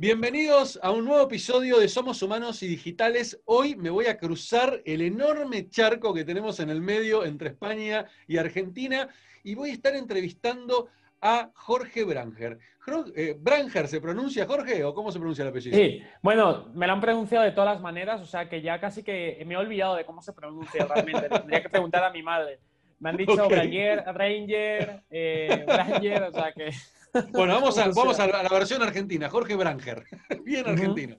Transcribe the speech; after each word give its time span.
Bienvenidos 0.00 0.80
a 0.82 0.92
un 0.92 1.04
nuevo 1.04 1.24
episodio 1.24 1.78
de 1.78 1.86
Somos 1.86 2.22
Humanos 2.22 2.62
y 2.62 2.66
Digitales. 2.66 3.38
Hoy 3.44 3.76
me 3.76 3.90
voy 3.90 4.06
a 4.06 4.16
cruzar 4.16 4.80
el 4.86 5.02
enorme 5.02 5.68
charco 5.68 6.14
que 6.14 6.24
tenemos 6.24 6.58
en 6.58 6.70
el 6.70 6.80
medio 6.80 7.22
entre 7.22 7.50
España 7.50 8.06
y 8.26 8.38
Argentina 8.38 9.10
y 9.44 9.54
voy 9.54 9.68
a 9.68 9.72
estar 9.74 9.94
entrevistando 9.94 10.88
a 11.20 11.50
Jorge 11.52 12.04
Branger. 12.04 12.58
Eh, 13.14 13.36
¿Branger 13.38 13.88
se 13.88 14.00
pronuncia 14.00 14.46
Jorge 14.46 14.82
o 14.84 14.94
cómo 14.94 15.12
se 15.12 15.18
pronuncia 15.18 15.42
el 15.42 15.50
apellido? 15.50 15.76
Sí, 15.76 16.02
bueno, 16.22 16.70
me 16.72 16.86
lo 16.86 16.94
han 16.94 17.00
pronunciado 17.02 17.44
de 17.44 17.52
todas 17.52 17.74
las 17.74 17.82
maneras, 17.82 18.22
o 18.22 18.26
sea 18.26 18.48
que 18.48 18.62
ya 18.62 18.80
casi 18.80 19.02
que 19.02 19.42
me 19.46 19.52
he 19.52 19.58
olvidado 19.58 19.96
de 19.96 20.06
cómo 20.06 20.22
se 20.22 20.32
pronuncia 20.32 20.86
realmente. 20.86 21.28
Tendría 21.28 21.60
que 21.60 21.68
preguntar 21.68 22.04
a 22.04 22.10
mi 22.10 22.22
madre. 22.22 22.58
Me 23.00 23.10
han 23.10 23.18
dicho 23.18 23.46
Branger, 23.46 24.02
Ranger, 24.06 25.02
eh, 25.10 25.62
Branger, 25.66 26.22
o 26.22 26.32
sea 26.32 26.52
que... 26.52 26.70
Bueno, 27.32 27.54
vamos, 27.54 27.78
a, 27.78 27.88
vamos 27.88 28.18
a, 28.20 28.26
la 28.26 28.48
versión 28.48 28.82
argentina, 28.82 29.28
Jorge 29.28 29.54
Branger. 29.56 30.04
Bien 30.44 30.66
argentino. 30.66 31.16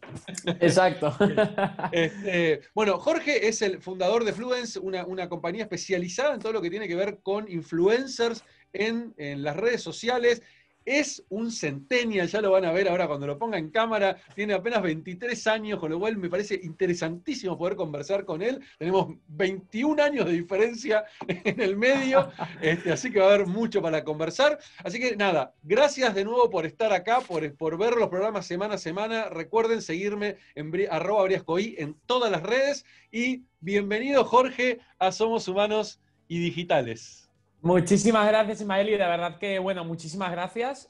Exacto. 0.60 1.16
Este, 1.92 2.62
bueno, 2.74 2.98
Jorge 2.98 3.48
es 3.48 3.62
el 3.62 3.82
fundador 3.82 4.24
de 4.24 4.34
Fluence, 4.34 4.80
una, 4.80 5.06
una, 5.06 5.28
compañía 5.28 5.64
especializada 5.64 6.34
en 6.34 6.40
todo 6.40 6.54
lo 6.54 6.62
que 6.62 6.70
tiene 6.70 6.88
que 6.88 6.96
ver 6.96 7.20
con 7.22 7.50
influencers 7.52 8.44
en, 8.74 9.14
en 9.18 9.44
las 9.44 9.56
redes 9.58 9.82
sociales 9.82 10.42
es 10.86 11.24
un 11.30 11.52
centennial, 11.52 12.28
ya 12.28 12.42
lo 12.42 12.52
van 12.52 12.66
a 12.66 12.72
ver 12.72 12.90
ahora 12.90 13.08
cuando 13.08 13.28
lo 13.28 13.38
ponga 13.38 13.58
en 13.58 13.70
cámara, 13.70 14.18
tiene 14.36 14.54
apenas 14.54 14.82
23 14.82 15.48
años, 15.48 15.80
con 15.80 15.92
lo 15.92 16.00
cual 16.00 16.18
me 16.18 16.30
parece 16.30 16.60
interesantísimo 16.62 17.58
poder 17.58 17.76
conversar 17.76 18.26
con 18.26 18.42
él. 18.42 18.62
Tenemos 18.78 19.16
21 19.28 20.02
años 20.02 20.26
de 20.26 20.34
diferencia 20.34 21.06
en 21.28 21.62
el 21.62 21.78
medio, 21.78 22.32
este, 22.62 22.92
así 22.92 23.12
que 23.12 23.20
va 23.20 23.26
a 23.26 23.34
haber 23.34 23.48
mucho 23.48 23.82
para 23.82 24.04
conversar. 24.04 24.60
Así 24.84 25.00
que 25.00 25.16
nada, 25.16 25.54
gracias 25.64 26.16
de 26.16 26.24
nuevo 26.24 26.50
por 26.50 26.66
estar 26.66 26.92
acá, 26.94 27.22
por, 27.22 27.56
por 27.56 27.78
ver 27.78 27.96
los 27.96 28.10
programas 28.10 28.46
semana 28.46 28.76
a 28.76 28.80
semana. 28.80 29.30
Recuerden 29.30 29.82
seguirme 29.82 30.38
en 30.56 30.72
arroba 30.90 31.28
en 31.30 31.96
todas 32.06 32.32
las 32.32 32.42
redes 32.42 32.86
y 33.12 33.44
bienvenido 33.60 34.24
Jorge 34.26 34.80
a 34.98 35.12
Somos 35.12 35.48
Humanos 35.48 36.00
y 36.28 36.40
Digitales. 36.40 37.31
Muchísimas 37.64 38.28
gracias, 38.28 38.62
Ismael, 38.62 38.90
y 38.90 38.94
de 38.94 38.98
verdad 38.98 39.38
que, 39.38 39.60
bueno, 39.60 39.86
muchísimas 39.86 40.32
gracias. 40.32 40.88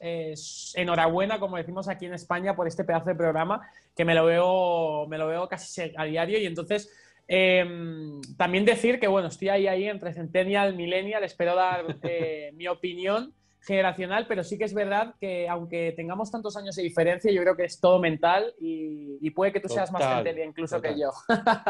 enhorabuena, 0.74 1.38
como 1.38 1.58
decimos 1.58 1.86
aquí 1.86 2.06
en 2.06 2.14
España, 2.14 2.56
por 2.56 2.66
este 2.66 2.82
pedazo 2.82 3.10
de 3.10 3.14
programa, 3.14 3.60
que 3.94 4.06
me 4.06 4.14
lo 4.14 4.24
veo, 4.24 5.06
me 5.06 5.18
lo 5.18 5.26
veo 5.26 5.48
casi 5.48 5.92
a 5.94 6.04
diario. 6.04 6.38
Y 6.38 6.46
entonces, 6.46 6.90
em, 7.28 8.22
también 8.38 8.64
decir 8.64 8.98
que, 8.98 9.06
bueno, 9.06 9.28
estoy 9.28 9.50
ahí, 9.50 9.66
ahí 9.66 9.84
entre 9.86 10.14
Centennial, 10.14 10.74
Millennial, 10.74 11.22
espero 11.24 11.54
dar 11.54 11.84
eh, 12.04 12.52
mi 12.54 12.66
opinión 12.68 13.34
generacional, 13.64 14.26
pero 14.26 14.42
sí 14.42 14.58
que 14.58 14.64
es 14.64 14.74
verdad 14.74 15.14
que 15.20 15.48
aunque 15.48 15.92
tengamos 15.94 16.30
tantos 16.30 16.56
años 16.56 16.74
de 16.74 16.82
diferencia, 16.82 17.30
yo 17.30 17.42
creo 17.42 17.56
que 17.56 17.64
es 17.64 17.78
todo 17.78 18.00
mental 18.00 18.54
y, 18.60 19.30
puede 19.30 19.52
que 19.52 19.60
tú 19.60 19.68
seas 19.68 19.90
más 19.90 20.02
centennial 20.02 20.48
incluso 20.48 20.80
que 20.82 20.98
yo. 20.98 21.10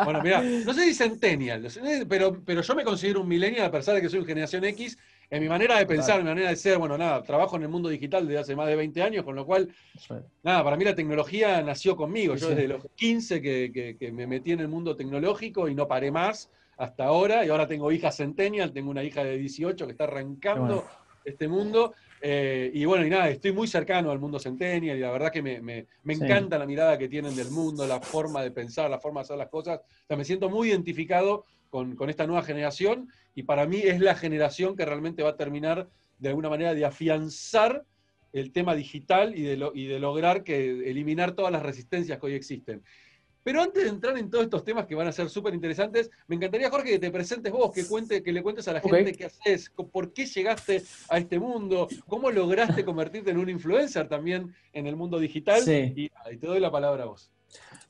Bueno, 0.05 0.21
mira, 0.21 0.43
no 0.67 0.75
sé 0.75 0.83
si 0.83 0.95
centennial, 0.95 1.65
pero, 2.09 2.43
pero 2.45 2.61
yo 2.61 2.75
me 2.75 2.83
considero 2.83 3.21
un 3.21 3.29
millennial 3.29 3.67
a 3.67 3.71
pesar 3.71 3.95
de 3.95 4.01
que 4.01 4.09
soy 4.09 4.19
una 4.19 4.27
generación 4.27 4.65
X. 4.65 4.99
En 5.31 5.43
mi 5.43 5.49
manera 5.49 5.79
de 5.79 5.87
pensar, 5.87 6.19
en 6.19 6.25
mi 6.25 6.31
manera 6.31 6.51
de 6.51 6.57
ser, 6.57 6.77
bueno, 6.77 6.99
nada, 6.99 7.23
trabajo 7.23 7.57
en 7.57 7.63
el 7.63 7.69
mundo 7.69 7.89
digital 7.89 8.27
desde 8.27 8.41
hace 8.41 8.57
más 8.57 8.67
de 8.67 8.77
20 8.77 9.03
años, 9.03 9.25
con 9.25 9.35
lo 9.35 9.47
cual, 9.47 9.73
nada, 10.43 10.65
para 10.65 10.77
mí 10.77 10.85
la 10.85 10.95
tecnología 10.95 11.63
nació 11.63 11.97
conmigo. 11.97 12.35
Yo 12.35 12.49
desde 12.49 12.69
los 12.69 12.85
15 12.97 13.41
que, 13.41 13.97
que, 13.99 14.13
me 14.13 14.27
metí 14.27 14.53
en 14.53 14.61
el 14.61 14.69
mundo 14.69 14.97
tecnológico 14.97 15.69
y 15.69 15.75
no 15.75 15.87
paré 15.87 16.11
más 16.11 16.51
hasta 16.77 17.05
ahora, 17.05 17.47
y 17.47 17.49
ahora 17.49 17.67
tengo 17.67 17.93
hija 17.93 18.11
centennial, 18.11 18.73
tengo 18.73 18.91
una 18.91 19.05
hija 19.05 19.23
de 19.23 19.39
18 19.39 19.87
que 19.87 19.93
está 19.93 20.05
arrancando 20.05 20.85
este 21.25 21.49
mundo. 21.49 21.95
Eh, 22.21 22.71
y 22.73 22.85
bueno, 22.85 23.05
y 23.05 23.11
nada, 23.11 23.29
estoy 23.29 23.53
muy 23.53 23.67
cercano 23.67 24.11
al 24.11 24.19
mundo 24.19 24.39
centennial 24.39 24.97
y 24.97 25.01
la 25.01 25.11
verdad 25.11 25.33
que 25.33 25.43
me, 25.43 25.87
encanta 26.07 26.59
la 26.59 26.67
mirada 26.67 26.97
que 26.97 27.09
tienen 27.09 27.35
del 27.35 27.51
mundo, 27.51 27.87
la 27.87 28.01
forma 28.01 28.43
de 28.43 28.51
pensar, 28.51 28.91
la 28.91 29.01
forma 29.01 29.21
de 29.21 29.25
hacer 29.25 29.39
las 29.39 29.49
cosas. 29.49 29.81
O 29.81 30.07
sea, 30.07 30.17
me 30.17 30.25
siento 30.25 30.49
muy 30.49 30.69
identificado 30.69 31.45
con, 31.69 31.97
esta 32.09 32.27
nueva 32.27 32.43
generación 32.43 33.09
y 33.35 33.45
para 33.45 33.67
mí 33.67 33.79
es 33.79 34.01
la 34.01 34.15
generación 34.15 34.77
que 34.77 34.85
realmente 34.85 35.23
va 35.23 35.31
a 35.31 35.37
terminar 35.37 35.89
de 36.19 36.29
alguna 36.29 36.49
manera 36.49 36.75
de 36.75 36.85
afianzar 36.85 37.85
el 38.33 38.53
tema 38.53 38.75
digital 38.75 39.37
y 39.37 39.43
de, 39.43 39.71
y 39.75 39.87
de 39.87 39.99
lograr 39.99 40.45
que 40.45 40.89
eliminar 40.91 41.33
todas 41.33 41.51
las 41.51 41.63
resistencias 41.63 42.19
que 42.19 42.27
hoy 42.27 42.35
existen. 42.35 42.83
Pero 43.43 43.61
antes 43.61 43.83
de 43.83 43.89
entrar 43.89 44.17
en 44.17 44.31
todos 44.31 44.45
estos 44.45 44.65
temas 44.65 44.87
que 44.87 44.95
van 44.95 45.09
a 45.09 45.13
ser 45.13 45.29
súper 45.29 45.55
interesantes, 45.55 46.11
me 46.29 46.37
encantaría, 46.37 46.71
Jorge, 46.71 46.91
que 46.91 46.99
te 46.99 47.11
presentes 47.11 47.53
vos, 47.53 47.73
que, 47.73 47.87
cuente, 47.87 48.23
que 48.23 48.33
le 48.33 48.43
cuentes 48.43 48.69
a 48.69 48.73
la 48.73 48.81
gente 48.81 49.13
qué 49.13 49.25
haces, 49.25 49.71
por 49.91 50.13
qué 50.13 50.27
llegaste 50.27 50.83
a 51.09 51.19
este 51.19 51.39
mundo, 51.39 51.89
cómo 52.07 52.31
lograste 52.31 52.85
convertirte 52.85 53.31
en 53.31 53.39
un 53.39 53.49
influencer 53.49 54.09
también 54.09 54.55
en 54.73 54.87
el 54.87 54.95
mundo 54.95 55.19
digital. 55.19 55.63
Y, 55.67 56.11
te 56.39 56.47
doy 56.47 56.61
la 56.61 56.71
palabra 56.71 57.03
a 57.03 57.07
vos. 57.07 57.32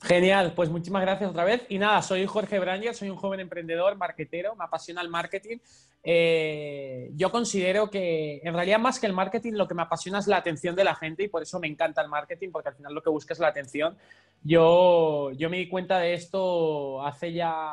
Genial, 0.03 0.51
pues 0.53 0.69
muchísimas 0.69 1.01
gracias 1.01 1.29
otra 1.29 1.45
vez. 1.45 1.65
Y 1.69 1.77
nada, 1.77 2.01
soy 2.01 2.25
Jorge 2.25 2.59
Branger, 2.59 2.93
soy 2.93 3.09
un 3.09 3.15
joven 3.15 3.39
emprendedor, 3.39 3.95
marketero, 3.95 4.53
me 4.53 4.65
apasiona 4.65 5.01
el 5.01 5.07
marketing. 5.07 5.59
Eh, 6.03 7.09
yo 7.15 7.31
considero 7.31 7.89
que 7.89 8.41
en 8.43 8.53
realidad 8.53 8.79
más 8.79 8.99
que 8.99 9.05
el 9.05 9.13
marketing 9.13 9.53
lo 9.53 9.65
que 9.65 9.75
me 9.75 9.83
apasiona 9.83 10.19
es 10.19 10.27
la 10.27 10.35
atención 10.35 10.75
de 10.75 10.83
la 10.83 10.93
gente 10.93 11.23
y 11.23 11.29
por 11.29 11.41
eso 11.41 11.57
me 11.57 11.67
encanta 11.67 12.01
el 12.01 12.09
marketing, 12.09 12.49
porque 12.51 12.67
al 12.67 12.75
final 12.75 12.93
lo 12.93 13.01
que 13.01 13.09
busca 13.09 13.31
es 13.31 13.39
la 13.39 13.47
atención. 13.47 13.97
Yo, 14.43 15.31
yo 15.37 15.49
me 15.49 15.55
di 15.55 15.69
cuenta 15.69 15.99
de 15.99 16.15
esto 16.15 17.01
hace 17.05 17.31
ya 17.31 17.71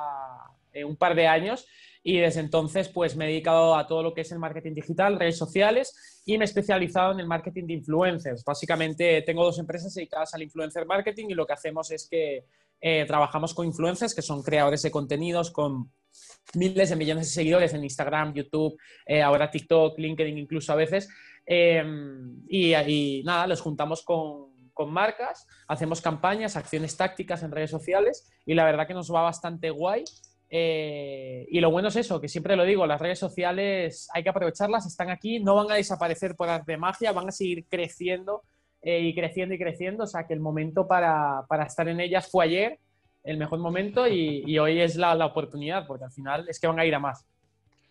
eh, 0.73 0.85
un 0.85 0.95
par 0.95 1.17
de 1.17 1.27
años 1.27 1.67
y 2.03 2.19
desde 2.19 2.41
entonces 2.41 2.89
pues 2.89 3.17
me 3.17 3.27
he 3.27 3.29
dedicado 3.29 3.77
a 3.77 3.87
todo 3.87 4.03
lo 4.03 4.15
que 4.15 4.23
es 4.23 4.33
el 4.33 4.39
marketing 4.39 4.75
digital, 4.75 5.19
redes 5.19 5.37
sociales 5.37 6.23
y 6.25 6.39
me 6.39 6.45
he 6.45 6.47
especializado 6.47 7.13
en 7.13 7.21
el 7.21 7.27
marketing 7.27 7.67
de 7.67 7.75
influencers. 7.75 8.45
Básicamente 8.45 9.23
tengo 9.23 9.45
dos 9.45 9.59
empresas 9.59 9.93
dedicadas 9.95 10.35
al 10.35 10.43
influencer 10.43 10.87
marketing 10.87 11.27
y 11.31 11.35
lo 11.35 11.47
que 11.47 11.53
hacemos 11.53 11.91
es 11.91 12.09
que 12.09 12.45
eh, 12.81 13.05
trabajamos 13.07 13.53
con 13.53 13.67
influencers 13.67 14.15
que 14.15 14.23
son 14.23 14.43
creadores 14.43 14.83
de 14.83 14.91
contenidos 14.91 15.51
con 15.51 15.93
miles 16.55 16.91
de 16.91 16.97
millones 16.97 17.27
de 17.27 17.35
seguidores 17.35 17.75
en 17.75 17.85
Instagram, 17.85 18.33
YouTube, 18.33 18.79
eh, 19.07 19.23
ahora 19.23 19.51
TikTok, 19.51 19.99
LinkedIn 19.99 20.39
incluso 20.39 20.73
a 20.73 20.77
veces. 20.77 21.09
y, 21.47 22.75
y, 22.75 23.23
nada, 23.25 23.47
los 23.47 23.61
juntamos 23.61 24.03
con, 24.03 24.51
con 24.73 24.91
marcas, 24.91 25.47
hacemos 25.69 26.01
campañas, 26.01 26.57
acciones 26.57 26.97
tácticas 26.97 27.43
en 27.43 27.51
redes 27.51 27.71
sociales 27.71 28.31
y 28.47 28.55
la 28.55 28.65
verdad 28.65 28.87
que 28.87 28.95
nos 28.95 29.13
va 29.13 29.21
bastante 29.21 29.69
guay. 29.69 30.05
Eh, 30.53 31.47
y 31.49 31.61
lo 31.61 31.71
bueno 31.71 31.89
es 31.89 31.97
eso, 31.97 32.21
que 32.21 32.29
siempre 32.29 32.57
lo 32.57 32.65
digo, 32.65 32.85
las 32.85 33.01
redes 33.01 33.21
sociales 33.21 34.09
hay 34.13 34.25
que 34.25 34.31
aprovecharlas, 34.31 34.85
están 34.85 35.09
aquí, 35.09 35.39
no 35.39 35.55
van 35.55 35.71
a 35.71 35.77
desaparecer 35.77 36.35
por 36.35 36.49
arte 36.49 36.73
de 36.73 36.79
magia, 36.79 37.13
van 37.13 37.29
a 37.29 37.33
seguir 37.33 37.67
creciendo 37.69 38.43
eh, 38.83 38.99
y 39.01 39.15
creciendo 39.15 39.55
y 39.55 39.59
creciendo, 39.59 40.05
o 40.05 40.07
sea 40.09 40.27
que 40.27 40.35
el 40.35 40.41
momento 40.41 40.89
para, 40.89 41.47
estar 41.65 41.89
en 41.89 42.01
ellas 42.01 42.29
fue 42.29 42.47
ayer, 42.47 42.79
el 43.23 43.37
mejor 43.37 43.61
momento, 43.61 44.09
y, 44.09 44.59
hoy 44.59 44.81
es 44.81 44.97
la, 44.97 45.15
la, 45.15 45.27
oportunidad, 45.27 45.87
porque 45.87 46.05
al 46.07 46.11
final 46.11 46.49
es 46.49 46.59
que 46.59 46.67
van 46.67 46.81
a 46.81 46.85
ir 46.85 46.95
a 46.95 46.99
más. 46.99 47.25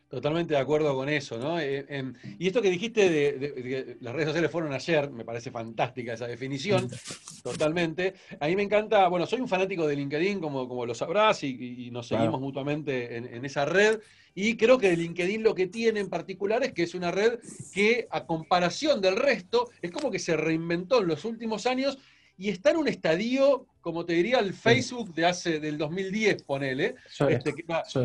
Totalmente 0.09 0.56
de 0.56 0.59
acuerdo 0.59 0.96
con 0.96 1.08
eso, 1.08 1.38
¿no? 1.38 1.59
Eh, 1.59 1.86
em, 1.88 2.16
y 2.40 2.47
esto 2.47 2.64
que 2.64 2.72
dijiste 2.72 3.12
de, 3.12 3.53
que 3.53 3.97
las 4.02 4.12
redes 4.12 4.30
sociales 4.30 4.50
fueron 4.50 4.74
ayer, 4.74 5.12
me 5.12 5.24
parece 5.24 5.52
fantástica 5.52 6.14
esa 6.14 6.25
definición, 6.25 6.90
totalmente. 7.44 8.16
A 8.40 8.47
mí 8.47 8.56
me 8.56 8.64
encanta, 8.64 9.08
bueno, 9.08 9.28
soy 9.28 9.40
un 9.40 9.47
fanático 9.47 9.86
de 9.86 9.96
LinkedIn, 9.96 10.40
como, 10.40 10.68
como 10.68 10.88
lo 10.88 10.96
sabrás, 10.96 11.44
y, 11.44 11.92
nos 11.92 12.08
seguimos 12.08 12.42
mutuamente 12.42 13.18
en, 13.18 13.46
esa 13.46 13.66
red. 13.66 14.00
Y 14.34 14.58
creo 14.58 14.80
que 14.80 14.97
LinkedIn 14.97 15.44
lo 15.44 15.53
que 15.53 15.68
tiene 15.68 16.00
en 16.00 16.09
particular 16.09 16.64
es 16.64 16.74
que 16.74 16.84
es 16.84 16.96
una 16.96 17.12
red 17.12 17.40
que, 17.72 18.08
a 18.09 18.26
comparación 18.26 19.02
del 19.02 19.16
resto, 19.16 19.70
es 19.80 19.91
como 19.91 20.09
que 20.09 20.18
se 20.18 20.36
reinventó 20.36 21.02
en 21.02 21.08
los 21.08 21.24
últimos 21.24 21.68
años 21.68 22.00
y 22.39 22.47
está 22.47 22.72
en 22.72 22.77
un 22.77 22.88
estadio, 22.88 23.67
como 23.81 24.05
te 24.05 24.13
diría, 24.13 24.39
el 24.39 24.53
Facebook 24.53 25.13
de 25.13 25.25
hace 25.25 25.59
del 25.59 25.77
2010, 25.77 26.44
ponele. 26.44 26.95
Este, 27.27 27.53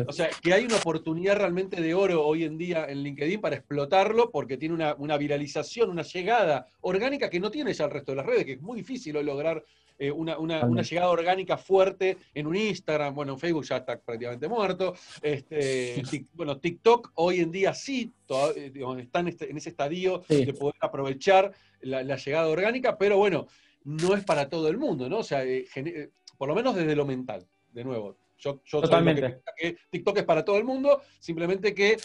o 0.05 0.11
sea, 0.11 0.29
que 0.43 0.53
hay 0.53 0.65
una 0.65 0.75
oportunidad 0.75 1.37
realmente 1.37 1.81
de 1.81 1.93
oro 1.93 2.21
hoy 2.21 2.43
en 2.43 2.57
día 2.57 2.85
en 2.89 3.01
LinkedIn 3.01 3.39
para 3.39 3.55
explotarlo, 3.55 4.29
porque 4.31 4.57
tiene 4.57 4.75
una, 4.75 5.17
viralización, 5.17 5.89
una 5.89 6.01
llegada 6.01 6.67
orgánica 6.81 7.29
que 7.29 7.39
no 7.39 7.49
tiene 7.49 7.73
ya 7.73 7.85
el 7.85 7.91
resto 7.91 8.11
de 8.11 8.17
las 8.17 8.25
redes, 8.25 8.43
que 8.43 8.51
es 8.53 8.61
muy 8.61 8.79
difícil 8.79 9.15
hoy 9.15 9.23
lograr 9.23 9.63
eh, 9.97 10.11
una, 10.11 10.35
llegada 10.81 11.09
orgánica 11.09 11.57
fuerte 11.57 12.17
en 12.33 12.47
un 12.47 12.57
Instagram, 12.57 13.15
bueno, 13.15 13.33
en 13.33 13.39
Facebook 13.39 13.63
ya 13.63 13.77
está 13.77 13.97
prácticamente 13.97 14.49
muerto. 14.49 14.95
Este, 15.21 16.03
bueno, 16.33 16.57
TikTok 16.57 17.13
hoy 17.15 17.39
en 17.39 17.53
día 17.53 17.73
sí 17.73 18.11
eh, 18.57 18.73
está 18.99 19.21
en, 19.21 19.29
este, 19.29 19.57
ese 19.57 19.69
estadio 19.69 20.23
de 20.27 20.51
poder 20.51 20.75
aprovechar 20.81 21.53
la, 21.79 22.03
la 22.03 22.17
llegada 22.17 22.49
orgánica, 22.49 22.97
pero 22.97 23.17
bueno, 23.17 23.47
no 23.85 24.15
es 24.15 24.25
para 24.25 24.49
todo 24.49 24.67
el 24.67 24.77
mundo, 24.77 25.07
¿no? 25.07 25.19
O 25.19 25.23
sea, 25.23 25.45
eh, 25.45 25.65
eh, 25.75 26.09
por 26.37 26.49
lo 26.49 26.55
menos 26.55 26.75
desde 26.75 26.95
lo 26.95 27.05
mental, 27.05 27.47
de 27.71 27.83
nuevo. 27.83 28.17
Yo, 28.37 28.61
yo 28.65 28.81
Totalmente. 28.81 29.41
que 29.55 29.77
TikTok 29.89 30.17
es 30.17 30.23
para 30.23 30.43
todo 30.43 30.57
el 30.57 30.65
mundo, 30.65 31.01
simplemente 31.19 31.73
que 31.73 31.97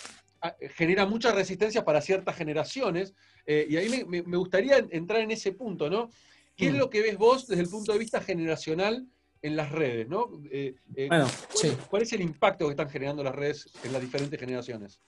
ah, 0.42 0.54
genera 0.76 1.06
mucha 1.06 1.32
resistencia 1.32 1.84
para 1.84 2.00
ciertas 2.00 2.36
generaciones. 2.36 3.14
Eh, 3.46 3.66
y 3.68 3.76
ahí 3.76 4.04
me, 4.06 4.20
gustaría 4.36 4.76
entrar 4.90 5.20
en 5.20 5.32
ese 5.32 5.52
punto, 5.52 5.90
¿no? 5.90 6.10
¿Qué 6.54 6.66
es 6.66 6.74
mm. 6.74 6.76
lo 6.78 6.90
que 6.90 7.00
ves 7.00 7.16
vos 7.16 7.48
desde 7.48 7.62
el 7.62 7.68
punto 7.68 7.92
de 7.92 7.98
vista 7.98 8.20
generacional 8.20 9.06
en 9.42 9.56
las 9.56 9.72
redes, 9.72 10.06
¿no? 10.06 10.26
bueno, 11.08 11.26
¿cuál, 11.54 11.76
¿Cuál 11.88 12.02
es 12.02 12.12
el 12.12 12.20
impacto 12.20 12.66
que 12.66 12.72
están 12.72 12.90
generando 12.90 13.24
las 13.24 13.34
redes 13.34 13.72
en 13.82 13.90
las 13.94 14.02
diferentes 14.02 14.38
generaciones? 14.38 15.00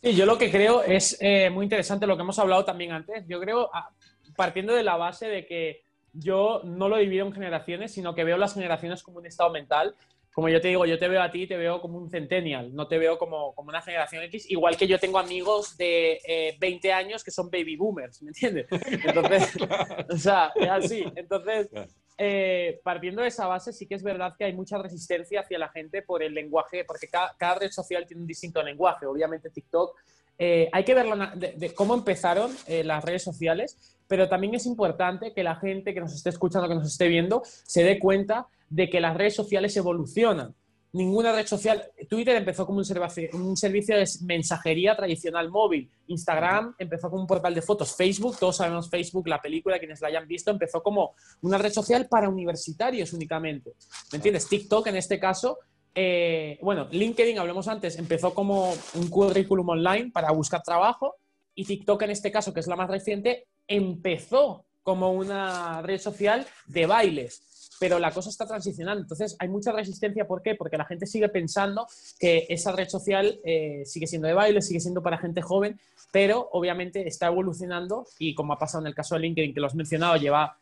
Sí, 0.00 0.14
yo 0.14 0.24
lo 0.24 0.38
que 0.38 0.52
creo 0.52 0.84
es 0.84 1.18
muy 1.50 1.64
interesante 1.64 2.06
lo 2.06 2.16
que 2.16 2.22
hemos 2.22 2.38
hablado 2.38 2.64
también 2.64 2.92
antes. 2.92 3.24
Yo 3.26 3.40
creo, 3.40 3.68
ah, 3.74 3.90
partiendo 4.36 4.72
de 4.72 4.84
la 4.84 4.96
base 4.96 5.26
de 5.26 5.46
que 5.46 5.85
yo 6.18 6.62
no 6.64 6.88
lo 6.88 6.96
divido 6.96 7.26
en 7.26 7.32
generaciones, 7.32 7.92
sino 7.92 8.14
que 8.14 8.24
veo 8.24 8.36
las 8.36 8.54
generaciones 8.54 9.02
como 9.02 9.18
un 9.18 9.26
estado 9.26 9.50
mental. 9.50 9.94
Como 10.32 10.50
yo 10.50 10.60
te 10.60 10.68
digo, 10.68 10.84
yo 10.84 10.98
te 10.98 11.08
veo 11.08 11.22
a 11.22 11.30
ti, 11.30 11.46
te 11.46 11.56
veo 11.56 11.80
como 11.80 11.96
un 11.96 12.10
centennial, 12.10 12.74
no 12.74 12.86
te 12.86 12.98
veo 12.98 13.16
como, 13.16 13.54
como 13.54 13.70
una 13.70 13.80
generación 13.80 14.22
X, 14.24 14.50
igual 14.50 14.76
que 14.76 14.86
yo 14.86 14.98
tengo 14.98 15.18
amigos 15.18 15.78
de 15.78 16.54
20 16.60 16.88
eh, 16.88 16.92
años 16.92 17.24
que 17.24 17.30
son 17.30 17.50
baby 17.50 17.76
boomers, 17.76 18.22
¿me 18.22 18.28
entiendes? 18.28 18.66
Entonces, 18.70 19.56
o 20.10 20.16
sea, 20.18 20.52
es 20.54 20.68
así. 20.68 21.04
Entonces, 21.16 21.70
eh, 22.18 22.80
partiendo 22.82 23.22
de 23.22 23.28
esa 23.28 23.46
base, 23.46 23.72
sí 23.72 23.86
que 23.86 23.94
es 23.94 24.02
verdad 24.02 24.34
que 24.38 24.44
hay 24.44 24.54
mucha 24.54 24.78
resistencia 24.78 25.40
hacia 25.40 25.58
la 25.58 25.68
gente 25.68 26.00
por 26.00 26.22
el 26.22 26.32
lenguaje, 26.32 26.84
porque 26.84 27.08
cada, 27.08 27.54
red 27.54 27.70
social 27.70 28.06
tiene 28.06 28.22
un 28.22 28.26
distinto 28.26 28.62
lenguaje. 28.62 29.04
Obviamente 29.04 29.50
TikTok, 29.50 29.94
eh, 30.38 30.68
hay 30.72 30.84
que 30.84 30.94
ver 30.94 31.06
de, 31.34 31.74
cómo 31.74 31.94
empezaron 31.94 32.54
eh, 32.66 32.84
las 32.84 33.04
redes 33.04 33.22
sociales, 33.22 33.95
pero 34.08 34.28
también 34.28 34.54
es 34.54 34.66
importante 34.66 35.32
que 35.32 35.42
la 35.42 35.56
gente 35.56 35.94
que 35.94 36.00
nos 36.00 36.14
esté 36.14 36.30
escuchando, 36.30 36.68
que 36.68 36.74
nos 36.74 36.86
esté 36.86 37.08
viendo, 37.08 37.42
se 37.44 37.84
dé 37.84 37.98
cuenta 37.98 38.46
de 38.68 38.90
que 38.90 39.00
las 39.00 39.16
redes 39.16 39.34
sociales 39.34 39.76
evolucionan 39.76 40.54
ninguna 40.96 41.32
red 41.32 41.46
social. 41.46 41.84
Twitter 42.08 42.34
empezó 42.36 42.66
como 42.66 42.78
un 42.78 42.84
servicio, 42.84 43.28
un 43.34 43.56
servicio 43.56 43.96
de 43.96 44.08
mensajería 44.22 44.96
tradicional 44.96 45.50
móvil. 45.50 45.90
Instagram 46.08 46.74
empezó 46.78 47.10
como 47.10 47.22
un 47.22 47.28
portal 47.28 47.54
de 47.54 47.62
fotos. 47.62 47.94
Facebook, 47.94 48.38
todos 48.38 48.56
sabemos 48.56 48.88
Facebook, 48.88 49.28
la 49.28 49.40
película, 49.40 49.78
quienes 49.78 50.00
la 50.00 50.08
hayan 50.08 50.26
visto, 50.26 50.50
empezó 50.50 50.82
como 50.82 51.14
una 51.42 51.58
red 51.58 51.72
social 51.72 52.08
para 52.08 52.28
universitarios 52.28 53.12
únicamente. 53.12 53.74
¿Me 54.10 54.16
entiendes? 54.16 54.48
TikTok 54.48 54.86
en 54.88 54.96
este 54.96 55.20
caso. 55.20 55.58
Eh, 55.94 56.58
bueno, 56.62 56.88
LinkedIn, 56.90 57.38
hablamos 57.38 57.68
antes, 57.68 57.98
empezó 57.98 58.34
como 58.34 58.72
un 58.94 59.08
currículum 59.08 59.68
online 59.68 60.10
para 60.12 60.30
buscar 60.30 60.62
trabajo 60.62 61.16
y 61.54 61.64
TikTok 61.64 62.02
en 62.02 62.10
este 62.10 62.30
caso, 62.30 62.52
que 62.52 62.60
es 62.60 62.66
la 62.66 62.76
más 62.76 62.90
reciente, 62.90 63.46
empezó 63.68 64.64
como 64.82 65.12
una 65.12 65.82
red 65.82 65.98
social 65.98 66.46
de 66.66 66.86
bailes 66.86 67.42
pero 67.78 67.98
la 67.98 68.10
cosa 68.10 68.30
está 68.30 68.46
transicionando. 68.46 69.02
Entonces, 69.02 69.36
hay 69.38 69.48
mucha 69.48 69.72
resistencia. 69.72 70.26
¿Por 70.26 70.42
qué? 70.42 70.54
Porque 70.54 70.76
la 70.76 70.84
gente 70.84 71.06
sigue 71.06 71.28
pensando 71.28 71.86
que 72.18 72.46
esa 72.48 72.72
red 72.72 72.88
social 72.88 73.40
eh, 73.44 73.82
sigue 73.84 74.06
siendo 74.06 74.28
de 74.28 74.34
baile, 74.34 74.62
sigue 74.62 74.80
siendo 74.80 75.02
para 75.02 75.18
gente 75.18 75.42
joven, 75.42 75.78
pero 76.12 76.48
obviamente 76.52 77.06
está 77.06 77.26
evolucionando 77.26 78.06
y 78.18 78.34
como 78.34 78.52
ha 78.52 78.58
pasado 78.58 78.82
en 78.82 78.88
el 78.88 78.94
caso 78.94 79.14
de 79.14 79.22
LinkedIn, 79.22 79.54
que 79.54 79.60
lo 79.60 79.66
has 79.66 79.74
mencionado, 79.74 80.16
lleva 80.16 80.56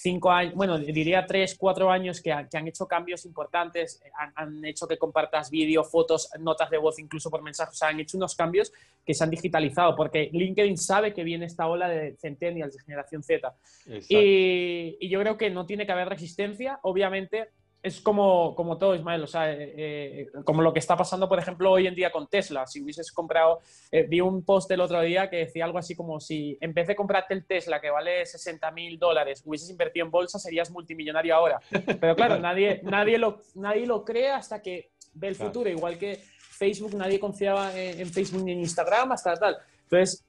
cinco 0.00 0.30
años, 0.30 0.54
bueno, 0.54 0.78
diría 0.78 1.26
tres, 1.26 1.56
cuatro 1.58 1.90
años 1.90 2.20
que, 2.22 2.32
han 2.32 2.68
hecho 2.68 2.86
cambios 2.86 3.26
importantes, 3.26 4.02
han, 4.34 4.64
hecho 4.64 4.86
que 4.86 4.96
compartas 4.96 5.50
vídeo, 5.50 5.84
fotos, 5.84 6.30
notas 6.38 6.70
de 6.70 6.78
voz, 6.78 6.98
incluso 6.98 7.30
por 7.30 7.42
mensajes, 7.42 7.74
o 7.74 7.76
sea, 7.76 7.88
han 7.88 8.00
hecho 8.00 8.16
unos 8.16 8.34
cambios 8.34 8.72
que 9.04 9.12
se 9.12 9.22
han 9.22 9.30
digitalizado, 9.30 9.94
porque 9.94 10.30
LinkedIn 10.32 10.78
sabe 10.78 11.12
que 11.12 11.22
viene 11.22 11.46
esta 11.46 11.66
ola 11.66 11.88
de 11.88 12.16
centennials, 12.16 12.74
de 12.74 12.82
generación 12.82 13.22
Z. 13.22 13.54
Y, 14.08 14.96
y, 15.00 15.08
yo 15.08 15.20
creo 15.20 15.36
que 15.36 15.50
no 15.50 15.66
tiene 15.66 15.84
que 15.84 15.92
haber 15.92 16.08
resistencia, 16.08 16.78
obviamente 16.82 17.48
es 17.82 18.00
como, 18.00 18.54
como 18.54 18.76
todo, 18.76 18.94
Ismael, 18.94 19.22
o 19.22 19.26
sea, 19.26 19.52
eh, 19.52 19.72
eh, 19.76 20.28
como 20.44 20.60
lo 20.60 20.72
que 20.72 20.78
está 20.78 20.96
pasando, 20.96 21.28
por 21.28 21.38
ejemplo, 21.38 21.70
hoy 21.70 21.86
en 21.86 21.94
día 21.94 22.10
con 22.12 22.28
Tesla. 22.28 22.66
Si 22.66 22.82
hubieses 22.82 23.10
comprado, 23.10 23.60
eh, 23.90 24.02
vi 24.02 24.20
un 24.20 24.44
post 24.44 24.70
el 24.70 24.80
otro 24.80 25.00
día 25.00 25.30
que 25.30 25.36
decía 25.36 25.64
algo 25.64 25.78
así 25.78 25.94
como 25.94 26.20
si 26.20 26.58
en 26.60 26.74
vez 26.74 26.88
de 26.88 26.96
comprarte 26.96 27.32
el 27.32 27.46
Tesla 27.46 27.80
que 27.80 27.90
vale 27.90 28.26
60 28.26 28.70
mil 28.72 28.98
dólares, 28.98 29.42
hubieses 29.46 29.70
invertido 29.70 30.04
en 30.04 30.10
bolsa, 30.10 30.38
serías 30.38 30.70
multimillonario 30.70 31.34
ahora. 31.34 31.60
Pero 32.00 32.14
claro, 32.14 32.38
nadie, 32.40 32.80
nadie, 32.82 33.16
lo, 33.18 33.38
nadie 33.54 33.86
lo 33.86 34.04
cree 34.04 34.30
hasta 34.30 34.60
que 34.60 34.90
ve 35.14 35.28
el 35.28 35.36
futuro, 35.36 35.70
igual 35.70 35.98
que 35.98 36.22
Facebook, 36.50 36.94
nadie 36.94 37.18
confiaba 37.18 37.74
en, 37.76 38.00
en 38.00 38.12
Facebook 38.12 38.44
ni 38.44 38.52
en 38.52 38.60
Instagram 38.60 39.12
hasta 39.12 39.34
tal. 39.36 39.56
Entonces, 39.84 40.24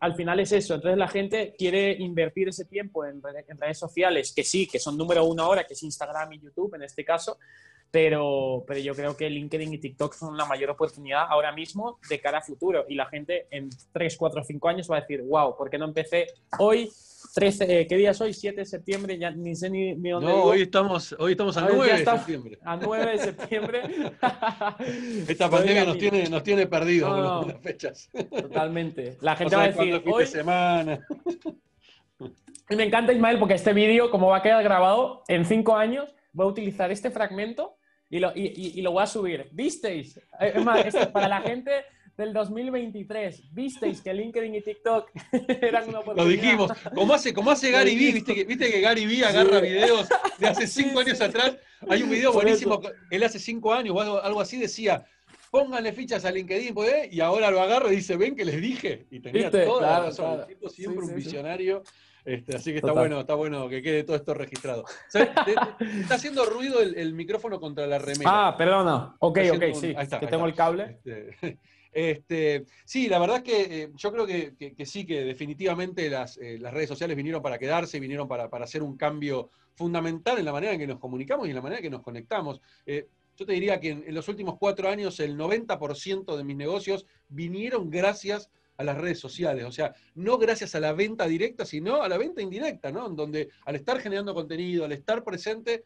al 0.00 0.14
final 0.14 0.40
es 0.40 0.52
eso. 0.52 0.74
Entonces 0.74 0.98
la 0.98 1.08
gente 1.08 1.54
quiere 1.56 1.92
invertir 1.92 2.48
ese 2.48 2.64
tiempo 2.64 3.04
en, 3.04 3.22
redes 3.22 3.78
sociales, 3.78 4.32
que 4.34 4.44
sí, 4.44 4.66
que 4.66 4.78
son 4.78 4.96
número 4.96 5.24
uno 5.24 5.42
ahora, 5.42 5.64
que 5.64 5.74
es 5.74 5.82
Instagram 5.82 6.32
y 6.34 6.40
YouTube 6.40 6.74
en 6.74 6.82
este 6.82 7.04
caso, 7.04 7.38
pero, 7.90 8.64
pero 8.66 8.80
yo 8.80 8.94
creo 8.94 9.16
que 9.16 9.30
LinkedIn 9.30 9.74
y 9.74 9.78
TikTok 9.78 10.14
son 10.14 10.36
la 10.36 10.44
mayor 10.44 10.70
oportunidad 10.70 11.26
ahora 11.28 11.52
mismo 11.52 11.98
de 12.08 12.20
cara 12.20 12.38
a 12.38 12.42
futuro. 12.42 12.84
Y 12.88 12.94
la 12.94 13.06
gente 13.06 13.46
en 13.50 13.70
3, 13.92 14.16
4, 14.16 14.44
5 14.44 14.68
años 14.68 14.90
va 14.90 14.98
a 14.98 15.00
decir, 15.00 15.22
wow, 15.22 15.56
¿por 15.56 15.70
qué 15.70 15.78
no 15.78 15.86
empecé 15.86 16.26
hoy? 16.58 16.90
13, 17.36 17.80
eh, 17.80 17.86
¿Qué 17.86 17.96
día 17.98 18.12
es 18.12 18.20
hoy? 18.22 18.32
7 18.32 18.60
de 18.60 18.64
septiembre, 18.64 19.18
ya 19.18 19.30
ni 19.30 19.54
sé 19.54 19.68
ni, 19.68 19.92
dónde. 19.92 20.26
No, 20.26 20.44
hoy 20.44 20.62
estamos, 20.62 21.14
hoy 21.18 21.32
estamos 21.32 21.54
a 21.58 21.68
9 21.70 21.92
de 21.92 22.04
septiembre. 22.06 22.58
A 22.64 22.76
9 22.78 23.10
de 23.10 23.18
septiembre. 23.18 23.82
Esta 25.28 25.50
pandemia 25.50 25.84
nos 25.84 25.98
tiene, 25.98 26.30
nos 26.30 26.42
tiene 26.42 26.66
perdidos 26.66 27.10
con 27.10 27.48
las 27.48 27.60
fechas. 27.60 28.08
Totalmente. 28.30 29.18
La 29.20 29.36
gente 29.36 29.54
va 29.54 29.64
a 29.64 29.68
decir. 29.68 30.02
Hoy... 30.06 30.26
semana. 30.26 30.98
Y 32.68 32.74
me 32.74 32.82
encanta, 32.82 33.12
Ismael, 33.12 33.38
porque 33.38 33.54
este 33.54 33.72
vídeo, 33.72 34.10
como 34.10 34.26
va 34.30 34.38
a 34.38 34.42
quedar 34.42 34.60
grabado 34.64 35.22
en 35.28 35.44
5 35.44 35.76
años, 35.76 36.12
voy 36.32 36.46
a 36.46 36.48
utilizar 36.48 36.90
este 36.90 37.12
fragmento 37.12 37.76
y 38.10 38.18
lo, 38.18 38.32
y, 38.34 38.80
lo 38.82 38.90
voy 38.90 39.04
a 39.04 39.06
subir. 39.06 39.48
¿Visteis? 39.52 40.16
Eh, 40.40 40.52
es 40.56 40.64
más, 40.64 40.84
para 41.12 41.28
la 41.28 41.42
gente 41.42 41.84
del 42.16 42.32
2023, 42.32 43.52
¿visteis 43.52 44.00
que 44.00 44.14
LinkedIn 44.14 44.54
y 44.54 44.62
TikTok 44.62 45.10
eran 45.60 45.88
una 45.88 46.00
oportunidad? 46.00 46.24
Lo 46.24 46.28
dijimos. 46.30 46.72
Como 46.94 47.14
hace, 47.14 47.34
como 47.34 47.50
hace 47.50 47.70
Gary 47.70 47.94
Vee, 47.94 48.12
¿viste 48.12 48.34
que, 48.34 48.44
¿viste 48.44 48.70
que 48.70 48.80
Gary 48.80 49.06
Vee 49.06 49.24
agarra 49.24 49.60
videos 49.60 50.08
de 50.38 50.46
hace 50.46 50.66
cinco 50.66 51.00
años 51.00 51.20
atrás? 51.20 51.56
Hay 51.88 52.02
un 52.02 52.10
video 52.10 52.32
buenísimo, 52.32 52.80
él 53.10 53.22
hace 53.22 53.38
cinco 53.38 53.72
años 53.72 53.94
o 53.96 54.22
algo, 54.22 54.40
así 54.40 54.58
decía, 54.58 55.04
pónganle 55.50 55.92
fichas 55.92 56.24
a 56.24 56.30
LinkedIn, 56.30 56.74
pues, 56.74 57.12
y 57.12 57.20
ahora 57.20 57.50
lo 57.50 57.60
agarro 57.60 57.92
y 57.92 57.96
dice, 57.96 58.16
ven 58.16 58.34
que 58.34 58.44
les 58.44 58.60
dije. 58.60 59.06
Y 59.10 59.20
tenía 59.20 59.50
toda 59.50 59.82
la 59.82 60.00
razón. 60.06 60.40
El 60.40 60.46
tipo 60.46 60.68
siempre 60.68 61.04
un 61.04 61.14
visionario. 61.14 61.82
Este, 62.24 62.56
así 62.56 62.72
que 62.72 62.78
está 62.78 62.90
bueno, 62.90 63.20
está 63.20 63.34
bueno 63.34 63.68
que 63.68 63.80
quede 63.82 64.02
todo 64.02 64.16
esto 64.16 64.34
registrado. 64.34 64.84
está 65.14 66.14
haciendo 66.14 66.44
ruido 66.44 66.80
el, 66.80 67.14
micrófono 67.14 67.60
contra 67.60 67.86
la 67.86 67.98
remera. 67.98 68.48
Ah, 68.48 68.56
perdona. 68.56 69.14
Ok, 69.20 69.38
ok, 69.54 69.64
sí. 69.74 69.94
Ahí 69.96 70.04
está, 70.04 70.18
que 70.18 70.26
tengo 70.26 70.46
el 70.46 70.54
cable. 70.54 70.98
Este, 71.04 71.58
este, 71.96 72.66
sí, 72.84 73.08
la 73.08 73.18
verdad 73.18 73.38
es 73.38 73.42
que 73.42 73.82
eh, 73.84 73.90
yo 73.96 74.12
creo 74.12 74.26
que, 74.26 74.54
sí, 74.84 75.06
que 75.06 75.24
definitivamente 75.24 76.10
las, 76.10 76.36
eh, 76.36 76.58
las, 76.60 76.74
redes 76.74 76.90
sociales 76.90 77.16
vinieron 77.16 77.40
para 77.40 77.58
quedarse, 77.58 77.98
vinieron 77.98 78.28
para, 78.28 78.50
hacer 78.62 78.82
un 78.82 78.98
cambio 78.98 79.48
fundamental 79.74 80.38
en 80.38 80.44
la 80.44 80.52
manera 80.52 80.74
en 80.74 80.78
que 80.78 80.86
nos 80.86 80.98
comunicamos 80.98 81.46
y 81.46 81.50
en 81.52 81.56
la 81.56 81.62
manera 81.62 81.78
en 81.78 81.84
que 81.84 81.90
nos 81.90 82.02
conectamos. 82.02 82.60
Eh, 82.84 83.08
yo 83.34 83.46
te 83.46 83.54
diría 83.54 83.80
que 83.80 83.88
en, 83.92 84.14
los 84.14 84.28
últimos 84.28 84.58
cuatro 84.58 84.90
años 84.90 85.18
el 85.20 85.38
90% 85.38 86.36
de 86.36 86.44
mis 86.44 86.56
negocios 86.58 87.06
vinieron 87.28 87.88
gracias 87.88 88.50
a 88.76 88.84
las 88.84 88.98
redes 88.98 89.18
sociales, 89.18 89.64
o 89.64 89.72
sea, 89.72 89.94
no 90.14 90.36
gracias 90.36 90.74
a 90.74 90.80
la 90.80 90.92
venta 90.92 91.26
directa, 91.26 91.64
sino 91.64 92.02
a 92.02 92.10
la 92.10 92.18
venta 92.18 92.42
indirecta, 92.42 92.92
¿no? 92.92 93.06
En 93.06 93.16
donde 93.16 93.48
al 93.64 93.76
estar 93.76 94.00
generando 94.00 94.34
contenido, 94.34 94.84
al 94.84 94.92
estar 94.92 95.24
presente, 95.24 95.84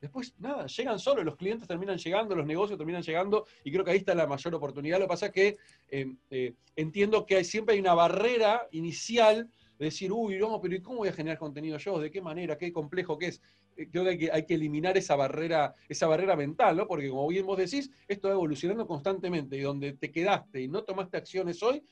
Después, 0.00 0.34
nada, 0.38 0.66
llegan 0.66 0.98
solos, 0.98 1.24
los 1.24 1.36
clientes 1.36 1.68
terminan 1.68 1.98
llegando, 1.98 2.34
los 2.34 2.46
negocios 2.46 2.78
terminan 2.78 3.02
llegando, 3.02 3.46
y 3.62 3.70
creo 3.70 3.84
que 3.84 3.90
ahí 3.90 3.98
está 3.98 4.14
la 4.14 4.26
mayor 4.26 4.54
oportunidad. 4.54 4.98
Lo 4.98 5.04
que 5.04 5.08
pasa 5.08 5.26
es 5.26 5.32
que 5.32 5.58
eh, 5.88 6.14
eh, 6.30 6.54
entiendo 6.74 7.26
que 7.26 7.44
siempre 7.44 7.74
hay 7.74 7.80
una 7.80 7.92
barrera 7.92 8.66
inicial 8.70 9.50
de 9.78 9.84
decir, 9.84 10.10
uy, 10.10 10.38
no, 10.38 10.58
pero 10.60 10.74
¿y 10.74 10.80
cómo 10.80 10.98
voy 10.98 11.08
a 11.08 11.12
generar 11.12 11.38
contenido 11.38 11.76
yo? 11.76 11.98
¿De 11.98 12.10
qué 12.10 12.22
manera? 12.22 12.56
¿Qué 12.56 12.72
complejo 12.72 13.18
que 13.18 13.26
es? 13.26 13.42
Eh, 13.76 13.88
creo 13.90 14.04
que 14.04 14.10
hay, 14.10 14.18
que 14.18 14.32
hay 14.32 14.46
que 14.46 14.54
eliminar 14.54 14.96
esa 14.96 15.16
barrera, 15.16 15.74
esa 15.86 16.06
barrera 16.06 16.34
mental, 16.34 16.78
¿no? 16.78 16.86
Porque 16.86 17.10
como 17.10 17.28
bien 17.28 17.44
vos 17.44 17.58
decís, 17.58 17.90
esto 18.08 18.28
va 18.28 18.34
evolucionando 18.34 18.86
constantemente, 18.86 19.58
y 19.58 19.60
donde 19.60 19.92
te 19.92 20.10
quedaste 20.10 20.62
y 20.62 20.68
no 20.68 20.82
tomaste 20.82 21.18
acciones 21.18 21.62
hoy, 21.62 21.82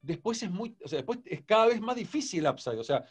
después 0.00 0.42
es 0.42 0.50
muy, 0.50 0.74
o 0.84 0.88
sea, 0.88 0.98
después 0.98 1.20
es 1.26 1.42
cada 1.44 1.66
vez 1.66 1.80
más 1.80 1.96
difícil 1.96 2.40
el 2.40 2.52
upside. 2.52 2.78
O 2.78 2.84
sea, 2.84 3.04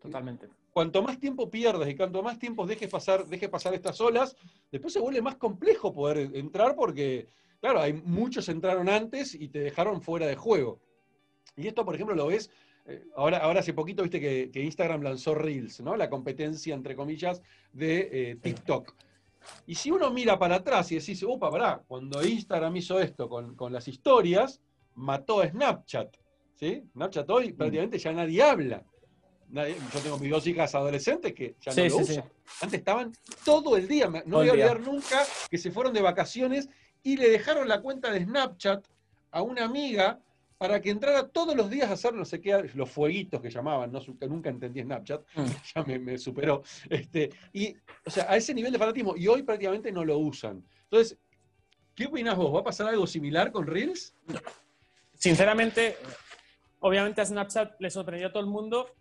Totalmente. 0.00 0.48
Cuanto 0.72 1.02
más 1.02 1.18
tiempo 1.18 1.48
pierdas 1.48 1.88
y 1.88 1.96
cuanto 1.96 2.22
más 2.22 2.38
tiempo 2.38 2.66
dejes 2.66 2.90
pasar, 2.90 3.26
dejes 3.26 3.48
pasar 3.48 3.72
estas 3.74 4.00
olas, 4.00 4.36
después 4.70 4.92
se 4.92 5.00
vuelve 5.00 5.22
más 5.22 5.36
complejo 5.36 5.92
poder 5.92 6.30
entrar 6.34 6.74
porque, 6.74 7.28
claro, 7.60 7.80
hay 7.80 7.92
muchos 7.92 8.48
entraron 8.48 8.88
antes 8.88 9.34
y 9.34 9.48
te 9.48 9.60
dejaron 9.60 10.02
fuera 10.02 10.26
de 10.26 10.34
juego. 10.34 10.80
Y 11.56 11.68
esto, 11.68 11.84
por 11.84 11.94
ejemplo, 11.94 12.16
lo 12.16 12.26
ves, 12.26 12.50
eh, 12.84 13.04
ahora, 13.14 13.38
ahora 13.38 13.60
hace 13.60 13.72
poquito 13.74 14.02
viste 14.02 14.20
que, 14.20 14.60
Instagram 14.60 15.02
lanzó 15.02 15.34
Reels, 15.34 15.80
¿no? 15.80 15.96
La 15.96 16.10
competencia, 16.10 16.74
entre 16.74 16.96
comillas, 16.96 17.40
de 17.72 18.08
eh, 18.12 18.36
TikTok. 18.36 18.92
Y 19.66 19.76
si 19.76 19.92
uno 19.92 20.10
mira 20.10 20.36
para 20.38 20.56
atrás 20.56 20.90
y 20.90 20.96
decís, 20.96 21.22
upa, 21.22 21.50
pará, 21.50 21.82
cuando 21.86 22.24
Instagram 22.24 22.76
hizo 22.76 22.98
esto 22.98 23.28
con, 23.28 23.54
con 23.54 23.72
las 23.72 23.86
historias, 23.86 24.60
mató 24.96 25.40
a 25.40 25.48
Snapchat. 25.48 26.16
¿sí? 26.56 26.82
Snapchat 26.92 27.30
hoy 27.30 27.52
mm. 27.52 27.56
prácticamente 27.56 27.98
ya 27.98 28.12
nadie 28.12 28.42
habla 28.42 28.84
yo 29.52 30.00
tengo 30.02 30.18
mis 30.18 30.30
dos 30.30 30.46
hijas 30.46 30.74
adolescentes 30.74 31.32
que 31.32 31.54
ya 31.60 31.74
no 31.74 31.88
lo 31.88 31.96
usan. 31.98 32.24
Antes 32.60 32.78
estaban 32.78 33.12
todo 33.44 33.76
el 33.76 33.86
día. 33.86 34.08
No 34.26 34.38
voy 34.38 34.48
a 34.48 34.52
olvidar 34.52 34.80
nunca 34.80 35.24
que 35.50 35.58
se 35.58 35.70
fueron 35.70 35.92
de 35.92 36.02
vacaciones 36.02 36.68
y 37.02 37.16
le 37.16 37.28
dejaron 37.30 37.68
la 37.68 37.80
cuenta 37.80 38.10
de 38.10 38.24
Snapchat 38.24 38.84
a 39.30 39.42
una 39.42 39.64
amiga 39.64 40.20
para 40.58 40.80
que 40.80 40.90
entrara 40.90 41.28
todos 41.28 41.54
los 41.54 41.68
días 41.68 41.90
a 41.90 41.92
hacer 41.92 42.14
no 42.14 42.24
sé 42.24 42.40
qué, 42.40 42.70
los 42.74 42.90
fueguitos 42.90 43.40
que 43.42 43.50
llamaban, 43.50 43.92
no, 43.92 44.00
nunca 44.22 44.48
entendí 44.48 44.82
Snapchat, 44.82 45.22
mm. 45.34 45.44
ya 45.74 45.82
me, 45.84 46.18
superó. 46.18 46.62
Este, 46.88 47.30
y, 47.52 47.76
o 48.04 48.10
sea, 48.10 48.26
a 48.30 48.36
ese 48.36 48.54
nivel 48.54 48.72
de 48.72 48.78
fanatismo, 48.78 49.16
y 49.16 49.28
hoy 49.28 49.42
prácticamente 49.42 49.92
no 49.92 50.04
lo 50.04 50.18
usan. 50.18 50.64
Entonces, 50.84 51.18
¿qué 51.94 52.06
opinas 52.06 52.36
vos? 52.36 52.54
¿Va 52.54 52.60
a 52.60 52.64
pasar 52.64 52.88
algo 52.88 53.06
similar 53.06 53.52
con 53.52 53.66
Reels? 53.66 54.14
Sinceramente, 55.14 55.96
obviamente 56.80 57.20
a 57.20 57.26
Snapchat 57.26 57.80
le 57.80 57.90
sorprendió 57.90 58.28
a 58.28 58.32
todo 58.32 58.42
el 58.42 58.48
mundo 58.48 58.94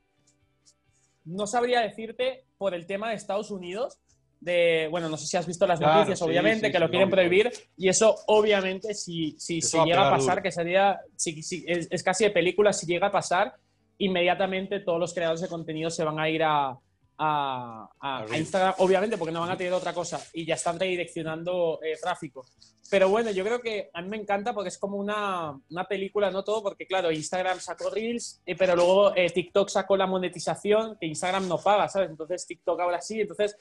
no 1.25 1.47
sabría 1.47 1.81
decirte 1.81 2.45
por 2.57 2.73
el 2.73 2.85
tema 2.85 3.09
de 3.09 3.15
Estados 3.15 3.51
Unidos, 3.51 3.99
de, 4.39 4.87
bueno, 4.91 5.09
no 5.09 5.17
sé 5.17 5.25
si 5.25 5.37
has 5.37 5.47
visto 5.47 5.65
las 5.65 5.79
noticias, 5.79 6.21
obviamente, 6.21 6.71
que 6.71 6.79
lo 6.79 6.89
quieren 6.89 7.09
prohibir, 7.09 7.51
y 7.77 7.89
eso 7.89 8.15
obviamente 8.27 8.93
si, 8.93 9.35
si, 9.39 9.61
si 9.61 9.77
llega 9.83 10.07
a 10.07 10.11
pasar, 10.11 10.41
que 10.43 10.51
sería, 10.51 10.99
si, 11.15 11.41
es, 11.67 11.87
es, 11.89 12.03
casi 12.03 12.25
de 12.25 12.29
película, 12.29 12.71
si 12.71 12.85
llega 12.85 13.07
a 13.07 13.11
pasar, 13.11 13.55
inmediatamente 13.97 14.81
todos 14.81 14.99
los 14.99 15.13
creadores 15.13 15.41
de 15.41 15.47
contenido 15.47 15.89
se 15.89 16.03
van 16.03 16.19
a 16.19 16.29
ir 16.29 16.43
a, 16.43 16.77
a, 17.17 18.25
Instagram, 18.35 18.75
obviamente, 18.79 19.17
porque 19.17 19.31
no 19.31 19.41
van 19.41 19.51
a 19.51 19.57
tener 19.57 19.73
otra 19.73 19.93
cosa 19.93 20.19
y 20.33 20.45
ya 20.45 20.55
están 20.55 20.79
redireccionando 20.79 21.79
eh, 21.81 21.97
tráfico. 22.01 22.45
Pero 22.89 23.09
bueno, 23.09 23.31
yo 23.31 23.43
creo 23.43 23.61
que 23.61 23.89
a 23.93 24.01
mí 24.01 24.09
me 24.09 24.17
encanta 24.17 24.53
porque 24.53 24.69
es 24.69 24.77
como 24.77 24.97
una, 24.97 25.59
una 25.69 25.85
película, 25.85 26.29
no 26.29 26.43
todo, 26.43 26.61
porque 26.61 26.85
claro, 26.85 27.11
Instagram 27.11 27.59
sacó 27.59 27.89
Reels, 27.89 28.41
eh, 28.45 28.55
pero 28.55 28.75
luego 28.75 29.15
eh, 29.15 29.29
TikTok 29.29 29.69
sacó 29.69 29.97
la 29.97 30.05
monetización 30.05 30.97
que 30.99 31.07
Instagram 31.07 31.47
no 31.47 31.57
paga, 31.57 31.87
¿sabes? 31.89 32.09
Entonces 32.09 32.45
TikTok 32.45 32.79
ahora 32.79 33.01
sí, 33.01 33.21
entonces 33.21 33.57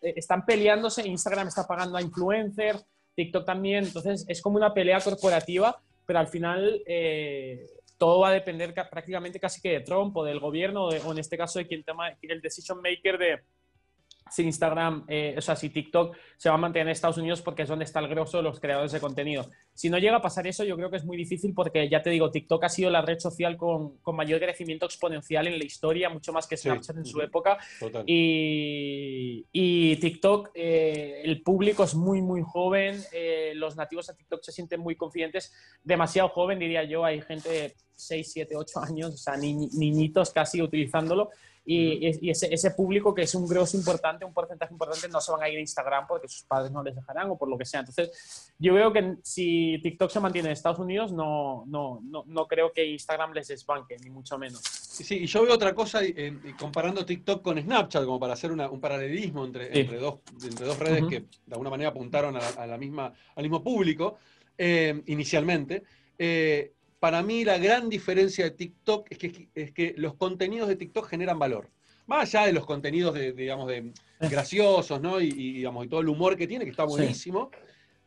están 0.00 0.46
peleándose, 0.46 1.06
Instagram 1.06 1.48
está 1.48 1.66
pagando 1.66 1.98
a 1.98 2.02
influencers, 2.02 2.84
TikTok 3.14 3.44
también, 3.44 3.84
entonces 3.84 4.24
es 4.28 4.40
como 4.40 4.56
una 4.56 4.72
pelea 4.72 5.00
corporativa, 5.00 5.80
pero 6.06 6.18
al 6.18 6.28
final 6.28 6.82
todo 8.04 8.20
va 8.20 8.28
a 8.28 8.32
depender 8.32 8.74
prácticamente 8.74 9.40
casi 9.40 9.62
que 9.62 9.70
de 9.70 9.80
Trump 9.80 10.14
o 10.14 10.24
del 10.24 10.38
gobierno, 10.38 10.88
o 10.88 11.12
en 11.12 11.18
este 11.18 11.38
caso 11.38 11.58
de 11.58 11.66
quien 11.66 11.82
el 12.20 12.42
decision 12.42 12.82
maker 12.82 13.16
de 13.16 13.40
si 14.34 14.42
Instagram, 14.42 15.04
eh, 15.06 15.34
o 15.38 15.40
sea, 15.40 15.54
si 15.54 15.70
TikTok 15.70 16.16
se 16.36 16.48
va 16.48 16.56
a 16.56 16.58
mantener 16.58 16.88
en 16.88 16.92
Estados 16.92 17.18
Unidos 17.18 17.40
porque 17.40 17.62
es 17.62 17.68
donde 17.68 17.84
está 17.84 18.00
el 18.00 18.08
grosso 18.08 18.38
de 18.38 18.42
los 18.42 18.58
creadores 18.58 18.90
de 18.90 18.98
contenido. 18.98 19.48
Si 19.74 19.88
no 19.88 19.98
llega 19.98 20.16
a 20.16 20.22
pasar 20.22 20.46
eso, 20.48 20.64
yo 20.64 20.76
creo 20.76 20.90
que 20.90 20.96
es 20.96 21.04
muy 21.04 21.16
difícil 21.16 21.54
porque, 21.54 21.88
ya 21.88 22.02
te 22.02 22.10
digo, 22.10 22.32
TikTok 22.32 22.64
ha 22.64 22.68
sido 22.68 22.90
la 22.90 23.00
red 23.00 23.20
social 23.20 23.56
con, 23.56 23.98
con 23.98 24.16
mayor 24.16 24.40
crecimiento 24.40 24.86
exponencial 24.86 25.46
en 25.46 25.56
la 25.56 25.64
historia, 25.64 26.08
mucho 26.08 26.32
más 26.32 26.48
que 26.48 26.56
Snapchat 26.56 26.96
en 26.96 27.04
su 27.04 27.20
época. 27.20 27.58
Y, 28.06 29.46
y, 29.52 29.96
TikTok, 29.96 30.50
eh, 30.54 31.22
el 31.22 31.42
público 31.42 31.84
es 31.84 31.94
muy, 31.94 32.20
muy 32.20 32.42
joven, 32.42 33.00
eh, 33.12 33.52
los 33.54 33.76
nativos 33.76 34.08
de 34.08 34.14
TikTok 34.14 34.42
se 34.42 34.50
sienten 34.50 34.80
muy 34.80 34.96
confidentes, 34.96 35.54
demasiado 35.84 36.28
joven, 36.30 36.58
diría 36.58 36.82
yo, 36.82 37.04
hay 37.04 37.22
gente 37.22 37.48
de 37.48 37.74
6, 37.94 38.32
7, 38.32 38.56
8 38.56 38.80
años, 38.80 39.14
o 39.14 39.16
sea, 39.16 39.36
niñitos 39.36 40.32
casi 40.32 40.60
utilizándolo 40.60 41.30
y, 41.66 42.30
ese, 42.30 42.70
público 42.72 43.14
que 43.14 43.22
es 43.22 43.34
un 43.34 43.48
grosso 43.48 43.76
importante, 43.76 44.24
un 44.24 44.34
porcentaje 44.34 44.72
importante, 44.72 45.08
no 45.08 45.20
se 45.20 45.32
van 45.32 45.42
a 45.42 45.48
ir 45.48 45.56
a 45.56 45.60
Instagram 45.60 46.06
porque 46.06 46.28
sus 46.28 46.42
padres 46.42 46.70
no 46.70 46.82
les 46.82 46.94
dejarán 46.94 47.30
o 47.30 47.38
por 47.38 47.48
lo 47.48 47.56
que 47.56 47.64
sea. 47.64 47.80
Entonces, 47.80 48.52
yo 48.58 48.74
veo 48.74 48.92
que 48.92 49.16
si 49.22 49.78
TikTok 49.82 50.10
se 50.10 50.20
mantiene 50.20 50.48
en 50.48 50.52
Estados 50.52 50.78
Unidos, 50.78 51.12
no, 51.12 51.64
no, 51.66 52.00
no, 52.02 52.24
no 52.26 52.46
creo 52.46 52.70
que 52.72 52.84
Instagram 52.84 53.32
les 53.32 53.48
desbanque, 53.48 53.96
ni 54.02 54.10
mucho 54.10 54.38
menos. 54.38 54.60
Sí, 54.62 55.22
y 55.22 55.26
yo 55.26 55.42
veo 55.42 55.54
otra 55.54 55.74
cosa 55.74 56.00
comparando 56.58 57.04
TikTok 57.06 57.42
con 57.42 57.60
Snapchat, 57.60 58.04
como 58.04 58.20
para 58.20 58.34
hacer 58.34 58.52
un 58.52 58.80
paralelismo 58.80 59.44
entre, 59.44 59.78
entre, 59.78 59.98
dos, 59.98 60.20
entre 60.42 60.66
dos 60.66 60.78
redes 60.78 61.04
que 61.08 61.20
de 61.20 61.52
alguna 61.52 61.70
manera 61.70 61.90
apuntaron 61.90 62.36
a, 62.36 62.66
la 62.66 62.76
misma, 62.76 63.12
al 63.34 63.42
mismo 63.42 63.62
público 63.62 64.18
eh, 64.58 65.02
inicialmente. 65.06 65.82
Eh, 66.18 66.72
para 67.04 67.22
mí 67.22 67.44
la 67.44 67.58
gran 67.58 67.90
diferencia 67.90 68.46
de 68.46 68.52
TikTok 68.52 69.08
es 69.10 69.18
que, 69.18 69.50
es 69.54 69.72
que 69.72 69.92
los 69.98 70.14
contenidos 70.14 70.68
de 70.68 70.76
TikTok 70.76 71.06
generan 71.06 71.38
valor. 71.38 71.68
Más 72.06 72.34
allá 72.34 72.46
de 72.46 72.54
los 72.54 72.64
contenidos 72.64 73.12
de, 73.12 73.34
digamos, 73.34 73.68
de 73.68 73.76
eh. 73.76 73.92
graciosos, 74.20 75.02
¿no? 75.02 75.20
Y, 75.20 75.30
digamos, 75.30 75.84
y 75.84 75.88
todo 75.90 76.00
el 76.00 76.08
humor 76.08 76.34
que 76.34 76.46
tiene, 76.46 76.64
que 76.64 76.70
está 76.70 76.84
buenísimo. 76.84 77.50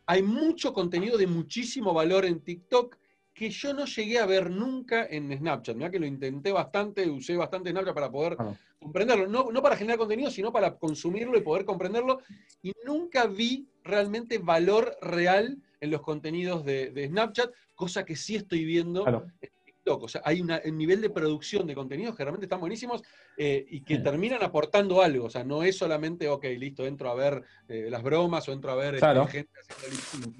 Hay 0.04 0.24
mucho 0.24 0.72
contenido 0.72 1.16
de 1.16 1.28
muchísimo 1.28 1.94
valor 1.94 2.24
en 2.24 2.40
TikTok 2.40 2.96
que 3.32 3.50
yo 3.50 3.72
no 3.72 3.84
llegué 3.84 4.18
a 4.18 4.26
ver 4.26 4.50
nunca 4.50 5.06
en 5.08 5.30
Snapchat. 5.38 5.76
Mira 5.76 5.92
que 5.92 6.00
lo 6.00 6.06
intenté 6.06 6.50
bastante, 6.50 7.08
usé 7.08 7.36
bastante 7.36 7.70
Snapchat 7.70 7.94
para 7.94 8.10
poder 8.10 8.36
comprenderlo. 8.80 9.28
No, 9.28 9.52
no 9.52 9.62
para 9.62 9.76
generar 9.76 9.98
contenido, 9.98 10.28
sino 10.28 10.50
para 10.50 10.76
consumirlo 10.76 11.38
y 11.38 11.42
poder 11.42 11.64
comprenderlo. 11.64 12.18
Y 12.62 12.72
nunca 12.84 13.28
vi 13.28 13.68
realmente 13.84 14.38
valor 14.38 14.98
real 15.00 15.56
en 15.80 15.90
los 15.90 16.00
contenidos 16.00 16.64
de, 16.64 17.06
Snapchat, 17.08 17.50
cosa 17.74 18.04
que 18.04 18.16
sí 18.16 18.36
estoy 18.36 18.64
viendo 18.64 19.06
en 19.06 19.50
TikTok. 19.64 20.02
O 20.02 20.08
sea, 20.08 20.22
hay 20.24 20.40
un 20.40 20.50
nivel 20.76 21.00
de 21.00 21.10
producción 21.10 21.66
de 21.66 21.74
contenidos 21.74 22.16
que 22.16 22.24
realmente 22.24 22.46
están 22.46 22.60
buenísimos 22.60 23.02
eh, 23.36 23.64
y 23.68 23.82
que 23.82 23.98
terminan 23.98 24.42
aportando 24.42 25.02
algo. 25.02 25.26
O 25.26 25.30
sea, 25.30 25.44
no 25.44 25.62
es 25.62 25.76
solamente, 25.76 26.28
ok, 26.28 26.44
listo, 26.56 26.86
entro 26.86 27.10
a 27.10 27.14
ver 27.14 27.42
eh, 27.68 27.88
las 27.90 28.02
bromas 28.02 28.48
o 28.48 28.52
entro 28.52 28.72
a 28.72 28.76
ver 28.76 28.96
este, 28.96 29.26
gente 29.28 29.50
haciendo 29.60 30.32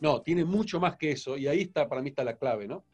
No, 0.00 0.22
tiene 0.22 0.44
mucho 0.44 0.80
más 0.80 0.96
que 0.96 1.12
eso 1.12 1.36
y 1.36 1.46
ahí 1.46 1.62
está, 1.62 1.88
para 1.88 2.02
mí 2.02 2.10
está 2.10 2.24
la 2.24 2.36
clave, 2.36 2.66
¿no? 2.66 2.84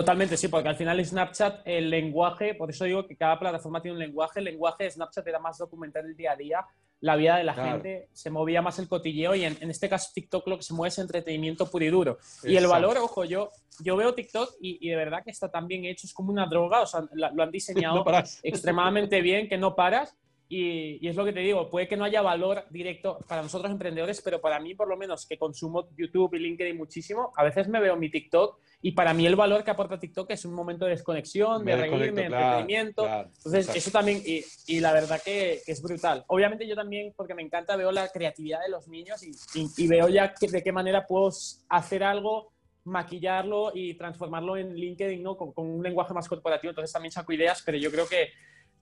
Totalmente, 0.00 0.38
sí, 0.38 0.48
porque 0.48 0.66
al 0.66 0.76
final 0.76 1.04
Snapchat, 1.04 1.60
el 1.66 1.90
lenguaje, 1.90 2.54
por 2.54 2.70
eso 2.70 2.86
digo 2.86 3.06
que 3.06 3.16
cada 3.16 3.38
plataforma 3.38 3.82
tiene 3.82 3.96
un 3.96 3.98
lenguaje, 3.98 4.38
el 4.38 4.46
lenguaje 4.46 4.84
de 4.84 4.90
Snapchat 4.92 5.26
era 5.26 5.38
más 5.38 5.58
documental 5.58 6.06
el 6.06 6.16
día 6.16 6.32
a 6.32 6.36
día, 6.36 6.66
la 7.00 7.16
vida 7.16 7.36
de 7.36 7.44
la 7.44 7.52
gente, 7.52 8.08
se 8.10 8.30
movía 8.30 8.62
más 8.62 8.78
el 8.78 8.88
cotilleo 8.88 9.34
y 9.34 9.44
en, 9.44 9.58
este 9.70 9.90
caso 9.90 10.08
TikTok 10.14 10.48
lo 10.48 10.56
que 10.56 10.62
se 10.62 10.72
mueve 10.72 10.88
es 10.88 10.98
entretenimiento 11.00 11.70
puro 11.70 11.84
y 11.84 11.88
duro. 11.90 12.18
Y 12.44 12.56
el 12.56 12.66
valor, 12.66 12.96
ojo, 12.96 13.26
yo, 13.26 13.50
yo 13.80 13.94
veo 13.94 14.14
TikTok 14.14 14.54
y, 14.62 14.88
de 14.88 14.96
verdad 14.96 15.22
que 15.22 15.32
está 15.32 15.50
tan 15.50 15.66
bien 15.66 15.84
hecho, 15.84 16.06
es 16.06 16.14
como 16.14 16.32
una 16.32 16.46
droga, 16.46 16.80
o 16.80 16.86
sea, 16.86 17.02
lo 17.12 17.42
han 17.42 17.50
diseñado 17.52 18.02
extremadamente 18.42 19.20
bien 19.20 19.50
que 19.50 19.58
no 19.58 19.76
paras. 19.76 20.16
Y, 20.52 21.06
es 21.06 21.14
lo 21.14 21.24
que 21.24 21.32
te 21.32 21.38
digo, 21.38 21.70
puede 21.70 21.86
que 21.86 21.96
no 21.96 22.02
haya 22.02 22.22
valor 22.22 22.64
directo 22.70 23.20
para 23.28 23.40
nosotros 23.40 23.70
emprendedores, 23.70 24.20
pero 24.20 24.40
para 24.40 24.58
mí 24.58 24.74
por 24.74 24.88
lo 24.88 24.96
menos 24.96 25.24
que 25.24 25.38
consumo 25.38 25.88
YouTube 25.96 26.34
y 26.34 26.40
LinkedIn 26.40 26.76
muchísimo, 26.76 27.32
a 27.36 27.44
veces 27.44 27.68
me 27.68 27.78
veo 27.78 27.96
mi 27.96 28.10
TikTok 28.10 28.58
y 28.82 28.90
para 28.90 29.14
mí 29.14 29.24
el 29.26 29.36
valor 29.36 29.62
que 29.62 29.70
aporta 29.70 30.00
TikTok 30.00 30.28
es 30.32 30.44
un 30.44 30.54
momento 30.54 30.86
de 30.86 30.90
desconexión, 30.90 31.64
de 31.64 31.76
reírme, 31.76 32.22
de 32.22 32.26
entretenimiento. 32.26 33.06
Entonces, 33.06 33.76
eso 33.76 33.92
también, 33.92 34.22
y, 34.26 34.42
y 34.66 34.80
la 34.80 34.92
verdad 34.92 35.22
que, 35.24 35.60
que, 35.64 35.70
es 35.70 35.80
brutal. 35.80 36.24
Obviamente 36.26 36.66
yo 36.66 36.74
también, 36.74 37.12
porque 37.16 37.34
me 37.34 37.42
encanta, 37.42 37.76
veo 37.76 37.92
la 37.92 38.08
creatividad 38.08 38.60
de 38.60 38.70
los 38.70 38.88
niños 38.88 39.22
y, 39.22 39.30
y, 39.76 39.86
veo 39.86 40.08
ya 40.08 40.34
de 40.40 40.62
qué 40.64 40.72
manera 40.72 41.06
puedo 41.06 41.30
hacer 41.68 42.02
algo 42.02 42.50
maquillarlo 42.82 43.70
y 43.72 43.94
transformarlo 43.94 44.56
en 44.56 44.74
LinkedIn 44.74 45.22
¿no? 45.22 45.36
con, 45.36 45.52
con 45.52 45.70
un 45.70 45.82
lenguaje 45.82 46.12
más 46.12 46.26
corporativo. 46.26 46.70
Entonces 46.70 46.92
también 46.92 47.12
saco 47.12 47.32
ideas, 47.32 47.62
pero 47.64 47.78
yo 47.78 47.92
creo 47.92 48.08
que 48.08 48.30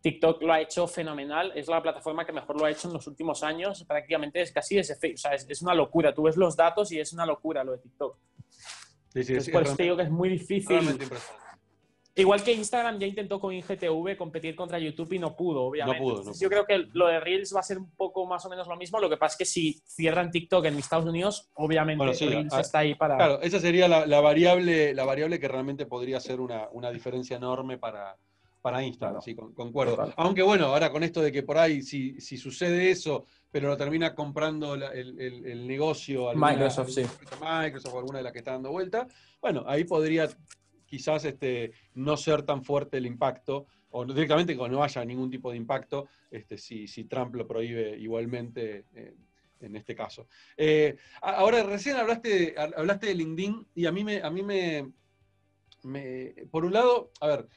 TikTok 0.00 0.42
lo 0.42 0.52
ha 0.52 0.60
hecho 0.60 0.86
fenomenal, 0.86 1.52
es 1.54 1.68
la 1.68 1.82
plataforma 1.82 2.24
que 2.24 2.32
mejor 2.32 2.58
lo 2.58 2.66
ha 2.66 2.70
hecho 2.70 2.88
en 2.88 2.94
los 2.94 3.06
últimos 3.06 3.42
años, 3.42 3.84
prácticamente 3.84 4.40
es 4.40 4.52
casi 4.52 4.78
ese, 4.78 4.94
o 4.94 5.16
sea, 5.16 5.34
es, 5.34 5.62
una 5.62 5.74
locura, 5.74 6.14
tú 6.14 6.22
ves 6.22 6.36
los 6.36 6.56
datos 6.56 6.92
y 6.92 7.00
es 7.00 7.12
una 7.12 7.26
locura 7.26 7.64
lo 7.64 7.72
de 7.72 7.78
TikTok. 7.78 8.16
Sí, 9.12 9.24
sí, 9.24 9.34
es, 9.34 9.50
por 9.50 9.62
eso 9.62 9.76
te 9.76 9.82
digo 9.84 9.96
que 9.96 10.02
es 10.02 10.10
muy 10.10 10.28
difícil. 10.28 10.78
Igual 12.14 12.42
que 12.42 12.52
Instagram 12.52 12.98
ya 12.98 13.06
intentó 13.06 13.38
con 13.38 13.54
IGTV 13.54 14.16
competir 14.16 14.56
contra 14.56 14.78
YouTube 14.80 15.12
y 15.12 15.18
no 15.20 15.36
pudo, 15.36 15.62
obviamente. 15.62 16.00
No 16.00 16.22
pudo, 16.22 16.32
Yo 16.38 16.48
creo 16.48 16.66
que 16.66 16.88
lo 16.92 17.06
de 17.06 17.20
Reels 17.20 17.54
va 17.54 17.60
a 17.60 17.62
ser 17.62 17.78
un 17.78 17.92
poco 17.92 18.26
más 18.26 18.44
o 18.44 18.48
menos 18.48 18.66
lo 18.66 18.76
mismo. 18.76 18.98
Lo 18.98 19.08
que 19.08 19.16
pasa 19.16 19.34
es 19.34 19.38
que 19.38 19.44
si 19.44 19.80
cierran 19.86 20.32
TikTok 20.32 20.64
en 20.64 20.78
Estados 20.78 21.06
Unidos, 21.06 21.48
obviamente 21.54 22.04
Reels 22.04 22.52
está 22.54 22.80
ahí 22.80 22.96
para. 22.96 23.16
Claro, 23.16 23.40
esa 23.40 23.60
sería 23.60 23.86
la, 23.86 24.20
variable, 24.20 24.94
la 24.94 25.04
variable 25.04 25.38
que 25.38 25.46
realmente 25.46 25.86
podría 25.86 26.18
ser 26.18 26.40
una, 26.40 26.68
una 26.72 26.90
diferencia 26.90 27.36
enorme 27.36 27.78
para, 27.78 28.16
para 28.60 28.82
Instagram, 28.82 29.22
sí, 29.22 29.34
concuerdo. 29.34 30.12
Aunque 30.16 30.42
bueno, 30.42 30.66
ahora 30.66 30.90
con 30.90 31.02
esto 31.02 31.22
de 31.22 31.30
que 31.30 31.42
por 31.42 31.58
ahí, 31.58 31.82
si, 31.82 32.20
si 32.20 32.36
sucede 32.36 32.90
eso, 32.90 33.24
pero 33.50 33.68
lo 33.68 33.76
termina 33.76 34.14
comprando 34.14 34.74
el, 34.74 35.66
negocio 35.66 36.32
Microsoft, 36.34 36.90
sí. 36.90 37.02
Microsoft 37.40 37.94
o 37.94 37.98
alguna 37.98 38.18
de 38.18 38.24
las 38.24 38.32
que 38.32 38.40
está 38.40 38.52
dando 38.52 38.70
vuelta, 38.70 39.06
bueno, 39.40 39.64
ahí 39.66 39.84
podría 39.84 40.28
quizás 40.86 41.24
este, 41.24 41.72
no 41.94 42.16
ser 42.16 42.42
tan 42.42 42.64
fuerte 42.64 42.96
el 42.96 43.06
impacto, 43.06 43.66
o 43.90 44.04
directamente 44.04 44.56
que 44.56 44.68
no 44.68 44.82
haya 44.82 45.04
ningún 45.04 45.30
tipo 45.30 45.50
de 45.50 45.56
impacto, 45.56 46.08
este, 46.30 46.58
si, 46.58 46.88
si 46.88 47.04
Trump 47.04 47.34
lo 47.34 47.46
prohíbe 47.46 47.96
igualmente 47.98 48.86
eh, 48.94 49.14
en 49.60 49.76
este 49.76 49.94
caso. 49.94 50.28
Eh, 50.56 50.96
ahora, 51.20 51.62
recién 51.62 51.96
hablaste 51.96 52.28
de, 52.28 52.54
hablaste 52.76 53.06
de 53.06 53.14
LinkedIn 53.14 53.66
y 53.74 53.86
a 53.86 53.92
mí 53.92 54.04
me, 54.04 54.22
a 54.22 54.30
mí 54.30 54.42
me, 54.42 54.92
me 55.82 56.34
por 56.50 56.64
un 56.64 56.72
lado, 56.72 57.12
a 57.20 57.26
ver, 57.28 57.48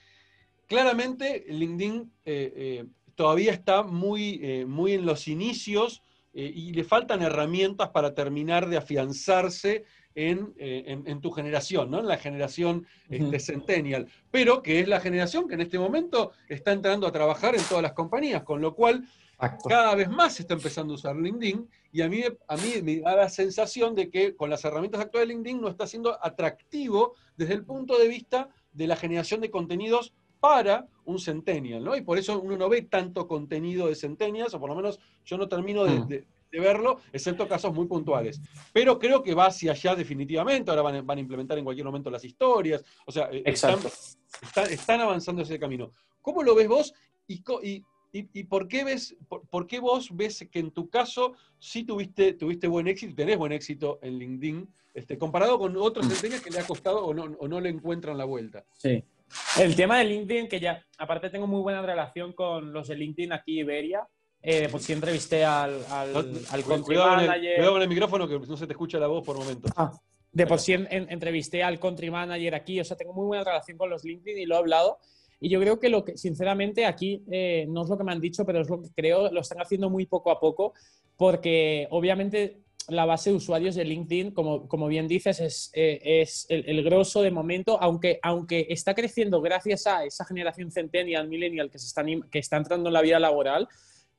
claramente 0.71 1.43
LinkedIn 1.49 2.13
eh, 2.23 2.53
eh, 2.55 2.85
todavía 3.15 3.51
está 3.51 3.83
muy, 3.83 4.39
eh, 4.41 4.65
muy 4.65 4.93
en 4.93 5.05
los 5.05 5.27
inicios 5.27 6.01
y 6.33 6.71
le 6.71 6.85
faltan 6.85 7.21
herramientas 7.21 7.89
para 7.89 8.13
terminar 8.13 8.69
de 8.69 8.77
afianzarse 8.77 9.83
en, 10.15 11.19
tu 11.19 11.29
generación, 11.29 11.91
¿no? 11.91 11.99
en 11.99 12.07
la 12.07 12.15
generación 12.15 12.87
de 13.09 13.37
Centennial, 13.37 14.07
pero 14.31 14.63
que 14.63 14.79
es 14.79 14.87
la 14.87 15.01
generación 15.01 15.49
que 15.49 15.55
en 15.55 15.61
este 15.61 15.77
momento 15.77 16.31
está 16.47 16.71
entrando 16.71 17.05
a 17.05 17.11
trabajar 17.11 17.53
en 17.55 17.63
todas 17.63 17.83
las 17.83 17.91
compañías, 17.91 18.43
con 18.43 18.61
lo 18.61 18.73
cual 18.73 19.03
cada 19.67 19.93
vez 19.93 20.07
más 20.07 20.35
se 20.35 20.43
está 20.43 20.53
empezando 20.53 20.93
a 20.93 20.95
usar 20.95 21.17
LinkedIn 21.17 21.67
y 21.91 22.01
a 22.01 22.07
mí, 22.07 22.23
a 22.47 22.55
mí 22.55 22.81
me 22.81 23.01
da 23.01 23.13
la 23.17 23.27
sensación 23.27 23.93
de 23.93 24.09
que 24.09 24.33
con 24.33 24.49
las 24.49 24.63
herramientas 24.63 25.01
actuales 25.01 25.27
de 25.27 25.33
LinkedIn 25.33 25.59
no 25.59 25.67
está 25.67 25.85
siendo 25.85 26.17
atractivo 26.23 27.15
desde 27.35 27.55
el 27.55 27.65
punto 27.65 27.97
de 27.97 28.07
vista 28.07 28.47
de 28.71 28.87
la 28.87 28.95
generación 28.95 29.41
de 29.41 29.51
contenidos 29.51 30.13
para 30.41 30.87
un 31.05 31.19
centennial, 31.19 31.83
¿no? 31.83 31.95
Y 31.95 32.01
por 32.01 32.17
eso 32.17 32.41
uno 32.41 32.57
no 32.57 32.67
ve 32.67 32.81
tanto 32.81 33.27
contenido 33.27 33.87
de 33.87 33.95
centennials, 33.95 34.53
o 34.55 34.59
por 34.59 34.69
lo 34.69 34.75
menos 34.75 34.99
yo 35.23 35.37
no 35.37 35.47
termino 35.47 35.85
de, 35.85 36.25
mm. 36.51 36.61
verlo, 36.61 36.99
excepto 37.13 37.47
casos 37.47 37.71
muy 37.73 37.85
puntuales. 37.85 38.41
Pero 38.73 38.97
creo 38.97 39.21
que 39.21 39.35
va 39.35 39.45
hacia 39.45 39.71
allá 39.71 39.95
definitivamente, 39.95 40.71
ahora 40.71 41.01
van, 41.01 41.17
a 41.17 41.21
implementar 41.21 41.59
en 41.59 41.63
cualquier 41.63 41.85
momento 41.85 42.09
las 42.09 42.25
historias, 42.25 42.83
o 43.05 43.11
sea, 43.11 43.29
eh, 43.31 43.43
están, 43.45 43.77
están, 44.69 44.99
avanzando 44.99 45.43
ese 45.43 45.59
camino. 45.59 45.91
¿Cómo 46.21 46.41
lo 46.41 46.55
ves 46.55 46.67
vos? 46.67 46.93
y, 47.27 48.43
por, 48.43 48.67
qué 48.67 48.83
ves, 48.83 49.15
por, 49.29 49.67
qué 49.67 49.79
vos 49.79 50.09
ves 50.11 50.47
que 50.51 50.59
en 50.59 50.71
tu 50.71 50.89
caso 50.89 51.33
sí 51.59 51.83
tuviste, 51.83 52.33
tuviste 52.33 52.67
buen 52.67 52.87
éxito, 52.87 53.13
tenés 53.15 53.37
buen 53.37 53.51
éxito 53.51 53.99
en 54.01 54.17
LinkedIn, 54.17 54.67
este, 54.95 55.19
comparado 55.19 55.59
con 55.59 55.77
otros 55.77 56.07
centenias 56.07 56.41
que 56.41 56.49
le 56.49 56.59
ha 56.59 56.65
costado 56.67 57.05
o 57.05 57.13
no, 57.13 57.25
o 57.39 57.47
no 57.47 57.61
le 57.61 57.69
encuentran 57.69 58.17
la 58.17 58.25
vuelta? 58.25 58.65
Sí. 58.73 59.03
El 59.59 59.75
tema 59.75 59.97
de 59.97 60.05
LinkedIn, 60.05 60.47
que 60.47 60.59
ya, 60.59 60.83
aparte 60.97 61.29
tengo 61.29 61.47
muy 61.47 61.61
buena 61.61 61.81
relación 61.81 62.33
con 62.33 62.71
los 62.71 62.87
de 62.87 62.95
LinkedIn 62.95 63.33
aquí 63.33 63.59
Iberia, 63.59 64.07
eh, 64.41 64.67
pues 64.71 64.83
sí 64.83 64.93
entrevisté 64.93 65.45
al, 65.45 65.85
al, 65.89 66.15
al 66.49 66.63
country 66.63 66.97
manager. 66.97 67.55
cuidado 67.55 67.73
con 67.73 67.81
el 67.81 67.89
micrófono 67.89 68.27
que 68.27 68.39
no 68.39 68.57
se 68.57 68.65
te 68.65 68.73
escucha 68.73 68.97
la 68.97 69.07
voz 69.07 69.23
por 69.23 69.37
momentos. 69.37 69.71
Ah, 69.75 69.91
de 70.31 70.47
por 70.47 70.59
sí 70.59 70.73
entrevisté 70.73 71.61
al 71.61 71.79
country 71.79 72.09
manager 72.09 72.55
aquí, 72.55 72.79
o 72.79 72.85
sea, 72.85 72.95
tengo 72.95 73.13
muy 73.13 73.25
buena 73.27 73.43
relación 73.43 73.77
con 73.77 73.89
los 73.89 74.03
LinkedIn 74.03 74.39
y 74.39 74.45
lo 74.45 74.55
he 74.55 74.57
hablado. 74.59 74.97
Y 75.39 75.49
yo 75.49 75.59
creo 75.59 75.79
que 75.79 75.89
lo 75.89 76.05
que, 76.05 76.17
sinceramente, 76.17 76.85
aquí 76.85 77.23
eh, 77.31 77.65
no 77.67 77.83
es 77.83 77.89
lo 77.89 77.97
que 77.97 78.03
me 78.03 78.11
han 78.11 78.21
dicho, 78.21 78.45
pero 78.45 78.61
es 78.61 78.69
lo 78.69 78.81
que 78.81 78.89
creo, 78.95 79.31
lo 79.31 79.41
están 79.41 79.59
haciendo 79.59 79.89
muy 79.89 80.05
poco 80.05 80.31
a 80.31 80.39
poco, 80.39 80.73
porque 81.17 81.87
obviamente 81.89 82.61
la 82.87 83.05
base 83.05 83.29
de 83.29 83.35
usuarios 83.35 83.75
de 83.75 83.85
LinkedIn, 83.85 84.31
como, 84.31 84.67
como 84.67 84.87
bien 84.87 85.07
dices, 85.07 85.39
es, 85.39 85.71
eh, 85.73 85.99
es 86.03 86.45
el, 86.49 86.67
el, 86.67 86.83
grosso 86.83 87.21
de 87.21 87.31
momento, 87.31 87.81
aunque, 87.81 88.19
aunque 88.23 88.67
está 88.69 88.93
creciendo 88.93 89.41
gracias 89.41 89.87
a 89.87 90.03
esa 90.05 90.25
generación 90.25 90.71
centennial, 90.71 91.27
millennial 91.27 91.69
que, 91.69 91.79
se 91.79 91.87
está, 91.87 92.03
que 92.29 92.39
está 92.39 92.57
entrando 92.57 92.89
en 92.89 92.93
la 92.93 93.01
vida 93.01 93.19
laboral, 93.19 93.67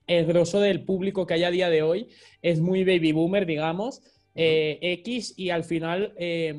el 0.06 0.26
grosso 0.26 0.60
del 0.60 0.84
público 0.84 1.26
que 1.26 1.34
hay 1.34 1.44
a 1.44 1.50
día 1.50 1.70
de 1.70 1.82
hoy 1.82 2.08
es 2.40 2.60
muy 2.60 2.84
baby 2.84 3.12
boomer, 3.12 3.46
digamos, 3.46 4.02
eh, 4.34 4.78
X, 4.80 5.34
y 5.36 5.50
al 5.50 5.64
final, 5.64 6.14
eh, 6.16 6.54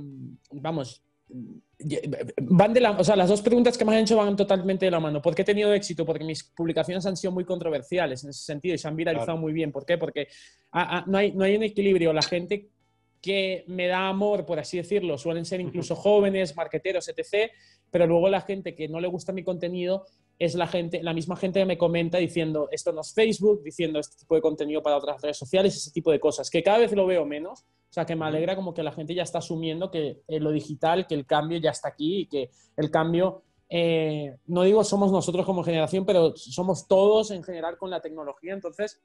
vamos, 0.52 1.04
van 2.42 2.74
de 2.74 2.80
la, 2.80 2.92
o 2.92 3.04
sea, 3.04 3.16
las 3.16 3.30
dos 3.30 3.42
preguntas 3.42 3.78
que 3.78 3.86
me 3.86 3.96
han 3.96 4.04
hecho 4.04 4.18
van 4.18 4.36
totalmente 4.36 4.86
de 4.86 4.92
la 4.92 5.00
mano. 5.00 5.22
¿Por 5.22 5.36
qué 5.36 5.42
he 5.42 5.46
tenido 5.46 5.74
éxito? 5.74 6.06
Porque 6.06 6.24
mis 6.24 6.44
publicaciones 6.44 7.06
han 7.06 7.18
sido 7.18 7.32
muy 7.32 7.46
controversiales 7.46 8.24
en 8.24 8.30
ese 8.30 8.44
sentido 8.44 8.76
y 8.76 8.78
se 8.78 8.88
han 8.88 8.96
viralizado 8.96 9.38
muy 9.38 9.54
bien. 9.54 9.72
¿Por 9.72 9.86
qué? 9.86 9.98
Porque 9.98 10.28
no, 11.08 11.18
hay, 11.18 11.32
no 11.32 11.44
hay 11.44 11.56
un 11.56 11.64
equilibrio. 11.64 12.14
La 12.14 12.22
gente 12.22 12.70
que 13.22 13.64
me 13.68 13.88
da 13.88 14.10
amor, 14.10 14.46
por 14.46 14.60
así 14.60 14.78
decirlo, 14.78 15.18
suelen 15.18 15.46
ser 15.46 15.62
incluso 15.62 15.96
jóvenes, 15.96 16.56
marqueteros, 16.56 17.08
etc. 17.08 17.52
Pero 17.90 18.06
luego 18.06 18.30
la 18.30 18.42
gente 18.42 18.76
que 18.76 18.88
no 18.88 19.00
le 19.00 19.08
gusta 19.08 19.32
mi 19.32 19.44
contenido 19.44 20.06
es 20.40 20.56
la 20.56 20.68
gente, 20.68 21.02
la 21.04 21.14
misma 21.14 21.36
gente 21.36 21.60
que 21.60 21.66
me 21.66 21.78
comenta 21.78 22.18
diciendo 22.18 22.68
esto 22.72 22.92
no 22.92 23.02
es 23.02 23.14
Facebook, 23.14 23.64
diciendo 23.64 24.00
este 24.00 24.18
tipo 24.18 24.36
de 24.36 24.42
contenido 24.42 24.82
para 24.82 24.98
otras 24.98 25.22
redes 25.22 25.38
sociales, 25.38 25.76
ese 25.76 25.92
tipo 25.92 26.12
de 26.12 26.20
cosas, 26.20 26.50
que 26.50 26.64
cada 26.64 26.80
vez 26.80 26.92
lo 26.94 27.06
veo 27.06 27.26
menos. 27.26 27.62
O 27.62 27.94
sea, 27.94 28.06
que 28.08 28.16
me 28.16 28.26
alegra 28.26 28.56
como 28.56 28.74
que 28.74 28.82
la 28.82 28.92
gente 28.92 29.14
ya 29.14 29.22
está 29.22 29.38
asumiendo 29.38 29.92
que 29.92 30.24
eh, 30.28 30.40
lo 30.40 30.52
digital, 30.52 31.06
que 31.06 31.14
el 31.14 31.28
cambio 31.28 31.60
ya 31.60 31.70
está 31.70 31.90
aquí 31.90 32.22
y 32.22 32.26
que 32.26 32.50
el 32.76 32.90
cambio, 32.90 33.44
eh, 33.70 34.36
no 34.48 34.64
digo 34.64 34.84
somos 34.84 35.12
nosotros 35.12 35.46
como 35.46 35.64
generación, 35.64 36.04
pero 36.04 36.36
somos 36.36 36.88
todos 36.88 37.30
en 37.30 37.44
general 37.44 37.78
con 37.78 37.92
la 37.92 38.02
tecnología. 38.02 38.54
Entonces, 38.54 39.00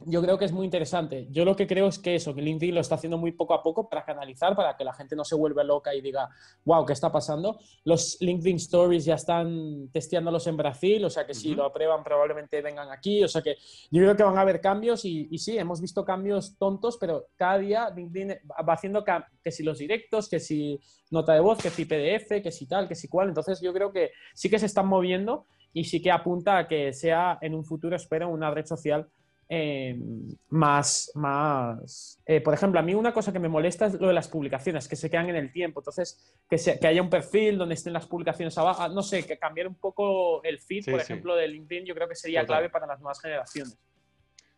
yo 0.00 0.20
creo 0.22 0.36
que 0.36 0.44
es 0.44 0.52
muy 0.52 0.64
interesante. 0.64 1.28
Yo 1.30 1.44
lo 1.44 1.56
que 1.56 1.66
creo 1.66 1.86
es 1.86 1.98
que 1.98 2.14
eso, 2.14 2.34
que 2.34 2.42
LinkedIn 2.42 2.74
lo 2.74 2.80
está 2.80 2.96
haciendo 2.96 3.16
muy 3.16 3.32
poco 3.32 3.54
a 3.54 3.62
poco 3.62 3.88
para 3.88 4.04
canalizar, 4.04 4.54
para 4.54 4.76
que 4.76 4.84
la 4.84 4.92
gente 4.92 5.16
no 5.16 5.24
se 5.24 5.34
vuelva 5.34 5.64
loca 5.64 5.94
y 5.94 6.00
diga, 6.00 6.28
wow, 6.64 6.84
¿qué 6.84 6.92
está 6.92 7.10
pasando? 7.10 7.58
Los 7.84 8.18
LinkedIn 8.20 8.56
Stories 8.56 9.04
ya 9.04 9.14
están 9.14 9.88
testeándolos 9.92 10.46
en 10.46 10.56
Brasil, 10.56 11.04
o 11.04 11.10
sea 11.10 11.26
que 11.26 11.32
si 11.32 11.54
lo 11.54 11.64
aprueban 11.64 12.02
probablemente 12.02 12.60
vengan 12.60 12.90
aquí, 12.90 13.22
o 13.24 13.28
sea 13.28 13.40
que 13.40 13.56
yo 13.90 14.02
creo 14.02 14.16
que 14.16 14.22
van 14.24 14.36
a 14.36 14.42
haber 14.42 14.60
cambios 14.60 15.04
y, 15.04 15.28
y 15.30 15.38
sí, 15.38 15.56
hemos 15.56 15.80
visto 15.80 16.04
cambios 16.04 16.56
tontos, 16.58 16.98
pero 16.98 17.28
cada 17.36 17.58
día 17.58 17.90
LinkedIn 17.94 18.34
va 18.68 18.72
haciendo 18.74 19.04
que 19.42 19.50
si 19.50 19.62
los 19.62 19.78
directos, 19.78 20.28
que 20.28 20.40
si 20.40 20.78
nota 21.10 21.32
de 21.34 21.40
voz, 21.40 21.58
que 21.58 21.70
si 21.70 21.84
PDF, 21.84 22.42
que 22.42 22.50
si 22.50 22.66
tal, 22.66 22.88
que 22.88 22.94
si 22.94 23.08
cual. 23.08 23.28
Entonces 23.28 23.60
yo 23.60 23.72
creo 23.72 23.92
que 23.92 24.10
sí 24.34 24.50
que 24.50 24.58
se 24.58 24.66
están 24.66 24.86
moviendo 24.86 25.46
y 25.72 25.84
sí 25.84 26.02
que 26.02 26.10
apunta 26.10 26.58
a 26.58 26.68
que 26.68 26.92
sea 26.92 27.38
en 27.40 27.54
un 27.54 27.64
futuro, 27.64 27.96
espero, 27.96 28.28
una 28.28 28.50
red 28.50 28.66
social 28.66 29.08
Em, 29.46 30.28
más, 30.48 31.12
más 31.14 32.18
eh, 32.24 32.40
por 32.40 32.54
ejemplo, 32.54 32.80
a 32.80 32.82
mí 32.82 32.94
una 32.94 33.12
cosa 33.12 33.32
que 33.32 33.38
me 33.38 33.48
molesta 33.48 33.86
es 33.86 33.94
lo 34.00 34.08
de 34.08 34.14
las 34.14 34.28
publicaciones, 34.28 34.88
que 34.88 34.96
se 34.96 35.10
quedan 35.10 35.28
en 35.28 35.36
el 35.36 35.52
tiempo. 35.52 35.80
Entonces, 35.80 36.18
que, 36.48 36.56
que 36.80 36.86
haya 36.86 37.02
un 37.02 37.10
perfil 37.10 37.58
donde 37.58 37.74
estén 37.74 37.92
las 37.92 38.06
publicaciones 38.06 38.56
abajo, 38.56 38.88
no 38.88 39.02
sé, 39.02 39.26
que 39.26 39.38
cambiar 39.38 39.68
un 39.68 39.74
poco 39.74 40.42
el 40.44 40.58
feed, 40.58 40.90
por 40.90 41.00
ejemplo, 41.00 41.36
de 41.36 41.48
LinkedIn, 41.48 41.84
yo 41.84 41.94
creo 41.94 42.08
que 42.08 42.14
sería 42.14 42.46
clave 42.46 42.70
para 42.70 42.86
las 42.86 43.00
nuevas 43.00 43.20
generaciones. 43.20 43.78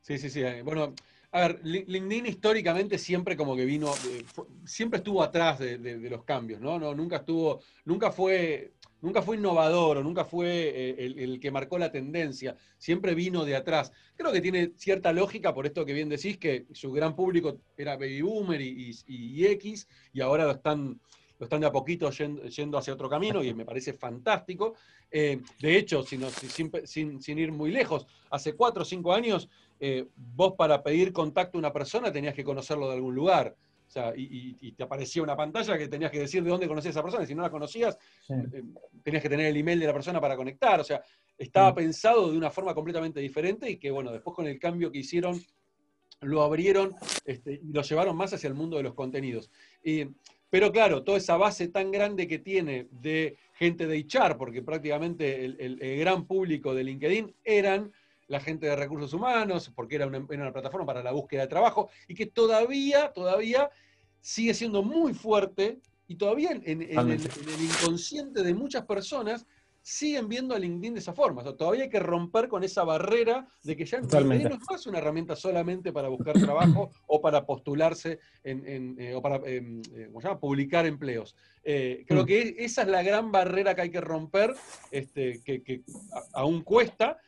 Sí, 0.02 0.18
sí, 0.18 0.30
sí. 0.30 0.42
Bueno, 0.62 0.94
a 1.36 1.48
ver, 1.48 1.60
LinkedIn 1.64 2.24
históricamente 2.24 2.96
siempre 2.96 3.36
como 3.36 3.54
que 3.54 3.66
vino, 3.66 3.92
eh, 4.08 4.24
siempre 4.64 4.98
estuvo 4.98 5.22
atrás 5.22 5.58
de, 5.58 5.98
los 6.08 6.24
cambios, 6.24 6.62
¿no? 6.62 6.78
¿no? 6.78 6.94
Nunca 6.94 7.16
estuvo, 7.16 7.60
nunca 7.84 8.10
fue 8.10 8.72
nunca 9.02 9.20
fue 9.20 9.36
innovador 9.36 9.98
o 9.98 10.02
nunca 10.02 10.24
fue 10.24 10.48
eh, 10.74 11.14
el, 11.18 11.38
que 11.38 11.50
marcó 11.50 11.76
la 11.76 11.92
tendencia, 11.92 12.56
siempre 12.78 13.14
vino 13.14 13.44
de 13.44 13.54
atrás. 13.54 13.92
Creo 14.16 14.32
que 14.32 14.40
tiene 14.40 14.72
cierta 14.76 15.12
lógica 15.12 15.52
por 15.52 15.66
esto 15.66 15.84
que 15.84 15.92
bien 15.92 16.08
decís, 16.08 16.38
que 16.38 16.64
su 16.72 16.90
gran 16.90 17.14
público 17.14 17.60
era 17.76 17.96
Baby 17.96 18.22
Boomer 18.22 18.62
y, 18.62 19.46
X, 19.46 19.86
y 20.14 20.22
ahora 20.22 20.44
lo 20.44 20.52
están, 20.52 20.98
lo 21.38 21.44
están 21.44 21.60
de 21.60 21.66
a 21.66 21.72
poquito 21.72 22.10
yendo, 22.10 22.78
hacia 22.78 22.94
otro 22.94 23.08
camino 23.08 23.42
y 23.42 23.52
me 23.54 23.64
parece 23.64 23.92
fantástico. 23.92 24.74
Eh, 25.10 25.40
de 25.60 25.76
hecho, 25.76 26.02
sin, 26.02 26.22
sin, 27.20 27.38
ir 27.38 27.52
muy 27.52 27.70
lejos, 27.70 28.06
hace 28.30 28.54
cuatro 28.54 28.82
o 28.82 28.84
cinco 28.84 29.12
años, 29.12 29.48
eh, 29.78 30.06
vos 30.16 30.54
para 30.56 30.82
pedir 30.82 31.12
contacto 31.12 31.58
a 31.58 31.60
una 31.60 31.72
persona 31.72 32.10
tenías 32.10 32.34
que 32.34 32.44
conocerlo 32.44 32.88
de 32.88 32.94
algún 32.94 33.14
lugar. 33.14 33.54
O 33.86 33.90
sea, 33.90 34.12
y, 34.16 34.72
te 34.72 34.82
aparecía 34.82 35.22
una 35.22 35.36
pantalla 35.36 35.78
que 35.78 35.88
tenías 35.88 36.10
que 36.10 36.18
decir 36.18 36.42
de 36.42 36.50
dónde 36.50 36.66
conocías 36.66 36.96
a 36.96 36.98
esa 36.98 37.02
persona, 37.02 37.24
y 37.24 37.26
si 37.28 37.34
no 37.34 37.42
la 37.42 37.50
conocías, 37.50 37.96
eh, 38.28 38.62
tenías 39.02 39.22
que 39.22 39.28
tener 39.28 39.46
el 39.46 39.56
email 39.56 39.78
de 39.78 39.86
la 39.86 39.92
persona 39.92 40.20
para 40.20 40.36
conectar. 40.36 40.80
O 40.80 40.84
sea, 40.84 41.02
estaba 41.38 41.74
pensado 41.74 42.30
de 42.30 42.36
una 42.36 42.50
forma 42.50 42.74
completamente 42.74 43.20
diferente 43.20 43.70
y 43.70 43.76
que, 43.76 43.90
bueno, 43.90 44.10
después 44.10 44.34
con 44.34 44.46
el 44.48 44.58
cambio 44.58 44.90
que 44.90 44.98
hicieron, 44.98 45.40
lo 46.20 46.42
abrieron 46.42 46.94
este, 47.24 47.60
y 47.62 47.72
lo 47.72 47.82
llevaron 47.82 48.16
más 48.16 48.32
hacia 48.32 48.48
el 48.48 48.54
mundo 48.54 48.76
de 48.76 48.82
los 48.82 48.94
contenidos. 48.94 49.50
Pero 50.50 50.70
claro, 50.70 51.02
toda 51.02 51.18
esa 51.18 51.36
base 51.36 51.68
tan 51.68 51.90
grande 51.90 52.28
que 52.28 52.38
tiene 52.38 52.88
de 52.90 53.36
gente 53.54 53.86
de 53.86 53.98
HR, 53.98 54.36
porque 54.36 54.62
prácticamente 54.62 55.44
el, 55.44 55.98
gran 55.98 56.26
público 56.26 56.74
de 56.74 56.84
LinkedIn 56.84 57.34
eran 57.42 57.92
la 58.28 58.40
gente 58.40 58.66
de 58.66 58.76
recursos 58.76 59.12
humanos, 59.12 59.72
porque 59.74 59.96
era 59.96 60.06
una, 60.06 60.52
plataforma 60.52 60.86
para 60.86 61.02
la 61.02 61.12
búsqueda 61.12 61.42
de 61.42 61.48
trabajo, 61.48 61.90
y 62.08 62.14
que 62.14 62.26
todavía, 62.26 63.12
todavía 63.12 63.70
sigue 64.20 64.54
siendo 64.54 64.82
muy 64.82 65.14
fuerte, 65.14 65.80
y 66.08 66.16
todavía 66.16 66.50
en, 66.52 66.82
el, 66.82 67.20
inconsciente 67.60 68.42
de 68.42 68.54
muchas 68.54 68.84
personas 68.84 69.46
siguen 69.86 70.28
viendo 70.28 70.52
a 70.52 70.58
LinkedIn 70.58 70.94
de 70.94 71.00
esa 71.00 71.12
forma. 71.12 71.44
todavía 71.44 71.84
hay 71.84 71.88
que 71.88 72.00
romper 72.00 72.48
con 72.48 72.64
esa 72.64 72.82
barrera 72.82 73.46
de 73.62 73.76
que 73.76 73.84
ya 73.84 74.00
LinkedIn 74.00 74.48
no 74.48 74.56
es 74.56 74.60
más 74.68 74.84
una 74.88 74.98
herramienta 74.98 75.36
solamente 75.36 75.92
para 75.92 76.08
buscar 76.08 76.34
trabajo 76.40 76.90
o 77.06 77.20
para 77.20 77.46
postularse 77.46 78.18
en, 78.42 78.96
eh, 78.98 79.14
o 79.14 79.22
para 79.22 79.36
em, 79.48 79.80
eh, 79.94 80.10
publicar 80.40 80.86
empleos. 80.86 81.36
Eh, 81.62 82.04
creo 82.08 82.24
mm. 82.24 82.26
que 82.26 82.56
esa 82.58 82.82
es 82.82 82.88
la 82.88 83.04
gran 83.04 83.30
barrera 83.30 83.76
que 83.76 83.82
hay 83.82 83.90
que 83.90 84.00
romper, 84.00 84.56
este, 84.90 85.40
que, 85.44 85.82
aún 86.32 86.62
cuesta, 86.62 87.18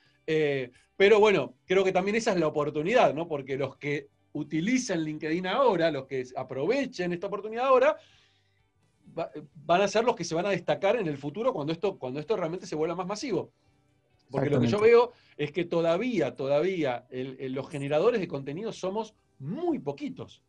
pero 0.97 1.21
bueno, 1.21 1.55
creo 1.65 1.85
que 1.85 1.93
también 1.93 2.17
esa 2.17 2.33
es 2.33 2.41
la 2.41 2.49
oportunidad, 2.49 3.15
¿no? 3.15 3.29
Porque 3.29 3.57
los 3.57 3.77
que 3.77 4.09
utilicen 4.33 5.05
LinkedIn 5.05 5.47
ahora, 5.47 5.93
los 5.93 6.07
que 6.07 6.25
aprovechen 6.35 7.13
esta 7.13 7.29
oportunidad 7.29 7.67
ahora, 7.67 7.97
van 9.55 9.83
a 9.83 9.89
ser 9.89 10.05
los 10.05 10.15
que 10.15 10.25
se 10.25 10.35
van 10.35 10.47
a 10.47 10.51
destacar 10.51 10.97
en 10.97 11.07
el 11.07 11.19
futuro 11.19 11.53
cuando 11.53 11.73
esto, 11.73 11.99
cuando 11.99 12.21
esto 12.21 12.37
realmente 12.37 12.67
se 12.67 12.77
vuelva 12.77 12.95
más 12.95 13.07
masivo. 13.07 13.53
Porque 14.31 14.51
lo 14.51 14.61
que 14.61 14.67
yo 14.67 14.79
veo 14.81 15.13
es 15.37 15.53
que 15.53 15.65
todavía, 15.65 16.37
todavía 16.37 17.07
los 17.11 17.69
generadores 17.69 18.21
de 18.21 18.29
contenido 18.29 18.73
somos 18.73 19.15
muy 19.39 19.79
poquitos. 19.79 20.43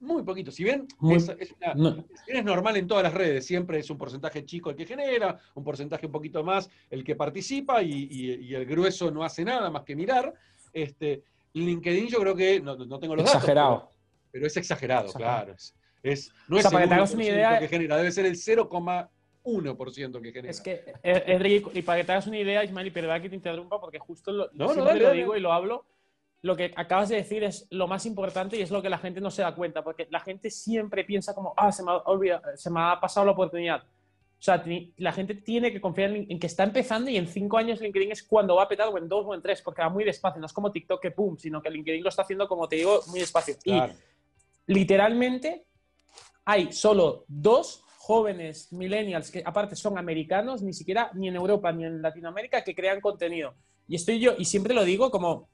Muy 0.00 0.22
poquito. 0.22 0.52
Si 0.52 0.62
bien 0.62 0.86
es, 1.10 2.44
normal 2.44 2.76
en 2.76 2.86
todas 2.86 3.02
las 3.02 3.12
redes, 3.12 3.44
siempre 3.44 3.80
es 3.80 3.90
un 3.90 3.98
porcentaje 3.98 4.44
chico 4.44 4.70
el 4.70 4.76
que 4.76 4.86
genera, 4.86 5.38
un 5.54 5.64
porcentaje 5.64 6.06
un 6.06 6.12
poquito 6.12 6.44
más 6.44 6.70
el 6.88 7.02
que 7.02 7.16
participa 7.16 7.82
y, 7.82 8.54
el 8.54 8.64
grueso 8.64 9.10
no 9.10 9.24
hace 9.24 9.44
nada 9.44 9.70
más 9.70 9.82
que 9.82 9.96
mirar. 9.96 10.32
Este, 10.72 11.24
LinkedIn 11.52 12.06
yo 12.06 12.20
creo 12.20 12.36
que, 12.36 12.60
no, 12.60 12.76
tengo 12.98 13.16
los 13.16 13.24
exagerado. 13.24 13.74
datos, 13.74 13.98
pero, 14.30 14.46
es 14.46 14.56
exagerado, 14.56 15.12
claro. 15.12 15.54
Es, 15.54 15.74
no 16.48 16.58
es 16.58 16.64
el 16.64 16.70
para 16.70 17.06
que 17.06 17.14
una 17.14 17.24
idea, 17.24 17.58
que 17.58 17.68
genera, 17.68 17.96
debe 17.96 18.12
ser 18.12 18.26
el 18.26 18.34
0,1% 18.34 20.22
que 20.22 20.32
genera. 20.32 20.50
Es 20.50 20.60
que, 20.60 20.84
eh, 21.02 21.62
y 21.74 21.82
para 21.82 22.00
que 22.00 22.04
te 22.04 22.12
hagas 22.12 22.26
una 22.26 22.38
idea, 22.38 22.64
Ismael, 22.64 22.86
y 22.86 22.90
perdón 22.90 23.22
que 23.22 23.28
te 23.28 23.36
interrumpa, 23.36 23.80
porque 23.80 23.98
justo 23.98 24.32
lo, 24.32 24.50
lo 24.52 25.12
digo 25.12 25.36
y 25.36 25.40
lo 25.40 25.52
hablo, 25.52 25.84
lo 26.42 26.56
que 26.56 26.72
acabas 26.76 27.08
de 27.08 27.16
decir 27.16 27.42
es 27.42 27.66
lo 27.70 27.88
más 27.88 28.06
importante 28.06 28.56
y 28.56 28.62
es 28.62 28.70
lo 28.70 28.80
que 28.80 28.88
la 28.88 28.98
gente 28.98 29.20
no 29.20 29.30
se 29.30 29.42
da 29.42 29.54
cuenta, 29.54 29.82
porque 29.82 30.06
la 30.10 30.20
gente 30.20 30.50
siempre 30.50 31.04
piensa 31.04 31.34
como, 31.34 31.52
ah, 31.56 31.72
se 31.72 31.82
me 31.82 31.92
ha, 31.92 32.56
se 32.56 32.70
me 32.70 32.80
ha 32.80 33.00
pasado 33.00 33.26
la 33.26 33.32
oportunidad. 33.32 33.82
O 33.82 34.40
sea, 34.40 34.62
la 34.98 35.10
gente 35.10 35.34
tiene 35.34 35.72
que 35.72 35.80
confiar 35.80 36.12
en, 36.12 36.38
que 36.38 36.46
está 36.46 36.62
empezando 36.62 37.10
y 37.10 37.16
en 37.16 37.26
cinco 37.26 37.58
años 37.58 37.80
LinkedIn 37.80 38.12
es 38.12 38.22
cuando 38.22 38.54
va 38.54 38.62
a 38.62 38.68
petar, 38.68 38.86
o 38.86 38.96
en 38.96 39.08
dos 39.08 39.26
o 39.26 39.34
en 39.34 39.42
tres, 39.42 39.60
porque 39.62 39.82
va 39.82 39.88
muy 39.88 40.04
despacio. 40.04 40.38
No 40.38 40.46
es 40.46 40.52
como 40.52 40.70
TikTok 40.70 41.02
que 41.02 41.10
pum, 41.10 41.36
sino 41.36 41.60
que 41.60 41.68
LinkedIn 41.68 42.04
lo 42.04 42.08
está 42.08 42.22
haciendo, 42.22 42.46
como 42.46 42.68
te 42.68 42.76
digo, 42.76 43.00
muy 43.08 43.18
despacio. 43.18 43.56
Y 43.64 43.80
literalmente 44.66 45.66
hay 46.48 46.72
solo 46.72 47.24
dos 47.28 47.84
jóvenes 47.98 48.72
millennials 48.72 49.30
que 49.30 49.42
aparte 49.44 49.76
son 49.76 49.98
americanos, 49.98 50.62
ni 50.62 50.72
siquiera 50.72 51.10
ni 51.14 51.28
en 51.28 51.36
Europa 51.36 51.70
ni 51.72 51.84
en 51.84 52.00
Latinoamérica, 52.00 52.64
que 52.64 52.74
crean 52.74 53.02
contenido 53.02 53.54
y 53.88 53.96
estoy 53.96 54.20
yo, 54.20 54.34
y 54.38 54.44
siempre 54.44 54.74
lo 54.74 54.84
digo 54.84 55.10
como 55.10 55.48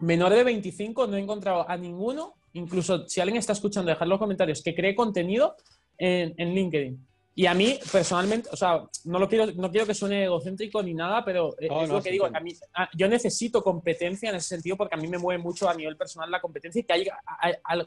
menor 0.00 0.32
de 0.32 0.42
25, 0.42 1.06
no 1.06 1.16
he 1.16 1.20
encontrado 1.20 1.68
a 1.68 1.76
ninguno, 1.76 2.34
incluso 2.54 3.06
si 3.06 3.20
alguien 3.20 3.38
está 3.38 3.52
escuchando, 3.52 3.90
dejar 3.90 4.08
los 4.08 4.18
comentarios, 4.18 4.62
que 4.62 4.74
cree 4.74 4.94
contenido 4.94 5.54
en, 5.98 6.34
en 6.38 6.54
LinkedIn. 6.54 7.06
Y 7.34 7.46
a 7.46 7.54
mí, 7.54 7.78
personalmente, 7.92 8.48
o 8.50 8.56
sea, 8.56 8.82
no, 9.04 9.18
lo 9.20 9.28
quiero, 9.28 9.52
no 9.54 9.70
quiero 9.70 9.86
que 9.86 9.94
suene 9.94 10.24
egocéntrico 10.24 10.82
ni 10.82 10.92
nada, 10.92 11.24
pero 11.24 11.54
es 11.58 11.88
lo 11.88 12.02
que 12.02 12.10
digo, 12.10 12.26
a 12.26 12.40
mí, 12.40 12.52
yo 12.96 13.06
necesito 13.06 13.62
competencia 13.62 14.30
en 14.30 14.36
ese 14.36 14.48
sentido 14.48 14.76
porque 14.76 14.96
a 14.96 14.98
mí 14.98 15.06
me 15.06 15.18
mueve 15.18 15.40
mucho 15.40 15.68
a 15.68 15.74
nivel 15.74 15.96
personal 15.96 16.30
la 16.30 16.40
competencia 16.40 16.80
y 16.80 16.84
que 16.84 16.92
haya, 16.92 17.18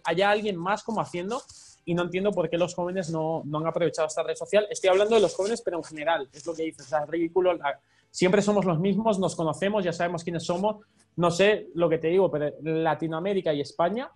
haya 0.05 0.31
alguien 0.31 0.55
más 0.55 0.83
como 0.83 1.01
haciendo 1.01 1.41
y 1.85 1.93
no 1.93 2.03
entiendo 2.03 2.31
por 2.31 2.49
qué 2.49 2.57
los 2.57 2.75
jóvenes 2.75 3.09
no, 3.09 3.41
no, 3.45 3.59
han 3.59 3.67
aprovechado 3.67 4.07
esta 4.07 4.23
red 4.23 4.35
social. 4.35 4.67
Estoy 4.69 4.89
hablando 4.89 5.15
de 5.15 5.21
los 5.21 5.35
jóvenes, 5.35 5.61
pero 5.61 5.77
en 5.77 5.83
general, 5.83 6.29
es 6.31 6.45
lo 6.45 6.53
que 6.53 6.63
dices, 6.63 6.85
o 6.85 6.89
sea, 6.89 7.03
es 7.03 7.09
ridículo. 7.09 7.57
Siempre 8.09 8.41
somos 8.41 8.65
los 8.65 8.79
mismos, 8.79 9.19
nos 9.19 9.35
conocemos, 9.35 9.83
ya 9.83 9.93
sabemos 9.93 10.23
quiénes 10.23 10.43
somos. 10.43 10.85
No 11.15 11.31
sé 11.31 11.67
lo 11.73 11.89
que 11.89 11.97
te 11.97 12.07
digo, 12.07 12.29
pero 12.29 12.53
Latinoamérica 12.61 13.53
y 13.53 13.61
España 13.61 14.11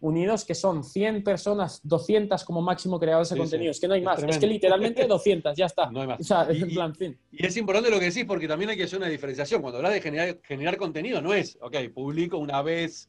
unidos 0.00 0.44
que 0.44 0.54
son 0.54 0.82
100 0.82 1.22
personas, 1.22 1.80
200 1.84 2.42
como 2.44 2.62
máximo 2.62 2.98
creadores 2.98 3.28
de 3.30 3.36
contenido. 3.36 3.70
Es 3.70 3.80
que 3.80 3.88
no 3.88 3.94
hay 3.94 4.02
más. 4.02 4.22
Es, 4.22 4.38
que 4.38 4.46
literalmente 4.46 5.06
200, 5.08 5.56
ya 5.56 5.66
está. 5.66 5.90
No 5.90 6.00
hay 6.00 6.06
más. 6.06 6.20
O 6.20 6.24
sea, 6.24 6.48
y, 6.50 6.64
plan, 6.74 6.94
fin. 6.94 7.18
y, 7.30 7.46
es 7.46 7.56
importante 7.56 7.90
lo 7.90 7.98
que 7.98 8.06
decís 8.06 8.24
porque 8.24 8.48
también 8.48 8.70
hay 8.70 8.76
que 8.76 8.84
hacer 8.84 8.98
una 8.98 9.08
diferenciación. 9.08 9.60
Cuando 9.60 9.78
hablas 9.78 9.92
de 9.92 10.00
generar, 10.00 10.40
generar 10.42 10.76
contenido, 10.76 11.20
no 11.20 11.34
es, 11.34 11.58
ok, 11.60 11.76
publico 11.94 12.38
una 12.38 12.62
vez. 12.62 13.08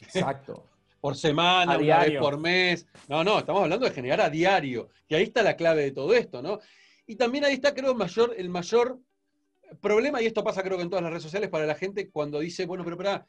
Exacto. 0.00 0.64
Por 1.04 1.16
semana, 1.16 1.76
una 1.76 1.98
vez 1.98 2.18
por 2.18 2.40
mes. 2.40 2.86
No, 3.08 3.22
no, 3.22 3.40
estamos 3.40 3.62
hablando 3.62 3.84
de 3.84 3.92
generar 3.92 4.22
a 4.22 4.30
diario. 4.30 4.88
Y 5.06 5.14
ahí 5.14 5.24
está 5.24 5.42
la 5.42 5.54
clave 5.54 5.82
de 5.82 5.90
todo 5.90 6.14
esto, 6.14 6.40
¿no? 6.40 6.60
Y 7.06 7.16
también 7.16 7.44
ahí 7.44 7.52
está, 7.52 7.74
creo, 7.74 7.90
el 7.90 7.98
mayor, 7.98 8.34
el 8.38 8.48
mayor 8.48 8.98
problema, 9.82 10.22
y 10.22 10.24
esto 10.24 10.42
pasa 10.42 10.62
creo 10.62 10.78
que 10.78 10.82
en 10.84 10.88
todas 10.88 11.02
las 11.02 11.10
redes 11.10 11.24
sociales, 11.24 11.50
para 11.50 11.66
la 11.66 11.74
gente 11.74 12.08
cuando 12.08 12.40
dice, 12.40 12.64
bueno, 12.64 12.84
pero 12.84 12.96
para 12.96 13.26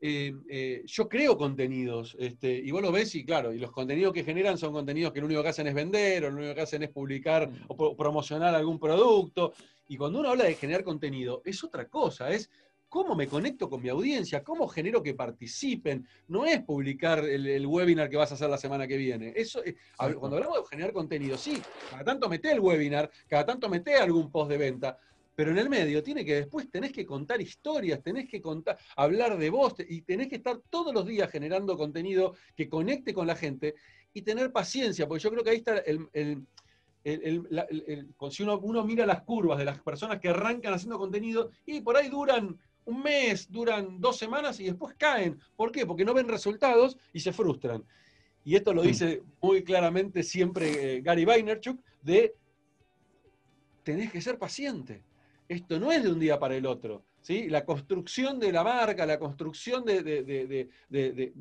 eh, 0.00 0.34
eh, 0.50 0.82
yo 0.84 1.08
creo 1.08 1.38
contenidos, 1.38 2.16
este, 2.18 2.52
y 2.52 2.72
vos 2.72 2.82
lo 2.82 2.90
ves 2.90 3.14
y 3.14 3.24
claro, 3.24 3.54
y 3.54 3.60
los 3.60 3.70
contenidos 3.70 4.12
que 4.12 4.24
generan 4.24 4.58
son 4.58 4.72
contenidos 4.72 5.12
que 5.12 5.20
lo 5.20 5.26
único 5.26 5.44
que 5.44 5.50
hacen 5.50 5.68
es 5.68 5.74
vender, 5.74 6.24
o 6.24 6.30
lo 6.32 6.38
único 6.38 6.56
que 6.56 6.62
hacen 6.62 6.82
es 6.82 6.90
publicar 6.90 7.48
mm. 7.48 7.66
o 7.68 7.96
promocionar 7.96 8.52
algún 8.52 8.80
producto. 8.80 9.52
Y 9.86 9.96
cuando 9.96 10.18
uno 10.18 10.30
habla 10.30 10.42
de 10.42 10.54
generar 10.56 10.82
contenido, 10.82 11.40
es 11.44 11.62
otra 11.62 11.86
cosa, 11.88 12.30
es 12.30 12.50
cómo 12.88 13.14
me 13.14 13.26
conecto 13.26 13.68
con 13.68 13.82
mi 13.82 13.88
audiencia, 13.88 14.42
cómo 14.42 14.68
genero 14.68 15.02
que 15.02 15.14
participen. 15.14 16.06
No 16.28 16.46
es 16.46 16.62
publicar 16.62 17.24
el, 17.24 17.66
webinar 17.66 18.08
que 18.08 18.16
vas 18.16 18.30
a 18.30 18.34
hacer 18.34 18.48
la 18.48 18.58
semana 18.58 18.86
que 18.86 18.96
viene. 18.96 19.32
Eso, 19.36 19.62
cuando 19.96 20.36
hablamos 20.36 20.58
de 20.58 20.68
generar 20.70 20.92
contenido, 20.92 21.36
sí, 21.36 21.60
cada 21.90 22.04
tanto 22.04 22.28
mete 22.28 22.52
el 22.52 22.60
webinar, 22.60 23.10
cada 23.28 23.44
tanto 23.46 23.68
mete 23.68 23.96
algún 23.96 24.30
post 24.30 24.50
de 24.50 24.58
venta, 24.58 24.98
pero 25.34 25.50
en 25.50 25.58
el 25.58 25.68
medio 25.68 26.02
tiene 26.02 26.24
que 26.24 26.34
después 26.34 26.70
tenés 26.70 26.92
que 26.92 27.04
contar 27.04 27.40
historias, 27.40 28.02
tenés 28.02 28.28
que 28.28 28.40
contar, 28.40 28.78
hablar 28.96 29.36
de 29.36 29.50
vos 29.50 29.74
y 29.86 30.00
tenés 30.02 30.28
que 30.28 30.36
estar 30.36 30.58
todos 30.70 30.94
los 30.94 31.06
días 31.06 31.30
generando 31.30 31.76
contenido 31.76 32.34
que 32.56 32.68
conecte 32.68 33.12
con 33.12 33.26
la 33.26 33.36
gente 33.36 33.74
y 34.14 34.22
tener 34.22 34.50
paciencia, 34.50 35.06
porque 35.06 35.22
yo 35.22 35.30
creo 35.30 35.44
que 35.44 35.50
ahí 35.50 35.58
está 35.58 35.76
el, 35.76 36.08
el, 36.14 36.46
si 38.30 38.42
uno, 38.42 38.58
uno, 38.58 38.82
mira 38.82 39.04
las 39.04 39.22
curvas 39.22 39.58
de 39.58 39.66
las 39.66 39.78
personas 39.80 40.18
que 40.18 40.30
arrancan 40.30 40.72
haciendo 40.72 40.98
contenido 40.98 41.50
y 41.66 41.82
por 41.82 41.96
ahí 41.96 42.08
duran 42.08 42.58
un 42.86 43.02
mes, 43.02 43.50
duran 43.50 44.00
dos 44.00 44.16
semanas 44.16 44.58
y 44.60 44.64
después 44.64 44.94
caen. 44.96 45.38
¿Por 45.54 45.70
qué? 45.70 45.84
Porque 45.84 46.04
no 46.04 46.14
ven 46.14 46.28
resultados 46.28 46.96
y 47.12 47.20
se 47.20 47.32
frustran. 47.32 47.84
Y 48.44 48.54
esto 48.54 48.72
lo 48.72 48.82
dice 48.82 49.22
muy 49.42 49.64
claramente 49.64 50.22
siempre 50.22 50.96
eh, 50.96 51.00
Gary 51.02 51.24
Vaynerchuk, 51.24 51.80
de 52.00 52.34
tenés 53.82 54.10
que 54.10 54.20
ser 54.20 54.38
paciente. 54.38 55.02
Esto 55.48 55.78
no 55.78 55.92
es 55.92 56.02
de 56.02 56.12
un 56.12 56.20
día 56.20 56.38
para 56.38 56.56
el 56.56 56.66
otro. 56.66 57.04
¿Sí? 57.26 57.48
La 57.48 57.64
construcción 57.64 58.38
de 58.38 58.52
la 58.52 58.62
marca, 58.62 59.04
la 59.04 59.18
construcción 59.18 59.84
de... 59.84 60.68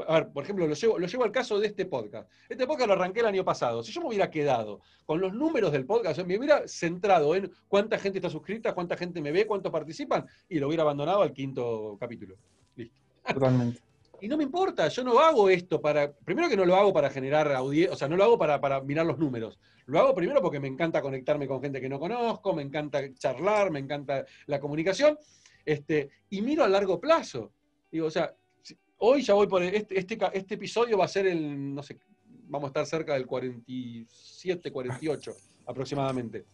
a 0.08 0.14
ver, 0.14 0.30
por 0.30 0.44
ejemplo, 0.44 0.66
lo 0.66 0.74
llevo, 0.74 0.98
lo 0.98 1.06
llevo 1.06 1.24
al 1.24 1.32
caso 1.32 1.60
de 1.60 1.68
este 1.68 1.86
podcast. 1.86 2.28
Este 2.50 2.66
podcast 2.66 2.88
lo 2.88 2.94
arranqué 2.94 3.20
el 3.20 3.28
año 3.28 3.46
pasado. 3.46 3.84
Si 3.84 3.92
yo 3.92 4.02
me 4.02 4.08
hubiera 4.08 4.32
quedado 4.32 4.82
con 5.06 5.22
los 5.22 5.32
números 5.36 5.72
del 5.72 5.86
podcast, 5.86 6.20
me 6.24 6.40
hubiera 6.40 6.68
centrado 6.68 7.36
en 7.36 7.52
cuánta 7.68 8.00
gente 8.00 8.18
está 8.18 8.32
suscrita, 8.32 8.74
cuánta 8.74 8.98
gente 8.98 9.22
me 9.22 9.32
ve, 9.32 9.46
cuántos 9.46 9.72
participan, 9.72 10.26
y 10.50 10.58
lo 10.58 10.68
hubiera 10.68 10.82
abandonado 10.82 11.22
al 11.22 11.32
quinto 11.32 11.98
capítulo. 12.00 12.36
Listo. 12.76 13.00
Totalmente. 13.32 13.80
Y 14.22 14.30
no 14.30 14.38
me 14.38 14.46
importa, 14.46 14.88
yo 14.88 15.04
no 15.04 15.20
hago 15.20 15.50
esto 15.50 15.82
para. 15.82 16.10
Primero 16.10 16.48
que 16.48 16.56
no 16.56 16.64
lo 16.64 16.78
hago 16.78 16.94
para 16.94 17.10
generar 17.10 17.52
audiencia, 17.52 17.94
o 17.94 17.98
sea, 17.98 18.08
no 18.08 18.16
lo 18.16 18.24
hago 18.24 18.40
para, 18.40 18.62
para, 18.62 18.80
mirar 18.80 19.06
los 19.06 19.20
números. 19.20 19.60
Lo 19.88 20.00
hago 20.00 20.16
primero 20.16 20.42
porque 20.42 20.60
me 20.60 20.70
encanta 20.70 21.02
conectarme 21.02 21.48
con 21.48 21.62
gente 21.62 21.82
que 21.82 21.90
no 21.90 22.00
conozco, 22.00 22.54
me 22.56 22.62
encanta 22.62 23.02
charlar, 23.14 23.72
me 23.72 23.80
encanta 23.80 24.26
la 24.48 24.60
comunicación. 24.62 25.18
Este, 25.66 26.10
y 26.30 26.42
miro 26.42 26.64
a 26.64 26.70
largo 26.70 27.00
plazo. 27.00 27.52
Digo, 27.92 28.08
o 28.08 28.12
sea, 28.12 28.34
hoy 28.98 29.22
ya 29.22 29.34
voy 29.34 29.48
por. 29.48 29.64
Este, 29.64 29.98
este, 29.98 30.18
este 30.34 30.56
episodio 30.56 30.98
va 30.98 31.06
a 31.06 31.10
ser 31.10 31.28
el. 31.28 31.74
No 31.74 31.82
sé, 31.82 31.98
vamos 32.48 32.68
a 32.68 32.70
estar 32.70 32.86
cerca 32.86 33.14
del 33.14 33.26
47, 33.26 34.72
48 34.72 35.34
aproximadamente. 35.68 36.46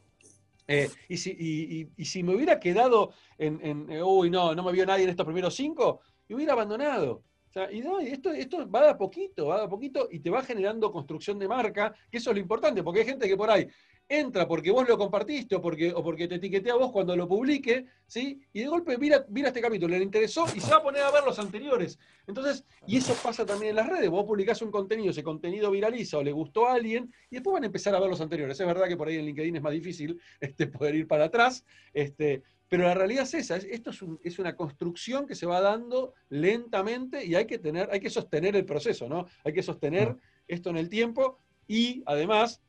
Eh, 0.68 0.90
y, 1.10 1.18
si, 1.18 1.32
y, 1.38 1.90
y, 1.98 2.06
si 2.06 2.24
me 2.24 2.34
hubiera 2.34 2.60
quedado 2.60 3.12
en, 3.38 3.60
en, 3.62 4.04
uy, 4.04 4.30
no, 4.30 4.56
no 4.56 4.64
me 4.64 4.72
vio 4.72 4.86
nadie 4.86 5.04
en 5.04 5.10
estos 5.10 5.26
primeros 5.26 5.54
cinco, 5.54 6.00
me 6.30 6.36
hubiera 6.36 6.54
abandonado. 6.54 7.24
O 7.50 7.54
sea, 7.54 7.70
y 7.70 7.82
no, 7.82 8.00
esto, 8.00 8.32
esto 8.32 8.70
va 8.70 8.84
de 8.84 8.90
a 8.92 8.98
poquito, 8.98 9.48
va 9.48 9.58
de 9.58 9.66
a 9.66 9.68
poquito 9.68 10.08
y 10.10 10.20
te 10.20 10.30
va 10.30 10.42
generando 10.42 10.90
construcción 10.90 11.38
de 11.38 11.50
marca, 11.50 11.94
que 12.10 12.20
eso 12.20 12.30
es 12.30 12.36
lo 12.36 12.42
importante, 12.42 12.82
porque 12.82 13.02
hay 13.02 13.06
gente 13.06 13.28
que 13.28 13.36
por 13.36 13.50
ahí 13.50 13.68
entra 14.12 14.48
porque 14.48 14.72
vos 14.72 14.88
lo 14.88 14.98
compartiste 14.98 15.56
o 15.56 15.62
porque, 15.62 15.94
o 15.94 16.04
porque 16.04 16.28
te 16.28 16.36
etiqueté 16.36 16.70
a 16.70 16.76
vos 16.76 16.92
cuando 16.92 17.16
lo 17.16 17.28
publique, 17.28 17.86
¿sí? 18.06 18.42
Y 18.52 18.60
de 18.62 18.68
golpe 18.68 18.98
mira, 18.98 19.26
mira 19.30 19.48
este 19.48 19.62
capítulo, 19.62 19.98
le 19.98 20.04
interesó 20.04 20.46
y 20.54 20.60
se 20.60 20.70
va 20.70 20.78
a 20.78 20.84
poner 20.84 21.02
a 21.02 21.12
ver 21.12 21.24
los 21.24 21.40
anteriores. 21.40 21.98
Entonces, 22.28 22.66
y 22.86 22.98
eso 22.98 23.16
pasa 23.24 23.46
también 23.46 23.72
en 23.72 23.76
las 23.78 23.88
redes. 23.88 24.10
Vos 24.10 24.26
publicás 24.26 24.62
un 24.62 24.72
contenido, 24.72 25.12
ese 25.12 25.24
contenido 25.24 25.72
viraliza 25.72 26.18
o 26.18 26.24
le 26.24 26.32
gustó 26.32 26.68
a 26.68 26.74
alguien 26.74 27.14
y 27.30 27.36
después 27.36 27.54
van 27.54 27.64
a 27.64 27.68
empezar 27.68 27.96
a 27.96 28.00
ver 28.00 28.10
los 28.10 28.22
anteriores. 28.22 28.60
Es 28.60 28.68
verdad 28.68 28.88
que 28.88 28.98
por 28.98 29.08
ahí 29.08 29.16
en 29.16 29.26
LinkedIn 29.26 29.56
es 29.56 29.62
más 29.62 29.74
difícil 29.74 30.20
este, 30.40 30.68
poder 30.68 30.96
ir 30.96 31.08
para 31.08 31.26
atrás, 31.26 31.64
este, 31.94 32.44
pero 32.72 32.84
la 32.84 32.94
realidad 32.94 33.24
es 33.24 33.34
esa, 33.34 33.58
esto 33.58 33.92
es, 34.24 34.40
una 34.40 34.56
construcción 34.56 35.28
que 35.28 35.36
se 35.36 35.46
va 35.46 35.60
dando 35.60 36.14
lentamente 36.30 37.26
y 37.26 37.36
hay 37.36 37.46
que, 37.46 37.58
tener, 37.58 37.90
hay 37.92 38.00
que 38.00 38.10
sostener 38.10 38.56
el 38.56 38.64
proceso, 38.64 39.10
¿no? 39.10 39.28
Hay 39.44 39.52
que 39.52 39.62
sostener 39.62 40.16
esto 40.48 40.70
en 40.70 40.78
el 40.78 40.88
tiempo 40.88 41.38
y 41.68 42.02
además 42.06 42.62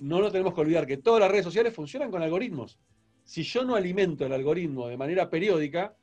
no 0.00 0.20
nos 0.20 0.32
tenemos 0.32 0.54
que 0.54 0.60
olvidar 0.60 0.86
que 0.86 0.98
todas 0.98 1.20
las 1.20 1.30
redes 1.30 1.44
sociales 1.44 1.74
funcionan 1.74 2.10
con 2.10 2.22
algoritmos. 2.22 2.78
Si 3.24 3.42
yo 3.42 3.64
no 3.64 3.74
alimento 3.74 4.24
el 4.24 4.32
algoritmo 4.32 4.88
de 4.88 4.96
manera 4.96 5.28
periódica, 5.28 5.94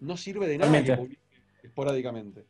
no 0.00 0.16
sirve 0.16 0.46
de 0.46 0.58
nada 0.58 0.84
que 0.84 1.18
esporádicamente. 1.62 2.46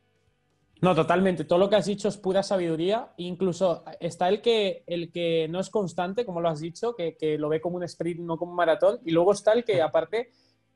No, 0.83 0.97
totalmente. 0.97 1.45
Todo 1.45 1.61
lo 1.61 1.71
que 1.71 1.77
has 1.77 1.87
dicho 1.87 2.09
es 2.09 2.17
pura 2.17 2.43
sabiduría. 2.43 3.13
Incluso 3.19 3.85
está 4.01 4.29
el 4.29 4.43
que, 4.43 4.83
el 4.87 5.13
que 5.13 5.47
no 5.49 5.61
es 5.61 5.71
constante, 5.71 6.25
como 6.27 6.41
lo 6.41 6.49
has 6.49 6.61
dicho, 6.61 6.97
que, 6.97 7.17
lo 7.39 7.49
ve 7.49 7.61
como 7.61 7.77
un 7.77 7.85
sprint, 7.85 8.21
no 8.21 8.37
como 8.37 8.51
un 8.51 8.57
maratón. 8.57 8.99
Y 9.05 9.13
luego 9.13 9.33
está 9.33 9.53
el 9.53 9.65
que, 9.65 9.81
aparte, 9.81 10.31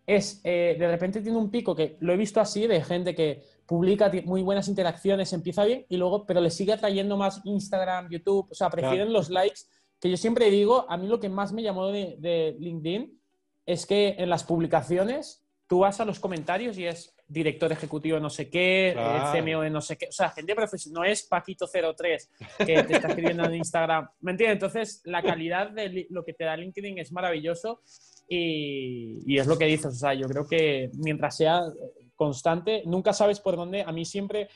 es 0.07 0.41
eh, 0.45 0.77
de 0.79 0.89
repente 0.89 1.21
tiene 1.21 1.37
un 1.37 1.51
pico 1.51 1.75
que 1.75 1.97
lo 1.99 2.13
he 2.13 2.17
visto 2.17 2.41
así, 2.41 2.69
de 2.69 2.85
gente 2.85 3.17
que 3.17 3.43
publica 3.67 4.11
muy 4.25 4.43
buenas 4.43 4.69
interacciones, 4.69 5.33
empieza 5.33 5.65
bien, 5.65 5.87
y 5.89 5.97
luego, 5.97 6.25
pero 6.27 6.41
le 6.41 6.51
sigue 6.51 6.73
atrayendo 6.73 7.17
más 7.17 7.41
Instagram, 7.45 8.09
YouTube. 8.11 8.49
O 8.51 8.55
sea, 8.55 8.71
prefieren 8.71 9.13
los 9.13 9.31
likes. 9.31 9.63
Que 10.01 10.11
yo 10.11 10.17
siempre 10.17 10.51
digo, 10.51 10.87
a 10.89 10.97
mí 10.97 11.09
lo 11.09 11.21
que 11.21 11.29
más 11.29 11.53
me 11.53 11.63
llamó 11.63 11.89
de, 11.89 12.17
de 12.19 12.57
LinkedIn 12.59 13.19
es 13.65 13.87
que 13.87 14.15
en 14.19 14.29
las 14.29 14.45
publicaciones 14.45 15.47
tú 15.67 15.81
vas 15.81 16.01
a 16.01 16.05
los 16.05 16.21
comentarios 16.21 16.79
y 16.79 16.87
es 16.87 17.17
director 17.29 17.73
ejecutivo 17.73 18.21
no 18.21 18.31
sé 18.31 18.49
qué, 18.49 18.95
CMO 19.33 19.63
de 19.63 19.71
no 19.71 19.81
sé 19.81 19.97
qué, 19.97 20.07
o 20.09 20.13
sea, 20.13 20.31
gente 20.31 20.55
profesional, 20.55 21.03
no 21.03 21.05
es 21.05 21.29
Paquito03 21.29 22.29
que 22.59 22.83
te 22.85 22.95
está 22.95 23.09
escribiendo 23.09 23.45
en 23.45 23.57
Instagram, 23.57 24.09
¿me 24.21 24.33
entiendes? 24.33 24.55
Entonces, 24.55 25.03
la 25.05 25.23
calidad 25.23 25.71
de 25.71 26.07
lo 26.11 26.25
que 26.25 26.35
te 26.35 26.45
da 26.45 26.57
LinkedIn 26.57 26.99
es 26.99 27.11
maravilloso 27.13 27.83
y, 28.29 29.39
es 29.39 29.47
lo 29.47 29.59
que 29.59 29.67
dices, 29.67 29.87
o 29.87 29.91
sea, 29.93 30.15
yo 30.15 30.29
creo 30.29 30.47
que 30.47 30.91
mientras 30.95 31.37
sea 31.37 31.63
constante, 32.17 32.83
nunca 32.87 33.13
sabes 33.13 33.41
por 33.41 33.57
dónde, 33.57 33.83
a 33.83 33.93
mí 33.93 34.05
siempre 34.05 34.49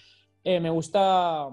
eh, 0.42 0.58
me 0.60 0.70
gusta, 0.70 1.46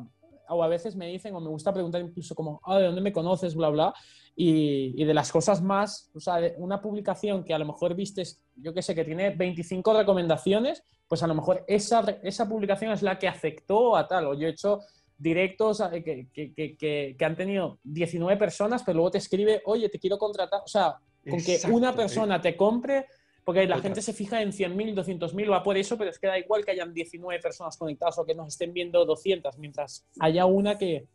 o 0.50 0.64
a 0.64 0.68
veces 0.68 0.96
me 0.96 1.08
dicen, 1.08 1.36
o 1.36 1.42
me 1.42 1.50
gusta 1.50 1.74
preguntar 1.74 2.02
incluso 2.02 2.34
como, 2.34 2.60
ah, 2.64 2.80
¿de 2.80 2.86
dónde 2.86 3.02
me 3.02 3.14
conoces? 3.14 3.56
Bla, 3.56 3.70
bla. 3.70 3.94
Y, 4.40 5.04
de 5.04 5.14
las 5.16 5.32
cosas 5.32 5.64
más, 5.64 6.12
o 6.14 6.20
sea, 6.20 6.40
una 6.58 6.80
publicación 6.80 7.44
que 7.44 7.56
a 7.56 7.60
lo 7.60 7.66
mejor 7.66 7.96
vistes, 7.96 8.40
yo 8.56 8.72
que 8.72 8.84
sé, 8.84 8.94
que 8.94 9.04
tiene 9.04 9.32
25 9.32 9.98
recomendaciones, 9.98 10.84
pues 11.08 11.24
a 11.24 11.28
lo 11.28 11.34
mejor 11.34 11.66
esa, 11.68 12.02
esa 12.22 12.48
publicación 12.48 12.92
es 12.92 13.02
la 13.02 13.18
que 13.18 13.28
afectó 13.28 13.96
a 13.96 14.08
tal. 14.08 14.28
O 14.28 14.34
yo 14.36 14.48
he 14.48 14.52
hecho 14.52 14.82
directos 15.18 15.80
eh, 15.80 16.04
que, 16.04 16.28
que, 16.32 16.54
que, 16.54 17.16
que, 17.18 17.26
han 17.26 17.36
tenido 17.36 17.80
19 17.84 18.38
personas, 18.38 18.84
pero 18.86 18.98
luego 18.98 19.12
te 19.12 19.18
escribe, 19.18 19.64
oye, 19.66 19.90
te 19.90 19.98
quiero 20.00 20.20
contratar. 20.20 20.62
O 20.64 20.68
sea, 20.68 20.98
con 21.28 21.44
que 21.44 21.60
una 21.72 21.96
persona 21.96 22.40
te 22.40 22.56
compre, 22.56 23.08
porque 23.48 23.66
la 23.66 23.80
gente 23.80 24.02
se 24.02 24.12
fija 24.12 24.42
en 24.42 24.52
100.000, 24.52 24.94
200.000, 24.94 25.50
va 25.50 25.64
por 25.64 25.78
eso, 25.78 25.98
pero 25.98 26.10
es 26.10 26.20
que 26.20 26.28
da 26.28 26.38
igual 26.38 26.66
que 26.66 26.72
hayan 26.72 26.94
19 26.94 27.42
personas 27.42 27.78
conectadas 27.78 28.18
o 28.18 28.26
que 28.26 28.36
nos 28.36 28.50
estén 28.50 28.74
viendo 28.74 29.06
200, 29.06 29.58
mientras 29.58 30.06
haya 30.20 30.46
una 30.46 30.78
que, 30.78 31.08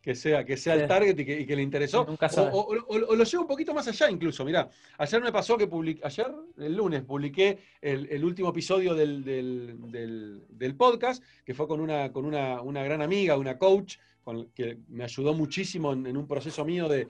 que 0.00 0.14
sea, 0.14 0.44
que 0.44 0.56
sea 0.56 0.74
el 0.74 0.86
target 0.86 1.18
y 1.18 1.44
que, 1.44 1.56
le 1.56 1.62
interesó. 1.62 2.06
O, 2.52 2.74
lo 3.16 3.24
llevo 3.24 3.42
un 3.42 3.48
poquito 3.48 3.74
más 3.74 3.88
allá 3.88 4.08
incluso. 4.08 4.44
Mirá, 4.44 4.70
ayer 4.96 5.20
me 5.20 5.32
pasó 5.32 5.58
que 5.58 5.66
publiqué, 5.66 6.06
ayer, 6.06 6.32
el 6.58 6.76
lunes, 6.76 7.02
publiqué 7.02 7.58
el, 7.80 8.24
último 8.24 8.50
episodio 8.50 8.94
del, 8.94 10.74
podcast, 10.78 11.20
que 11.44 11.52
fue 11.52 11.66
con 11.66 11.80
una, 11.80 12.12
con 12.12 12.24
una, 12.24 12.84
gran 12.84 13.02
amiga, 13.02 13.36
una 13.36 13.58
coach, 13.58 13.96
con, 14.22 14.50
que 14.52 14.78
me 14.88 15.04
ayudó 15.04 15.34
muchísimo 15.34 15.92
en, 15.92 16.16
un 16.16 16.26
proceso 16.26 16.64
mío 16.64 16.88
de, 16.88 17.08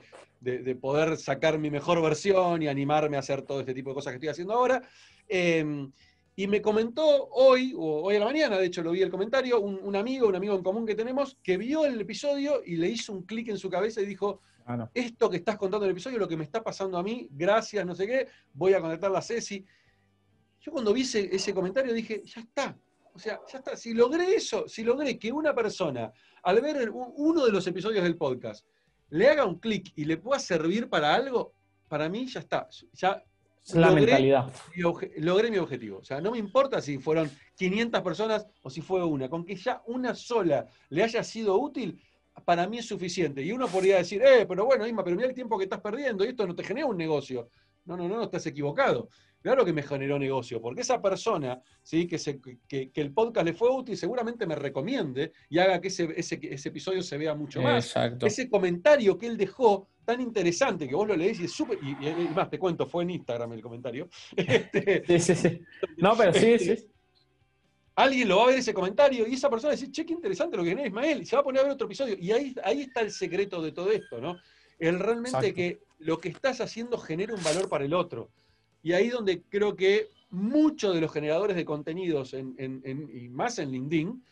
poder 0.75 1.17
sacar 1.17 1.57
mi 1.57 1.69
mejor 1.71 2.01
versión 2.01 2.61
y 2.61 2.67
animarme 2.67 3.17
a 3.17 3.21
hacer 3.21 3.43
todo 3.43 3.61
este 3.61 3.73
tipo 3.73 3.91
de 3.91 3.95
cosas 3.95 4.11
que 4.11 4.15
estoy 4.15 4.29
haciendo 4.29 4.53
ahora. 4.53 4.81
Em, 5.27 5.91
y 6.35 6.47
me 6.47 6.61
comentó 6.61 7.27
hoy, 7.29 7.73
o 7.77 8.01
hoy 8.03 8.15
a 8.15 8.19
la 8.19 8.25
mañana, 8.25 8.57
de 8.57 8.65
hecho 8.65 8.81
lo 8.81 8.91
vi 8.91 9.03
el 9.03 9.11
comentario, 9.11 9.59
un, 9.59 9.95
amigo, 9.95 10.27
un 10.27 10.35
amigo 10.35 10.55
en 10.55 10.63
común 10.63 10.85
que 10.85 10.95
tenemos, 10.95 11.37
que 11.43 11.57
vio 11.57 11.85
el 11.85 12.01
episodio 12.01 12.61
y 12.65 12.75
le 12.75 12.89
hizo 12.89 13.13
un 13.13 13.23
clic 13.23 13.49
en 13.49 13.57
su 13.59 13.69
cabeza 13.69 14.01
y 14.01 14.05
dijo, 14.07 14.41
ah, 14.65 14.89
esto 14.95 15.29
que 15.29 15.37
estás 15.37 15.57
contando 15.57 15.85
en 15.85 15.91
el 15.91 15.95
episodio, 15.95 16.17
lo 16.17 16.27
que 16.27 16.35
me 16.35 16.43
está 16.43 16.63
pasando 16.63 16.97
a 16.97 17.03
mí, 17.03 17.27
gracias, 17.31 17.85
no 17.85 17.93
sé 17.93 18.07
qué, 18.07 18.27
voy 18.53 18.73
a 18.73 18.81
conectar 18.81 19.15
a 19.15 19.21
Ceci. 19.21 19.63
Yo 20.59 20.71
cuando 20.71 20.91
vi 20.91 21.01
ese, 21.01 21.53
comentario 21.53 21.93
dije, 21.93 22.23
ya 22.25 22.41
está, 22.41 22.77
o 23.13 23.19
sea, 23.19 23.39
ya 23.51 23.59
está, 23.59 23.77
si 23.77 23.93
logré 23.93 24.35
eso, 24.35 24.67
si 24.67 24.83
logré 24.83 25.19
que 25.19 25.31
una 25.31 25.53
persona, 25.53 26.11
al 26.43 26.61
ver 26.61 26.89
uno 26.91 27.45
de 27.45 27.51
los 27.51 27.65
episodios 27.67 28.03
del 28.03 28.17
podcast, 28.17 28.65
le 29.09 29.29
haga 29.29 29.45
un 29.45 29.59
clic 29.59 29.91
y 29.95 30.05
le 30.05 30.17
pueda 30.17 30.39
servir 30.39 30.89
para 30.89 31.13
algo, 31.13 31.53
para 31.87 32.09
mí 32.09 32.25
ya 32.27 32.39
está, 32.39 32.67
ya 32.93 33.23
la 33.73 33.91
mentalidad. 33.91 34.51
logré 35.17 35.49
mi 35.49 35.57
objetivo. 35.57 35.99
O 35.99 36.03
sea, 36.03 36.19
no 36.19 36.31
me 36.31 36.37
importa 36.37 36.81
si 36.81 36.97
fueron 36.97 37.29
500 37.55 38.01
personas 38.01 38.47
o 38.61 38.69
si 38.69 38.81
fue 38.81 39.03
una. 39.03 39.29
Con 39.29 39.45
que 39.45 39.55
ya 39.55 39.81
una 39.85 40.15
sola 40.15 40.65
le 40.89 41.03
haya 41.03 41.23
sido 41.23 41.57
útil, 41.57 42.01
para 42.43 42.67
mí 42.67 42.79
es 42.79 42.87
suficiente. 42.87 43.41
Y 43.41 43.51
uno 43.51 43.67
podría 43.67 43.97
decir, 43.97 44.21
eh, 44.21 44.45
pero 44.47 44.65
bueno, 44.65 44.85
Isma, 44.85 45.03
pero 45.03 45.15
mira 45.15 45.29
el 45.29 45.35
tiempo 45.35 45.57
que 45.57 45.63
estás 45.65 45.79
perdiendo 45.79 46.25
y 46.25 46.29
esto 46.29 46.45
no 46.45 46.55
te 46.55 46.63
genera 46.63 46.87
un 46.87 46.97
negocio. 46.97 47.49
No, 47.85 47.95
no, 47.95 48.07
no, 48.07 48.15
no 48.17 48.23
estás 48.23 48.45
equivocado. 48.47 49.09
Claro 49.43 49.65
que 49.65 49.73
me 49.73 49.83
generó 49.83 50.17
negocio, 50.17 50.61
porque 50.61 50.81
esa 50.81 51.01
persona, 51.01 51.61
¿sí? 51.81 52.07
que, 52.07 52.17
se, 52.17 52.39
que, 52.39 52.91
el 52.95 53.11
podcast 53.11 53.45
le 53.45 53.53
fue 53.53 53.69
útil, 53.69 53.97
seguramente 53.97 54.47
me 54.47 54.55
recomiende 54.55 55.33
y 55.49 55.59
haga 55.59 55.81
que 55.81 55.89
ese, 55.89 56.07
ese, 56.15 56.39
ese 56.41 56.69
episodio 56.69 57.03
se 57.03 57.17
vea 57.17 57.35
mucho 57.35 57.61
más. 57.61 57.87
Exacto. 57.87 58.25
Ese 58.25 58.49
comentario 58.49 59.17
que 59.17 59.27
él 59.27 59.35
dejó 59.35 59.89
tan 60.05 60.21
interesante 60.21 60.87
que 60.87 60.95
vos 60.95 61.05
lo 61.05 61.17
leéis 61.17 61.41
y 61.41 61.43
es 61.43 61.51
súper. 61.51 61.77
Y, 61.83 61.93
más 62.33 62.49
te 62.49 62.57
cuento, 62.57 62.87
fue 62.87 63.03
en 63.03 63.09
Instagram 63.11 63.51
el 63.51 63.61
comentario. 63.61 64.07
Este, 64.37 65.03
sí, 65.05 65.19
sí, 65.19 65.35
sí. 65.35 65.61
No, 65.97 66.15
pero 66.15 66.33
sí, 66.33 66.57
sí. 66.59 66.71
Este, 66.71 66.89
alguien 67.95 68.29
lo 68.29 68.37
va 68.37 68.43
a 68.43 68.47
ver 68.47 68.59
ese 68.59 68.73
comentario 68.73 69.27
y 69.27 69.33
esa 69.33 69.49
persona 69.49 69.71
decir, 69.71 69.91
che, 69.91 70.05
qué 70.05 70.13
interesante 70.13 70.55
lo 70.55 70.63
que 70.63 70.69
genera 70.69 70.87
Ismael, 70.87 71.21
y 71.21 71.25
se 71.25 71.35
va 71.35 71.41
a 71.41 71.43
poner 71.43 71.59
a 71.59 71.63
ver 71.63 71.73
otro 71.73 71.87
episodio. 71.87 72.15
Y 72.17 72.31
ahí, 72.31 72.55
ahí 72.63 72.83
está 72.83 73.01
el 73.01 73.11
secreto 73.11 73.61
de 73.61 73.73
todo 73.73 73.91
esto, 73.91 74.21
¿no? 74.21 74.37
El 74.79 74.99
realmente 74.99 75.53
que 75.53 75.81
lo 75.99 76.19
que 76.19 76.29
estás 76.29 76.61
haciendo 76.61 76.97
genera 76.97 77.33
un 77.33 77.43
valor 77.43 77.67
para 77.67 77.83
el 77.83 77.93
otro. 77.93 78.31
Y 78.83 78.91
ahí 78.93 79.09
donde 79.09 79.41
creo 79.49 79.75
que 79.75 80.09
muchos 80.29 80.93
de 80.93 81.01
los 81.01 81.11
generadores 81.11 81.55
de 81.55 81.65
contenidos, 81.65 82.33
y 82.33 83.29
más 83.29 83.57
en 83.59 83.71
LinkedIn, 83.71 84.23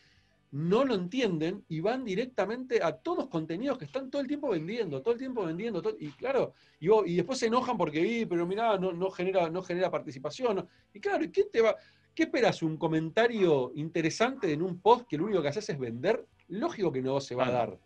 no 0.52 0.84
lo 0.84 0.96
entienden 0.96 1.64
y 1.70 1.80
van 1.80 2.04
directamente 2.04 2.84
a 2.84 2.98
todos 2.98 3.30
contenidos 3.30 3.78
que 3.78 3.86
están 3.86 4.12
todo 4.12 4.22
el 4.22 4.28
tiempo 4.28 4.50
vendiendo, 4.50 5.02
todo 5.02 5.14
el 5.14 5.20
tiempo 5.20 5.46
vendiendo, 5.46 5.82
y 5.98 6.10
claro, 6.10 6.54
y, 6.80 6.90
y 7.06 7.16
después 7.16 7.40
se 7.40 7.48
enojan 7.48 7.78
porque, 7.78 8.02
vi, 8.02 8.26
pero 8.26 8.46
mirá, 8.46 8.78
no, 8.78 8.92
no, 8.92 9.10
genera, 9.10 9.50
no 9.50 9.64
genera 9.64 9.90
participación. 9.90 10.68
Y 10.94 11.00
claro, 11.00 11.24
¿y 11.24 11.30
qué 11.30 11.46
te 11.46 11.62
va? 11.62 11.76
¿Qué 12.14 12.24
esperas? 12.24 12.62
¿Un 12.62 12.76
comentario 12.76 13.72
interesante 13.76 14.52
en 14.52 14.62
un 14.62 14.82
post 14.82 15.08
que 15.08 15.18
lo 15.18 15.24
único 15.24 15.42
que 15.42 15.48
haces 15.48 15.70
es 15.70 15.80
vender? 15.80 16.26
Lógico 16.50 16.92
que 16.92 17.02
no 17.02 17.22
se 17.22 17.36
va 17.36 17.48
a 17.48 17.52
dar. 17.52 17.80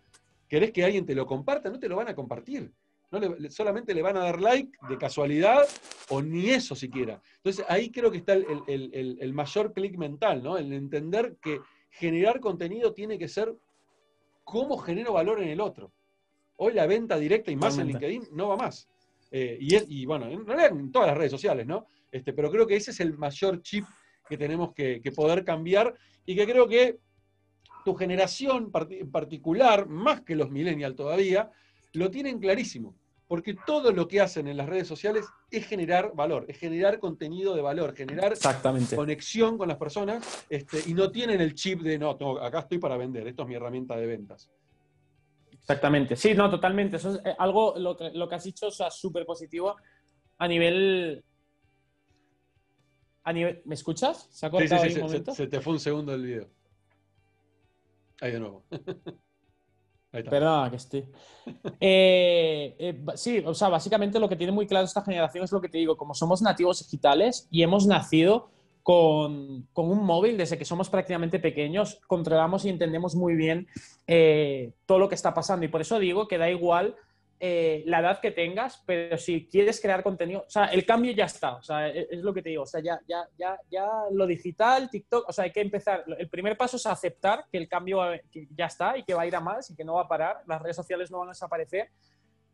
¿Querés 0.50 0.72
que 0.72 0.84
alguien 0.84 1.06
te 1.06 1.14
lo 1.14 1.28
comparta? 1.28 1.70
No 1.70 1.80
te 1.80 1.88
lo 1.88 1.96
van 1.96 2.08
a 2.08 2.16
compartir. 2.16 2.72
No 3.12 3.20
solamente 3.50 3.94
le 3.94 4.02
van 4.02 4.18
a 4.18 4.22
dar 4.22 4.42
like 4.42 4.78
de 4.90 4.98
casualidad 4.98 5.64
o 6.10 6.22
ni 6.22 6.50
eso 6.50 6.76
siquiera. 6.76 7.22
Entonces 7.38 7.66
ahí 7.70 7.92
creo 7.92 8.12
que 8.12 8.18
está 8.18 8.34
el, 8.34 8.46
el, 8.68 9.18
el 9.20 9.34
mayor 9.34 9.74
clic 9.74 9.98
mental, 9.98 10.44
¿no? 10.44 10.58
El 10.58 10.74
entender 10.74 11.38
que 11.42 11.62
generar 11.92 12.40
contenido 12.40 12.94
tiene 12.94 13.18
que 13.18 13.28
ser 13.28 13.56
cómo 14.44 14.78
genero 14.78 15.14
valor 15.14 15.42
en 15.42 15.50
el 15.50 15.62
otro. 15.62 15.92
Hoy 16.58 16.74
la 16.74 16.88
venta 16.88 17.18
directa 17.18 17.52
y 17.52 17.56
más 17.56 17.78
en 17.78 17.88
LinkedIn 17.88 18.30
no 18.32 18.50
va 18.50 18.56
más. 18.56 18.88
Eh, 19.32 19.58
y, 19.60 20.06
bueno, 20.06 20.28
en 20.28 20.46
realidad 20.46 20.72
en 20.72 20.92
todas 20.92 21.10
las 21.10 21.18
redes 21.18 21.32
sociales, 21.32 21.68
¿no? 21.68 21.88
Este, 22.12 22.32
pero 22.32 22.50
creo 22.50 22.66
que 22.66 22.78
ese 22.78 22.92
es 22.92 23.00
el 23.02 23.18
mayor 23.18 23.62
chip 23.62 23.84
que 24.30 24.38
tenemos 24.38 24.74
que, 24.74 25.02
poder 25.14 25.44
cambiar 25.44 25.94
y 26.26 26.36
que 26.36 26.46
creo 26.46 26.68
que 26.68 27.00
tu 27.84 27.94
generación 27.96 28.72
en 28.90 29.12
particular, 29.12 29.88
más 29.88 30.22
que 30.22 30.36
los 30.36 30.50
millennials 30.50 30.96
todavía, 30.96 31.52
lo 31.96 32.12
tienen 32.12 32.40
clarísimo 32.40 32.96
porque 33.28 33.56
todo 33.66 33.92
lo 33.92 34.08
que 34.08 34.22
hacen 34.22 34.48
en 34.48 34.58
las 34.58 34.68
redes 34.70 34.88
sociales 34.88 35.26
es 35.50 35.66
generar 35.66 36.12
valor, 36.14 36.46
es 36.48 36.58
generar 36.58 37.00
contenido 37.00 37.56
de 37.56 37.62
valor, 37.62 37.96
generar 37.96 38.34
conexión 38.96 39.58
con 39.58 39.68
las 39.68 39.78
personas 39.78 40.46
este, 40.50 40.82
y 40.86 40.94
no 40.94 41.12
tienen 41.12 41.42
el 41.42 41.56
chip 41.56 41.82
de, 41.82 41.98
no, 41.98 42.12
acá 42.42 42.60
estoy 42.60 42.78
para 42.78 42.98
vender, 42.98 43.28
esto 43.28 43.44
es 43.44 43.48
mi 43.48 43.56
herramienta 43.56 43.96
de 43.96 44.06
ventas. 44.06 44.50
Exactamente, 45.52 46.16
sí, 46.16 46.36
no, 46.36 46.48
totalmente. 46.48 46.98
Eso 46.98 47.16
es 47.16 47.26
eh, 47.26 47.36
algo, 47.40 47.74
lo 47.80 47.98
que, 47.98 48.12
lo 48.12 48.30
que 48.30 48.36
has 48.36 48.44
dicho, 48.44 48.68
o 48.68 48.72
sea, 48.72 48.92
súper 48.92 49.26
positivo 49.26 49.76
a 50.38 50.48
nivel... 50.48 51.24
A 53.24 53.34
nivel, 53.34 53.64
¿Me 53.66 53.74
escuchas? 53.74 54.28
¿Se 54.30 54.46
ha 54.46 54.52
cortado 54.52 54.84
sí, 54.84 54.92
sí, 54.92 55.02
sí, 55.02 55.24
se, 55.26 55.32
se, 55.32 55.48
te 55.48 55.60
fue 55.60 55.74
un 55.74 55.80
segundo 55.80 56.14
el 56.14 56.22
video. 56.22 56.48
Ahí 58.22 58.34
de 58.34 58.40
nuevo. 58.40 58.64
Perdona, 60.24 60.70
que 60.70 60.76
estoy. 60.78 61.06
Eh, 61.80 62.76
eh, 62.80 63.06
sí, 63.16 63.44
o 63.46 63.54
sea, 63.54 63.70
básicamente 63.70 64.20
lo 64.20 64.28
que 64.28 64.36
tiene 64.36 64.52
muy 64.52 64.66
claro 64.66 64.86
esta 64.86 65.04
generación 65.04 65.44
es 65.44 65.52
lo 65.52 65.62
que 65.62 65.70
te 65.70 65.78
digo, 65.78 65.96
como 65.96 66.14
somos 66.14 66.42
nativos 66.42 66.80
digitales 66.80 67.48
y 67.52 67.62
hemos 67.62 67.86
nacido 67.86 68.50
con, 68.86 69.68
un 69.74 70.04
móvil 70.06 70.38
desde 70.38 70.60
que 70.60 70.66
somos 70.66 70.90
prácticamente 70.90 71.40
pequeños, 71.40 72.00
controlamos 72.06 72.66
y 72.66 72.70
entendemos 72.70 73.16
muy 73.16 73.36
bien 73.36 73.68
eh, 74.06 74.74
todo 74.86 75.00
lo 75.00 75.10
que 75.10 75.16
está 75.16 75.34
pasando. 75.34 75.66
Y 75.66 75.70
por 75.70 75.82
eso 75.82 75.98
digo 75.98 76.28
que 76.28 76.38
da 76.38 76.50
igual 76.50 76.96
eh, 77.38 77.84
la 77.86 78.00
edad 78.00 78.22
que 78.22 78.32
tengas, 78.32 78.82
pero 78.86 79.18
si 79.18 79.46
quieres 79.48 79.82
crear 79.82 80.02
contenido, 80.04 80.46
o 80.48 80.50
sea, 80.50 80.66
el 80.68 80.86
cambio 80.86 81.12
ya 81.12 81.26
está, 81.26 81.56
o 81.56 81.62
sea, 81.62 81.90
e, 81.90 82.08
es, 82.10 82.22
lo 82.22 82.34
que 82.34 82.42
te 82.42 82.50
digo, 82.50 82.64
o 82.64 82.66
sea, 82.66 82.82
ya, 82.82 83.00
ya, 83.08 83.28
ya, 83.38 83.60
ya 83.70 83.88
lo 84.12 84.26
digital, 84.26 84.90
TikTok, 84.90 85.28
o 85.28 85.34
sea, 85.34 85.44
hay 85.44 85.52
que 85.52 85.60
empezar, 85.60 86.06
el 86.18 86.30
primer 86.30 86.56
paso 86.56 86.78
es 86.78 86.86
aceptar 86.86 87.46
que 87.52 87.58
el 87.58 87.68
cambio 87.68 88.02
ya 88.52 88.68
está 88.68 88.98
y 88.98 89.04
que 89.04 89.14
va 89.14 89.24
a 89.24 89.28
ir 89.28 89.36
a 89.36 89.42
más 89.42 89.70
y 89.70 89.76
que 89.76 89.84
no 89.84 89.96
va 89.96 90.04
a 90.04 90.08
parar, 90.08 90.44
las 90.48 90.62
redes 90.62 90.78
sociales 90.78 91.12
no 91.12 91.20
van 91.20 91.30
a 91.30 91.32
desaparecer. 91.32 91.90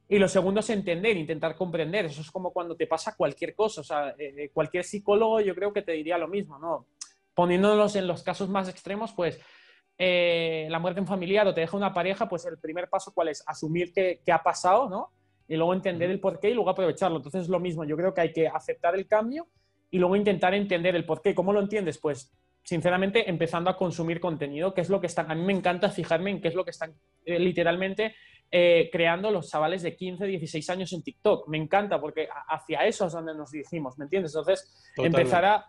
Y 0.09 0.19
lo 0.19 0.27
segundo 0.27 0.59
es 0.59 0.69
entender, 0.69 1.15
intentar 1.15 1.55
comprender. 1.55 2.07
Eso 2.07 2.19
es 2.19 2.29
como 2.29 2.51
cuando 2.51 2.75
te 2.75 2.85
pasa 2.85 3.15
cualquier 3.15 3.55
cosa. 3.55 3.79
O 3.79 3.83
sea, 3.85 4.09
eh, 4.17 4.33
eh, 4.37 4.49
cualquier 4.53 4.83
psicólogo 4.83 5.39
yo 5.39 5.55
creo 5.55 5.71
que 5.71 5.83
te 5.83 5.93
diría 5.93 6.17
lo 6.17 6.27
mismo, 6.27 6.59
¿no? 6.59 6.85
Poniéndonos 7.33 7.95
en 7.95 8.07
los 8.07 8.21
casos 8.21 8.49
más 8.49 8.67
extremos, 8.67 9.13
pues 9.13 9.39
eh, 10.03 10.65
la 10.67 10.79
muerte 10.79 10.95
de 10.95 11.01
un 11.01 11.07
familiar 11.07 11.45
o 11.47 11.53
te 11.53 11.61
deja 11.61 11.77
una 11.77 11.93
pareja, 11.93 12.27
pues 12.27 12.43
el 12.47 12.57
primer 12.57 12.89
paso, 12.89 13.13
¿cuál 13.13 13.27
es? 13.27 13.43
Asumir 13.45 13.93
que, 13.93 14.19
ha 14.31 14.41
pasado, 14.41 14.89
¿no? 14.89 15.11
Y 15.47 15.55
luego 15.55 15.75
entender 15.75 16.09
el 16.09 16.19
porqué 16.19 16.49
y 16.49 16.55
luego 16.55 16.71
aprovecharlo. 16.71 17.17
Entonces 17.17 17.43
es 17.43 17.49
lo 17.49 17.59
mismo, 17.59 17.83
yo 17.83 17.95
creo 17.95 18.11
que 18.11 18.21
hay 18.21 18.33
que 18.33 18.47
aceptar 18.47 18.95
el 18.95 19.05
cambio 19.05 19.45
y 19.91 19.99
luego 19.99 20.15
intentar 20.15 20.55
entender 20.55 20.95
el 20.95 21.05
porqué. 21.05 21.35
¿Cómo 21.35 21.53
lo 21.53 21.59
entiendes? 21.59 21.99
Pues 21.99 22.35
sinceramente 22.63 23.29
empezando 23.29 23.69
a 23.69 23.77
consumir 23.77 24.19
contenido, 24.19 24.73
que 24.73 24.81
es 24.81 24.89
lo 24.89 24.99
que 24.99 25.05
están, 25.05 25.29
a 25.29 25.35
mí 25.35 25.43
me 25.43 25.53
encanta 25.53 25.91
fijarme 25.91 26.31
en 26.31 26.41
qué 26.41 26.47
es 26.47 26.55
lo 26.55 26.65
que 26.65 26.71
están 26.71 26.95
eh, 27.23 27.37
literalmente 27.37 28.15
eh, 28.49 28.89
creando 28.91 29.29
los 29.29 29.51
chavales 29.51 29.83
de 29.83 29.95
15, 29.95 30.25
16 30.25 30.67
años 30.71 30.93
en 30.93 31.03
TikTok. 31.03 31.47
Me 31.47 31.59
encanta 31.59 32.01
porque 32.01 32.27
hacia 32.49 32.87
eso 32.87 33.05
es 33.05 33.13
donde 33.13 33.35
nos 33.35 33.51
dirigimos, 33.51 33.99
¿me 33.99 34.05
entiendes? 34.05 34.33
Entonces, 34.33 34.91
empezar 34.97 35.45
a, 35.45 35.65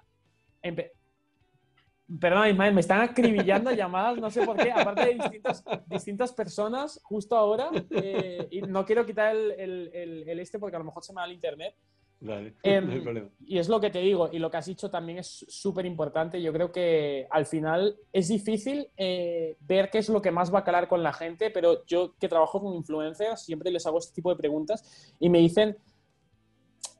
Perdón, 2.21 2.49
Ismael, 2.49 2.75
me 2.75 2.81
están 2.81 3.01
acribillando 3.01 3.71
llamadas, 3.73 4.19
no 4.19 4.31
sé 4.31 4.45
por 4.45 4.57
qué, 4.57 4.73
aparte 4.73 5.07
de 5.07 5.15
distintas, 5.15 5.65
distintas 5.87 6.33
personas 6.33 7.01
justo 7.05 7.37
ahora. 7.37 7.71
Eh, 7.91 8.49
y 8.51 8.63
no 8.63 8.85
quiero 8.85 9.07
quitar 9.07 9.35
el, 9.35 9.91
el, 9.93 10.39
este 10.39 10.59
porque 10.59 10.77
a 10.77 10.79
lo 10.79 10.85
mejor 10.85 11.03
se 11.05 11.13
me 11.13 11.21
da 11.21 11.27
el 11.27 11.33
internet. 11.33 11.75
Dale, 12.21 12.55
em, 12.63 12.87
no 12.87 12.93
hay 12.93 13.01
problema. 13.01 13.29
Y 13.45 13.59
es 13.59 13.69
lo 13.69 13.81
que 13.81 13.91
te 13.91 14.01
digo, 14.01 14.29
y 14.31 14.39
lo 14.39 14.51
que 14.51 14.57
has 14.57 14.67
dicho 14.67 14.91
también 14.91 15.19
es 15.19 15.45
súper 15.49 15.87
importante. 15.87 16.43
Yo 16.43 16.53
creo 16.53 16.71
que 16.71 17.27
al 17.31 17.47
final 17.47 17.97
es 18.13 18.29
difícil 18.29 18.89
eh, 18.97 19.57
ver 19.61 19.91
qué 19.91 19.99
es 19.99 20.09
lo 20.09 20.21
que 20.21 20.31
más 20.31 20.53
va 20.53 20.61
a 20.61 20.65
calar 20.65 20.89
con 20.89 21.03
la 21.03 21.13
gente, 21.13 21.51
pero 21.51 21.85
yo 21.87 22.15
que 22.19 22.29
trabajo 22.29 22.61
con 22.61 22.75
influencers 22.75 23.43
siempre 23.43 23.71
les 23.71 23.87
hago 23.87 23.99
este 23.99 24.15
tipo 24.15 24.31
de 24.31 24.37
preguntas 24.37 25.17
y 25.19 25.31
me 25.31 25.39
dicen 25.39 25.77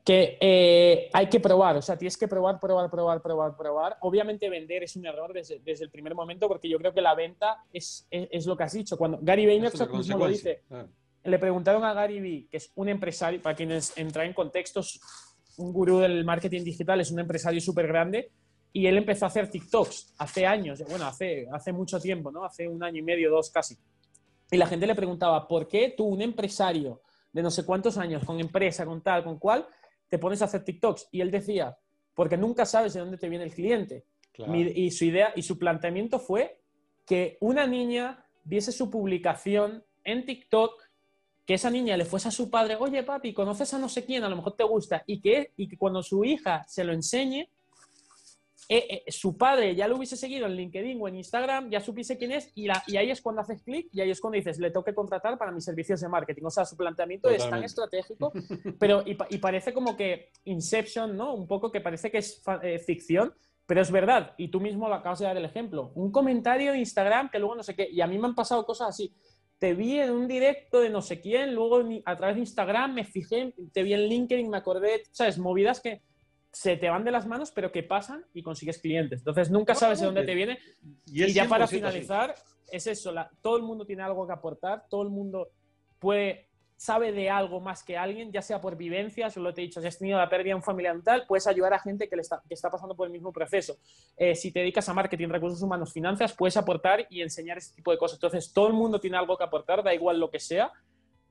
que 0.03 0.37
eh, 0.41 1.09
hay 1.13 1.27
que 1.27 1.39
probar, 1.39 1.77
o 1.77 1.81
sea, 1.81 1.97
tienes 1.97 2.17
que 2.17 2.27
probar, 2.27 2.59
probar, 2.59 2.89
probar, 2.89 3.21
probar, 3.21 3.55
probar. 3.55 3.97
Obviamente 4.01 4.49
vender 4.49 4.83
es 4.83 4.95
un 4.97 5.05
error 5.05 5.31
desde, 5.31 5.61
el 5.65 5.89
primer 5.89 6.13
momento 6.13 6.47
porque 6.47 6.67
yo 6.67 6.77
creo 6.77 6.93
que 6.93 7.01
la 7.01 7.15
venta 7.15 7.63
es, 7.71 8.05
es, 8.09 8.45
lo 8.45 8.57
que 8.57 8.63
has 8.63 8.73
dicho. 8.73 8.97
Cuando 8.97 9.19
Gary 9.21 9.45
Vaynerchuk 9.45 9.93
mismo 9.93 10.17
lo 10.17 10.27
dice, 10.27 10.63
le 11.23 11.39
preguntaron 11.39 11.85
a 11.85 11.93
Gary 11.93 12.19
Vee, 12.19 12.47
que 12.51 12.57
es 12.57 12.71
un 12.75 12.89
empresario, 12.89 13.41
para 13.41 13.55
quienes 13.55 13.97
entran 13.97 14.27
en 14.27 14.33
contextos, 14.33 14.99
un 15.57 15.71
gurú 15.71 15.99
del 15.99 16.25
marketing 16.25 16.63
digital, 16.63 16.99
es 16.99 17.11
un 17.11 17.19
empresario 17.19 17.61
súper 17.61 17.87
grande, 17.87 18.31
y 18.73 18.87
él 18.87 18.97
empezó 18.97 19.25
a 19.25 19.27
hacer 19.29 19.49
TikToks 19.49 20.15
hace 20.17 20.45
años, 20.45 20.83
bueno, 20.89 21.05
hace, 21.05 21.47
hace 21.51 21.71
mucho 21.71 21.99
tiempo, 21.99 22.31
¿no? 22.31 22.43
Hace 22.43 22.67
un 22.67 22.83
año 22.83 22.97
y 22.97 23.03
medio, 23.03 23.29
dos 23.29 23.51
casi. 23.51 23.77
y 24.51 24.57
la 24.57 24.65
gente 24.65 24.85
le 24.85 24.95
preguntaba, 24.95 25.47
¿por 25.47 25.67
qué 25.67 25.93
tú, 25.95 26.05
un 26.05 26.21
empresario 26.21 27.01
de 27.31 27.41
no 27.41 27.51
sé 27.51 27.65
cuántos 27.65 27.97
años, 27.97 28.23
con 28.25 28.39
empresa, 28.39 28.85
con 28.85 29.01
tal, 29.01 29.23
con 29.23 29.39
cual, 29.39 29.65
te 30.13 30.19
pones 30.19 30.43
a 30.43 30.45
hacer 30.45 30.63
TikToks? 30.63 31.07
Y 31.09 31.21
él 31.21 31.31
decía, 31.31 31.75
porque 32.13 32.37
nunca 32.37 32.67
sabes 32.67 32.93
de 32.93 32.99
dónde 32.99 33.17
te 33.17 33.27
viene 33.29 33.45
el 33.45 33.51
cliente. 33.51 34.05
y 34.37 34.91
su 34.91 35.05
idea 35.05 35.33
y 35.35 35.41
su 35.41 35.57
planteamiento 35.57 36.19
fue 36.19 36.59
que 37.03 37.39
una 37.41 37.65
niña 37.65 38.23
viese 38.43 38.71
su 38.71 38.91
publicación 38.91 39.83
en 40.03 40.23
TikTok, 40.23 40.83
que 41.47 41.55
esa 41.55 41.71
niña 41.71 41.97
le 41.97 42.05
fuese 42.05 42.27
a 42.27 42.31
su 42.31 42.51
padre, 42.51 42.75
oye 42.75 43.01
papi, 43.01 43.33
conoces 43.33 43.73
a 43.73 43.79
no 43.79 43.89
sé 43.89 44.05
quién, 44.05 44.23
a 44.23 44.29
lo 44.29 44.35
mejor 44.35 44.55
te 44.55 44.63
gusta, 44.63 45.03
y 45.07 45.19
que, 45.19 45.51
y 45.57 45.67
que 45.67 45.79
cuando 45.79 46.03
su 46.03 46.23
hija 46.23 46.63
se 46.67 46.83
lo 46.83 46.93
enseñe, 46.93 47.49
eh, 48.69 49.03
eh, 49.07 49.11
su 49.11 49.37
padre 49.37 49.75
ya 49.75 49.87
lo 49.87 49.97
hubiese 49.97 50.15
seguido 50.15 50.45
en 50.45 50.55
LinkedIn 50.55 50.99
o 51.01 51.07
en 51.07 51.15
Instagram, 51.17 51.69
ya 51.69 51.81
supiese 51.81 52.17
quién 52.17 52.31
es, 52.31 52.51
y, 52.55 52.67
y 52.87 52.97
ahí 52.97 53.11
es 53.11 53.21
cuando 53.21 53.41
haces 53.41 53.61
clic 53.61 53.89
y 53.91 54.01
ahí 54.01 54.11
es 54.11 54.21
cuando 54.21 54.37
dices, 54.37 54.59
le 54.59 54.69
tengo 54.69 54.83
que 54.83 54.93
contratar 54.93 55.37
para 55.37 55.51
mis 55.51 55.63
servicios 55.63 56.01
de 56.01 56.09
marketing. 56.09 56.43
O 56.45 56.49
sea, 56.49 56.65
su 56.65 56.77
planteamiento 56.77 57.29
es 57.29 57.49
tan 57.49 57.63
estratégico, 57.63 58.31
pero 58.79 59.03
y, 59.05 59.37
parece 59.37 59.73
como 59.73 59.97
que 59.97 60.29
Inception, 60.45 61.17
¿no? 61.17 61.33
Un 61.33 61.47
poco 61.47 61.71
que 61.71 61.81
parece 61.81 62.09
que 62.09 62.19
es 62.19 62.41
eh, 62.61 62.79
ficción, 62.79 63.33
pero 63.65 63.81
es 63.81 63.91
verdad, 63.91 64.33
y 64.37 64.49
tú 64.49 64.59
mismo 64.59 64.87
lo 64.87 64.95
acabas 64.95 65.19
de 65.19 65.25
dar 65.25 65.37
el 65.37 65.45
ejemplo. 65.45 65.91
Un 65.95 66.11
comentario 66.11 66.71
de 66.71 66.79
Instagram 66.79 67.29
que 67.29 67.39
luego 67.39 67.55
no 67.55 67.63
sé 67.63 67.75
qué, 67.75 67.89
y 67.89 68.01
a 68.01 68.07
mí 68.07 68.17
me 68.17 68.27
han 68.27 68.35
pasado 68.35 68.65
cosas 68.65 68.89
así. 68.89 69.13
Te 69.59 69.73
vi 69.73 69.99
en 69.99 70.11
un 70.11 70.27
directo 70.27 70.81
de 70.81 70.89
no 70.89 71.01
sé 71.01 71.21
quién, 71.21 71.55
luego 71.55 71.81
a 72.05 72.17
través 72.17 72.35
de 72.35 72.41
Instagram 72.41 72.93
me 72.93 73.05
fijé, 73.05 73.53
te 73.71 73.83
vi 73.83 73.93
en 73.93 74.01
LinkedIn, 74.01 74.49
me 74.49 74.57
acordé, 74.57 75.03
¿sabes? 75.11 75.37
Movidas 75.37 75.79
que 75.79 76.01
se 76.53 76.77
te 76.77 76.87
van 76.87 77.03
de 77.03 77.11
las 77.11 77.25
manos, 77.25 77.51
pero 77.51 77.71
que 77.71 77.81
pasan 77.81 78.23
y 78.33 78.43
consigues 78.43 78.77
clientes. 78.77 79.19
Entonces 79.21 79.49
nunca 79.49 79.73
sabes 79.73 79.99
de 79.99 80.05
dónde 80.05 80.23
te 80.23 80.35
viene. 80.35 80.59
Y, 81.07 81.33
ya 81.33 81.47
para 81.49 81.65
finalizar, 81.65 82.35
es 82.71 82.85
eso, 82.85 83.11
todo 83.41 83.57
el 83.57 83.63
mundo 83.63 83.85
tiene 83.85 84.03
algo 84.03 84.25
que 84.27 84.33
aportar, 84.33 84.85
todo 84.87 85.01
el 85.01 85.09
mundo 85.09 85.49
puede, 85.97 86.47
sabe 86.77 87.11
de 87.11 87.27
algo 87.27 87.59
más 87.59 87.83
que 87.83 87.97
alguien, 87.97 88.31
ya 88.31 88.43
sea 88.43 88.61
por 88.61 88.77
vivencias, 88.77 89.35
lo 89.35 89.51
te 89.51 89.61
he 89.61 89.65
dicho, 89.65 89.81
si 89.81 89.87
has 89.87 89.97
tenido 89.97 90.19
la 90.19 90.29
pérdida 90.29 90.49
de 90.49 90.55
un 90.55 90.63
familiar 90.63 90.95
tal, 91.03 91.25
puedes 91.25 91.47
ayudar 91.47 91.73
a 91.73 91.79
gente 91.79 92.07
que, 92.07 92.15
le 92.15 92.21
está, 92.21 92.43
que 92.47 92.53
está 92.53 92.69
pasando 92.69 92.95
por 92.95 93.07
el 93.07 93.11
mismo 93.11 93.33
proceso. 93.33 93.77
Eh, 94.15 94.35
si 94.35 94.51
te 94.51 94.59
dedicas 94.59 94.87
a 94.89 94.93
marketing, 94.93 95.29
recursos 95.29 95.61
humanos, 95.63 95.91
finanzas, 95.91 96.33
puedes 96.33 96.55
aportar 96.55 97.07
y 97.09 97.23
enseñar 97.23 97.57
ese 97.57 97.73
tipo 97.73 97.89
de 97.89 97.97
cosas. 97.97 98.17
Entonces 98.17 98.53
todo 98.53 98.67
el 98.67 98.73
mundo 98.73 98.99
tiene 98.99 99.17
algo 99.17 99.35
que 99.35 99.43
aportar, 99.43 99.83
da 99.83 99.91
igual 99.91 100.19
lo 100.19 100.29
que 100.29 100.39
sea. 100.39 100.71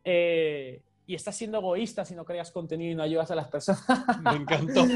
Eh, 0.03 0.83
y 1.05 1.15
estás 1.17 1.37
siendo 1.37 1.59
egoísta 1.59 2.05
si 2.05 2.15
no 2.15 2.25
creas 2.25 2.53
contenido 2.53 2.93
y 2.93 2.95
no 2.95 3.03
ayudas 3.03 3.31
a 3.31 3.35
las 3.35 3.49
personas. 3.49 3.83
Me 4.23 4.37
encantó. 4.37 4.87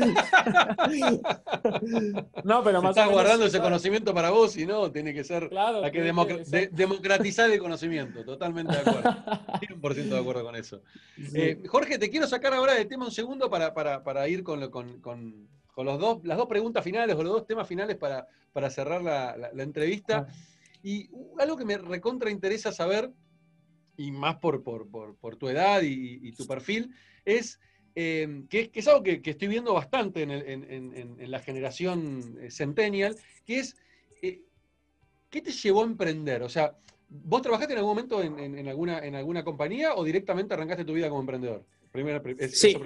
no, 2.45 2.63
pero 2.63 2.81
más 2.81 2.97
Estás 2.97 3.11
guardando 3.11 3.47
ese 3.47 3.61
conocimiento 3.61 4.15
para 4.15 4.31
vos 4.31 4.57
y 4.57 4.67
no, 4.67 4.91
tiene 4.93 5.13
que 5.13 5.25
ser 5.25 5.49
claro, 5.49 5.83
que, 5.91 6.03
democratizar 6.73 7.51
el 7.51 7.59
conocimiento. 7.59 8.25
Totalmente 8.25 8.73
de 8.73 8.79
acuerdo. 8.79 9.03
100% 9.81 9.95
de 9.95 10.19
acuerdo 10.19 10.45
con 10.45 10.57
eso. 10.57 10.83
Eh, 11.35 11.63
Jorge, 11.67 11.99
te 11.99 12.09
quiero 12.09 12.27
sacar 12.27 12.55
ahora 12.55 12.75
del 12.75 12.87
tema 12.87 13.07
un 13.07 13.11
segundo 13.11 13.51
para, 13.51 13.75
para, 13.75 14.29
ir 14.29 14.45
con, 14.45 14.71
con, 14.71 15.01
con, 15.01 15.49
los 15.77 15.99
dos, 15.99 16.25
las 16.25 16.39
dos 16.39 16.47
preguntas 16.47 16.85
finales 16.85 17.17
o 17.17 17.23
los 17.23 17.33
dos 17.33 17.47
temas 17.47 17.67
finales 17.67 17.97
para, 17.97 18.29
para 18.53 18.71
cerrar 18.71 19.03
la, 19.03 19.37
la, 19.53 19.63
entrevista. 19.63 20.29
Y 20.83 21.11
algo 21.39 21.57
que 21.57 21.65
me 21.65 21.79
recontra 21.79 22.31
interesa 22.31 22.71
saber 22.71 23.11
y 23.97 24.13
más 24.13 24.37
por, 24.37 24.63
por, 24.63 25.37
tu 25.37 25.49
edad 25.49 25.83
y, 25.83 26.33
tu 26.33 26.47
perfil, 26.47 26.95
es, 27.25 27.61
eh, 27.95 28.43
que, 28.49 28.71
es 28.73 28.89
algo 28.89 29.03
que, 29.03 29.21
estoy 29.25 29.49
viendo 29.49 29.75
bastante 29.75 30.23
en, 30.23 31.31
la 31.31 31.41
generación 31.41 32.39
eh, 32.41 32.51
centennial, 32.51 33.17
que 33.45 33.59
es, 33.61 33.77
eh, 34.23 34.43
¿qué 35.31 35.43
te 35.43 35.53
llevó 35.53 35.83
a 35.83 35.87
emprender? 35.87 36.43
O 36.43 36.49
sea, 36.49 36.77
¿vos 37.09 37.43
trabajaste 37.43 37.73
en 37.73 37.79
algún 37.79 37.93
momento 37.93 38.23
en, 38.23 38.69
alguna, 38.69 38.99
en 38.99 39.15
alguna 39.15 39.45
compañía 39.45 39.95
o 39.95 40.05
directamente 40.05 40.55
arrancaste 40.55 40.85
tu 40.85 40.95
vida 40.95 41.09
como 41.09 41.21
emprendedor? 41.21 41.65
Primero, 41.91 42.23
sí. 42.51 42.77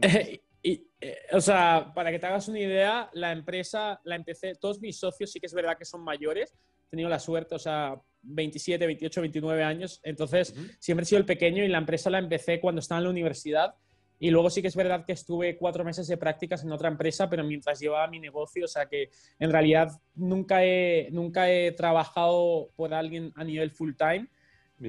y, 0.62 0.86
o 1.32 1.40
sea, 1.40 1.92
para 1.94 2.10
que 2.10 2.18
te 2.18 2.26
hagas 2.26 2.48
una 2.48 2.60
idea, 2.60 3.10
la 3.12 3.32
empresa 3.32 4.00
la 4.04 4.16
empecé, 4.16 4.54
todos 4.54 4.80
mis 4.80 4.98
socios 4.98 5.30
sí 5.30 5.40
que 5.40 5.46
es 5.46 5.54
verdad 5.54 5.76
que 5.76 5.84
son 5.84 6.02
mayores, 6.02 6.54
tenido 6.94 7.08
la 7.08 7.18
suerte, 7.18 7.54
o 7.54 7.58
sea, 7.58 8.00
27, 8.22 8.86
28, 8.86 9.20
29 9.20 9.62
años. 9.62 10.00
Entonces, 10.02 10.54
siempre 10.78 11.02
he 11.02 11.06
sido 11.06 11.18
el 11.18 11.26
pequeño 11.26 11.64
y 11.64 11.68
la 11.68 11.78
empresa 11.78 12.10
la 12.10 12.18
empecé 12.18 12.60
cuando 12.60 12.80
estaba 12.80 12.98
en 12.98 13.04
la 13.04 13.10
universidad. 13.10 13.74
Y 14.18 14.30
luego 14.30 14.48
sí 14.48 14.62
que 14.62 14.68
es 14.68 14.76
verdad 14.76 15.04
que 15.04 15.12
estuve 15.12 15.56
cuatro 15.56 15.84
meses 15.84 16.06
de 16.06 16.16
prácticas 16.16 16.62
en 16.64 16.72
otra 16.72 16.88
empresa, 16.88 17.28
pero 17.28 17.44
mientras 17.44 17.80
llevaba 17.80 18.06
mi 18.06 18.20
negocio, 18.20 18.64
o 18.64 18.68
sea 18.68 18.86
que 18.86 19.10
en 19.38 19.50
realidad 19.50 19.88
nunca 20.14 20.64
he, 20.64 21.08
nunca 21.10 21.50
he 21.50 21.72
trabajado 21.72 22.70
por 22.76 22.94
alguien 22.94 23.32
a 23.34 23.44
nivel 23.44 23.70
full 23.70 23.92
time. 23.96 24.28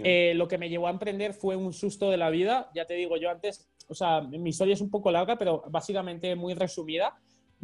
Eh, 0.03 0.33
lo 0.35 0.47
que 0.47 0.57
me 0.57 0.69
llevó 0.69 0.87
a 0.87 0.91
emprender 0.91 1.33
fue 1.33 1.55
un 1.55 1.73
susto 1.73 2.09
de 2.09 2.17
la 2.17 2.29
vida. 2.29 2.69
Ya 2.75 2.85
te 2.85 2.95
digo, 2.95 3.17
yo 3.17 3.29
antes, 3.29 3.69
o 3.87 3.93
sea, 3.93 4.21
mi 4.21 4.49
historia 4.49 4.73
es 4.73 4.81
un 4.81 4.89
poco 4.89 5.11
larga, 5.11 5.37
pero 5.37 5.63
básicamente 5.69 6.35
muy 6.35 6.53
resumida. 6.53 7.15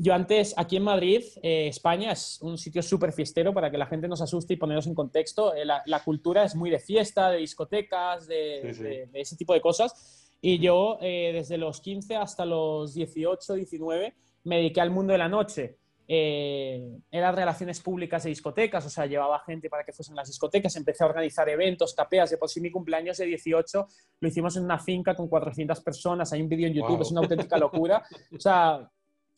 Yo 0.03 0.15
antes, 0.15 0.55
aquí 0.57 0.77
en 0.77 0.83
Madrid, 0.83 1.23
eh, 1.43 1.67
España 1.67 2.11
es 2.11 2.39
un 2.41 2.57
sitio 2.57 2.81
súper 2.81 3.13
fiestero 3.13 3.53
para 3.53 3.69
que 3.69 3.77
la 3.77 3.85
gente 3.85 4.07
nos 4.07 4.19
asuste 4.19 4.55
y 4.55 4.57
ponernos 4.57 4.87
en 4.87 4.95
contexto. 4.95 5.53
Eh, 5.53 5.63
la, 5.63 6.03
cultura 6.03 6.43
es 6.43 6.55
muy 6.55 6.71
de 6.71 6.79
fiesta, 6.79 7.29
de 7.29 7.37
discotecas, 7.37 8.25
de, 8.25 9.07
ese 9.13 9.35
tipo 9.35 9.53
de 9.53 9.61
cosas. 9.61 10.33
Y 10.41 10.57
yo, 10.57 10.97
eh, 11.01 11.29
desde 11.33 11.59
los 11.59 11.81
15 11.81 12.15
hasta 12.15 12.45
los 12.45 12.95
18, 12.95 13.53
19, 13.53 14.15
me 14.45 14.55
dediqué 14.55 14.81
al 14.81 14.89
mundo 14.89 15.11
de 15.11 15.19
la 15.19 15.29
noche. 15.29 15.77
eran 16.07 17.35
relaciones 17.35 17.79
públicas 17.79 18.23
de 18.23 18.29
discotecas, 18.29 18.83
o 18.83 18.89
sea, 18.89 19.05
llevaba 19.05 19.39
gente 19.45 19.69
para 19.69 19.83
que 19.83 19.93
fuesen 19.93 20.15
las 20.15 20.27
discotecas, 20.27 20.75
empecé 20.77 21.03
a 21.03 21.07
organizar 21.07 21.47
eventos, 21.47 21.93
capeas, 21.93 22.31
de 22.31 22.37
por 22.39 22.49
sí 22.49 22.59
mi 22.59 22.71
cumpleaños 22.71 23.17
de 23.17 23.27
18 23.27 23.87
lo 24.19 24.27
hicimos 24.27 24.57
en 24.57 24.63
una 24.63 24.79
finca 24.79 25.13
con 25.13 25.27
400 25.27 25.79
personas, 25.81 26.33
hay 26.33 26.41
un 26.41 26.49
vídeo 26.49 26.67
en 26.67 26.73
YouTube, 26.73 27.03
es 27.03 27.11
una 27.11 27.21
auténtica 27.21 27.57
locura. 27.59 28.03
O 28.35 28.39
sea, 28.39 28.89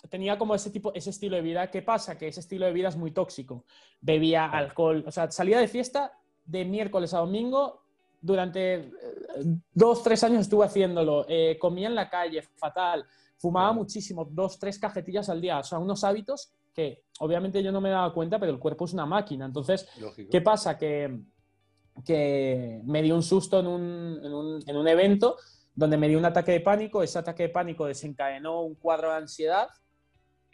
tenía 0.09 0.37
como 0.37 0.55
ese 0.55 0.69
tipo, 0.69 0.93
ese 0.93 1.09
estilo 1.09 1.35
de 1.35 1.41
vida. 1.41 1.69
¿Qué 1.69 1.81
pasa? 1.81 2.17
Que 2.17 2.27
ese 2.27 2.41
estilo 2.41 2.65
de 2.65 2.73
vida 2.73 2.89
es 2.89 2.97
muy 2.97 3.11
tóxico. 3.11 3.65
Bebía 4.01 4.45
alcohol, 4.45 5.03
o 5.07 5.11
sea, 5.11 5.31
salía 5.31 5.59
de 5.59 5.67
fiesta 5.67 6.11
de 6.45 6.65
miércoles 6.65 7.13
a 7.13 7.19
domingo. 7.19 7.81
Durante 8.21 8.75
eh, 8.75 8.91
dos, 9.73 10.03
tres 10.03 10.23
años 10.23 10.41
estuve 10.41 10.65
haciéndolo. 10.65 11.25
Eh, 11.27 11.57
comía 11.59 11.87
en 11.87 11.95
la 11.95 12.09
calle, 12.09 12.41
fatal. 12.41 13.05
Fumaba 13.37 13.73
muchísimo, 13.73 14.25
dos, 14.29 14.57
tres 14.59 14.79
cajetillas 14.79 15.29
al 15.29 15.41
día. 15.41 15.59
O 15.59 15.63
sea, 15.63 15.79
unos 15.79 16.03
hábitos 16.03 16.53
que 16.73 17.03
obviamente 17.19 17.61
yo 17.61 17.71
no 17.71 17.81
me 17.81 17.89
daba 17.89 18.13
cuenta, 18.13 18.39
pero 18.39 18.51
el 18.51 18.59
cuerpo 18.59 18.85
es 18.85 18.93
una 18.93 19.05
máquina. 19.05 19.45
Entonces, 19.45 19.87
¿qué 20.31 20.41
pasa? 20.41 20.77
Que, 20.77 21.19
que 22.05 22.81
me 22.85 23.01
dio 23.01 23.15
un 23.15 23.23
susto 23.23 23.59
en 23.59 23.67
un, 23.67 24.19
en, 24.23 24.33
un, 24.33 24.63
en 24.65 24.77
un 24.77 24.87
evento 24.87 25.37
donde 25.75 25.97
me 25.97 26.07
dio 26.07 26.17
un 26.17 26.25
ataque 26.25 26.53
de 26.53 26.61
pánico. 26.61 27.03
Ese 27.03 27.19
ataque 27.19 27.43
de 27.43 27.49
pánico 27.49 27.85
desencadenó 27.85 28.61
un 28.61 28.75
cuadro 28.75 29.09
de 29.09 29.17
ansiedad 29.17 29.67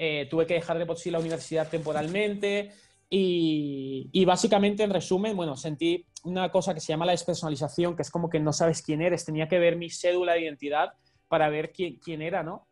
eh, 0.02 0.28
tuve 0.30 0.48
que 0.48 0.54
dejar 0.54 0.80
de 0.80 0.86
por 0.86 0.98
sí 0.98 1.12
la 1.12 1.20
universidad 1.20 1.68
temporalmente 1.68 2.72
y, 3.10 4.24
básicamente, 4.26 4.84
en 4.84 4.92
resumen, 4.92 5.36
bueno, 5.36 5.58
sentí 5.58 6.06
una 6.24 6.50
cosa 6.52 6.74
que 6.74 6.80
se 6.80 6.94
llama 6.94 7.06
la 7.06 7.12
despersonalización, 7.12 7.96
que 7.96 8.04
es 8.04 8.10
como 8.10 8.30
que 8.30 8.40
no 8.40 8.54
sabes 8.54 8.82
quién 8.82 9.02
eres. 9.02 9.26
Tenía 9.26 9.48
que 9.48 9.60
ver 9.60 9.76
mi 9.76 9.90
cédula 9.90 10.34
de 10.34 10.44
identidad 10.44 10.94
para 11.28 11.50
ver 11.50 11.72
quién, 11.72 11.98
quién 11.98 12.22
era, 12.22 12.44
¿no? 12.44 12.68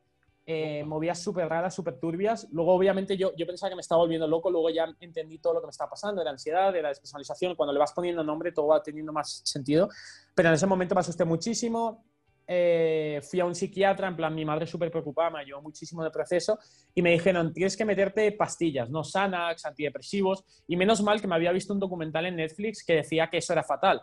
Eh, 0.45 0.85
movidas 0.85 1.19
súper 1.19 1.49
raras, 1.49 1.75
súper 1.75 1.99
turbias. 1.99 2.47
Luego, 2.51 2.73
obviamente, 2.73 3.17
yo, 3.17 3.35
yo 3.35 3.45
pensaba 3.45 3.71
que 3.71 3.75
me 3.75 3.81
estaba 3.81 3.99
volviendo 3.99 4.27
loco, 4.27 4.49
luego 4.49 4.69
ya 4.69 4.87
entendí 5.01 5.39
todo 5.39 5.55
lo 5.55 5.59
que 5.59 5.67
me 5.67 5.71
estaba 5.71 5.89
pasando, 5.89 6.21
de 6.21 6.25
la 6.25 6.31
ansiedad, 6.31 6.71
de 6.71 6.81
la 6.81 6.89
despersonalización. 6.89 7.55
Cuando 7.55 7.73
le 7.73 7.79
vas 7.79 7.91
poniendo 7.91 8.23
nombre, 8.23 8.53
todo 8.53 8.67
va 8.67 8.81
teniendo 8.81 9.11
más 9.11 9.41
sentido. 9.43 9.89
Pero 10.33 10.47
en 10.47 10.55
ese 10.55 10.67
momento 10.67 10.95
me 10.95 11.01
asusté 11.01 11.25
muchísimo. 11.25 12.05
Eh, 12.49 13.19
fui 13.29 13.41
a 13.41 13.45
un 13.45 13.53
psiquiatra, 13.53 14.07
en 14.07 14.15
plan, 14.15 14.33
mi 14.33 14.45
madre 14.45 14.65
súper 14.65 14.89
preocupada, 14.89 15.31
me 15.31 15.39
ayudó 15.39 15.61
muchísimo 15.61 16.03
el 16.05 16.11
proceso 16.11 16.57
y 16.95 17.01
me 17.01 17.11
dijeron, 17.11 17.53
tienes 17.53 17.75
que 17.75 17.83
meterte 17.83 18.31
pastillas, 18.31 18.89
no 18.89 19.03
Xanax, 19.03 19.65
antidepresivos, 19.65 20.45
y 20.65 20.77
menos 20.77 21.03
mal 21.03 21.19
que 21.19 21.27
me 21.27 21.35
había 21.35 21.51
visto 21.51 21.73
un 21.73 21.79
documental 21.79 22.25
en 22.25 22.37
Netflix 22.37 22.85
que 22.85 22.95
decía 22.95 23.27
que 23.29 23.39
eso 23.39 23.51
era 23.51 23.63
fatal. 23.63 24.01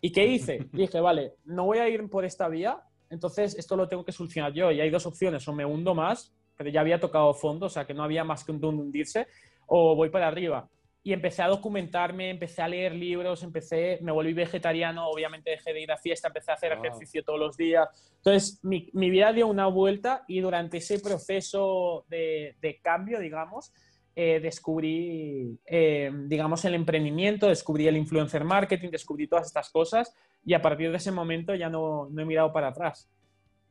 ¿Y 0.00 0.12
qué 0.12 0.26
hice? 0.26 0.58
dije, 0.72 1.00
vale, 1.00 1.36
no 1.46 1.64
voy 1.64 1.78
a 1.78 1.88
ir 1.88 2.06
por 2.10 2.26
esta 2.26 2.48
vía, 2.48 2.78
entonces 3.08 3.56
esto 3.56 3.76
lo 3.76 3.88
tengo 3.88 4.04
que 4.04 4.12
solucionar 4.12 4.52
yo. 4.52 4.70
Y 4.70 4.80
hay 4.80 4.90
dos 4.90 5.06
opciones, 5.06 5.48
o 5.48 5.54
me 5.54 5.64
hundo 5.64 5.94
más, 5.94 6.34
pero 6.54 6.68
ya 6.68 6.80
había 6.80 7.00
tocado 7.00 7.32
fondo, 7.32 7.66
o 7.66 7.70
sea 7.70 7.86
que 7.86 7.94
no 7.94 8.02
había 8.02 8.24
más 8.24 8.44
que 8.44 8.52
un 8.52 8.62
hundirse, 8.62 9.26
o 9.66 9.96
voy 9.96 10.10
para 10.10 10.28
arriba 10.28 10.68
y 11.06 11.12
empecé 11.12 11.40
a 11.40 11.46
documentarme, 11.46 12.30
empecé 12.30 12.62
a 12.62 12.66
leer 12.66 12.92
libros, 12.92 13.44
empecé, 13.44 14.00
me 14.02 14.10
volví 14.10 14.32
vegetariano, 14.32 15.08
obviamente 15.08 15.50
dejé 15.50 15.72
de 15.72 15.82
ir 15.82 15.92
a 15.92 15.96
fiesta, 15.96 16.26
empecé 16.26 16.50
a 16.50 16.54
hacer 16.54 16.72
ejercicio 16.72 17.22
todos 17.22 17.38
los 17.38 17.56
días. 17.56 17.88
Entonces, 18.16 18.58
mi, 18.64 18.90
mi, 18.92 19.08
vida 19.08 19.32
dio 19.32 19.46
una 19.46 19.68
vuelta 19.68 20.24
y 20.26 20.40
durante 20.40 20.78
ese 20.78 20.98
proceso 20.98 22.04
de, 22.08 22.56
de 22.60 22.80
cambio, 22.80 23.20
digamos, 23.20 23.72
eh, 24.16 24.40
descubrí, 24.40 25.56
eh, 25.64 26.10
digamos, 26.24 26.64
el 26.64 26.74
emprendimiento, 26.74 27.46
descubrí 27.46 27.86
el 27.86 27.96
influencer 27.96 28.42
marketing, 28.42 28.90
descubrí 28.90 29.28
todas 29.28 29.46
estas 29.46 29.70
cosas 29.70 30.12
y 30.44 30.54
a 30.54 30.60
partir 30.60 30.90
de 30.90 30.96
ese 30.96 31.12
momento 31.12 31.54
ya 31.54 31.68
no, 31.68 32.08
no 32.10 32.20
he 32.20 32.24
mirado 32.24 32.52
para 32.52 32.66
atrás. 32.66 33.08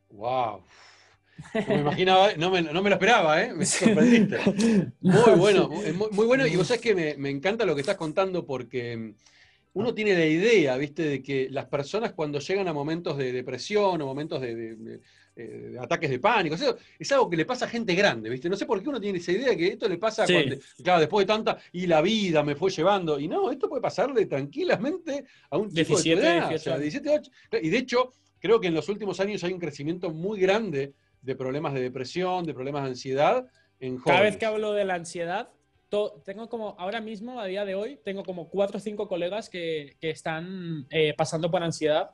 ¡Wow! 0.10 0.64
No 1.54 1.62
me 1.68 1.82
imaginaba, 1.82 2.34
no 2.38 2.50
me, 2.50 2.62
no 2.62 2.82
me 2.82 2.90
lo 2.90 2.96
esperaba, 2.96 3.42
¿eh? 3.42 3.54
Me 3.54 3.66
sorprendiste. 3.66 4.38
Muy 5.02 5.34
bueno, 5.38 5.70
muy, 5.70 6.26
bueno. 6.26 6.48
Y 6.48 6.56
vos 6.56 6.68
sabés 6.68 6.82
que 6.82 6.96
me, 6.96 7.16
me, 7.18 7.30
encanta 7.30 7.66
lo 7.66 7.76
que 7.76 7.82
estás 7.82 7.98
contando 7.98 8.46
porque 8.46 9.14
uno 9.76 9.94
tiene 9.94 10.14
la 10.14 10.26
idea, 10.26 10.78
¿viste? 10.78 11.04
De 11.04 11.22
que 11.22 11.50
las 11.52 11.66
personas 11.66 12.14
cuando 12.14 12.40
llegan 12.40 12.68
a 12.68 12.74
momentos 12.74 13.18
de 13.18 13.34
depresión 13.34 14.02
o 14.02 14.06
momentos 14.06 14.40
de, 14.42 15.02
eh, 15.36 15.76
ataques 15.78 16.10
de 16.10 16.20
pánico, 16.20 16.56
es 16.98 17.12
algo 17.12 17.30
que 17.30 17.36
le 17.36 17.46
pasa 17.46 17.66
a 17.66 17.68
gente 17.68 17.94
grande, 17.94 18.30
¿viste? 18.30 18.50
No 18.50 18.56
sé 18.56 18.66
por 18.66 18.82
qué 18.82 18.88
uno 18.88 19.02
tiene 19.02 19.18
esa 19.18 19.34
idea 19.34 19.50
de 19.50 19.58
que 19.58 19.68
esto 19.68 19.90
le 19.90 19.98
pasa 19.98 20.26
cuando, 20.26 20.56
claro, 20.82 21.02
después 21.02 21.28
de 21.28 21.34
tanta, 21.34 21.58
y 21.74 21.88
la 21.88 22.02
vida 22.02 22.42
me 22.42 22.56
fue 22.56 22.72
llevando, 22.72 23.20
y 23.20 23.28
no, 23.28 23.52
esto 23.52 23.68
puede 23.68 23.82
pasarle 23.82 24.26
tranquilamente 24.28 25.26
a 25.50 25.58
un 25.58 25.68
chico 25.68 25.98
17, 25.98 26.22
de 26.22 26.38
edad, 26.38 26.80
17, 26.80 27.30
y 27.62 27.70
de 27.70 27.78
hecho, 27.78 28.14
creo 28.40 28.62
que 28.62 28.68
en 28.68 28.76
los 28.76 28.88
últimos 28.88 29.20
años 29.20 29.44
hay 29.44 29.52
un 29.52 29.60
crecimiento 29.60 30.10
muy 30.10 30.40
grande 30.40 30.94
de 31.26 31.36
problemas 31.36 31.74
de 31.74 31.82
depresión, 31.82 32.46
de 32.46 32.54
problemas 32.54 32.84
de 32.84 32.90
ansiedad 32.90 33.46
en 33.80 33.98
jóvenes. 33.98 34.06
Cada 34.06 34.22
vez 34.22 34.38
que 34.38 34.46
hablo 34.46 34.74
de 34.74 34.86
la 34.86 34.96
ansiedad, 34.96 35.50
tengo 36.24 36.50
como, 36.50 36.76
ahora 36.78 37.02
mismo, 37.02 37.40
a 37.40 37.46
día 37.46 37.66
de 37.66 37.76
hoy, 37.76 38.00
tengo 38.04 38.24
como 38.24 38.50
cuatro 38.50 38.78
o 38.78 38.80
cinco 38.80 39.08
colegas 39.08 39.50
que, 39.50 39.98
están 40.02 40.86
eh, 40.90 41.14
pasando 41.18 41.50
por 41.50 41.64
ansiedad. 41.64 42.12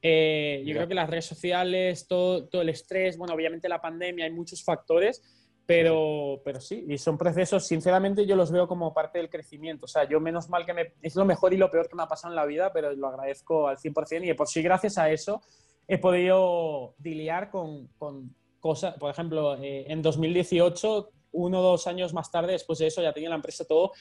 Eh, 0.00 0.62
yo 0.64 0.74
creo 0.74 0.88
que 0.88 0.94
las 0.94 1.10
redes 1.10 1.26
sociales, 1.26 2.06
todo, 2.06 2.46
todo, 2.48 2.62
el 2.62 2.68
estrés, 2.68 3.16
bueno, 3.16 3.34
obviamente 3.34 3.68
la 3.68 3.80
pandemia, 3.80 4.24
hay 4.24 4.30
muchos 4.30 4.62
factores, 4.62 5.22
pero, 5.66 6.40
pero 6.44 6.60
sí, 6.60 6.86
y 6.88 6.96
son 6.96 7.18
procesos, 7.18 7.66
sinceramente 7.66 8.24
yo 8.24 8.36
los 8.36 8.52
veo 8.52 8.68
como 8.68 8.94
parte 8.94 9.18
del 9.18 9.28
crecimiento. 9.28 9.86
O 9.86 9.88
sea, 9.88 10.08
yo 10.08 10.20
menos 10.20 10.48
mal 10.48 10.64
que 10.64 10.72
me, 10.72 10.94
es 11.02 11.16
lo 11.16 11.24
mejor 11.24 11.52
y 11.52 11.56
lo 11.56 11.70
peor 11.70 11.88
que 11.88 11.96
me 11.96 12.04
ha 12.04 12.08
pasado 12.08 12.32
en 12.32 12.36
la 12.36 12.46
vida, 12.46 12.72
pero 12.72 12.92
lo 12.94 13.08
agradezco 13.08 13.68
al 13.68 13.76
100% 13.76 14.28
y 14.28 14.34
por 14.34 14.48
sí, 14.48 14.62
gracias 14.62 14.96
a 14.96 15.10
eso, 15.10 15.42
he 15.88 15.98
podido 15.98 16.94
diliar 16.98 17.50
con, 17.50 17.88
con 17.98 18.34
cosas, 18.60 18.94
por 18.98 19.10
ejemplo, 19.10 19.56
eh, 19.56 19.86
en 19.88 20.02
2018 20.02 21.10
uno 21.32 21.60
o 21.60 21.62
dos 21.62 21.86
años 21.86 22.12
más 22.12 22.30
tarde, 22.30 22.52
después 22.52 22.78
de 22.78 22.86
eso, 22.86 23.02
ya 23.02 23.12
tenía 23.12 23.30
la 23.30 23.36
empresa 23.36 23.64
todo, 23.64 23.92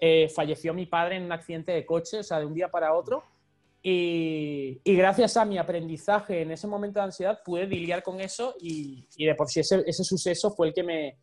eh, 0.00 0.28
falleció 0.28 0.74
mi 0.74 0.86
padre 0.86 1.16
en 1.16 1.24
un 1.24 1.32
accidente 1.32 1.72
de 1.72 1.86
coche, 1.86 2.18
o 2.20 2.22
sea, 2.22 2.40
de 2.40 2.46
un 2.46 2.54
día 2.54 2.68
para 2.68 2.94
otro. 2.94 3.24
Y, 3.82 4.80
gracias 4.84 5.36
a 5.36 5.44
mi 5.44 5.58
aprendizaje 5.58 6.42
en 6.42 6.50
ese 6.50 6.66
momento 6.66 6.98
de 6.98 7.04
ansiedad 7.04 7.40
pude 7.44 7.66
lidiar 7.66 8.02
con 8.02 8.20
eso 8.20 8.56
y, 8.60 9.06
de 9.16 9.34
por 9.36 9.48
sí 9.48 9.60
ese, 9.60 9.84
ese, 9.86 10.02
suceso 10.02 10.50
fue 10.50 10.68
el 10.68 10.74
que 10.74 10.82
me, 10.82 11.18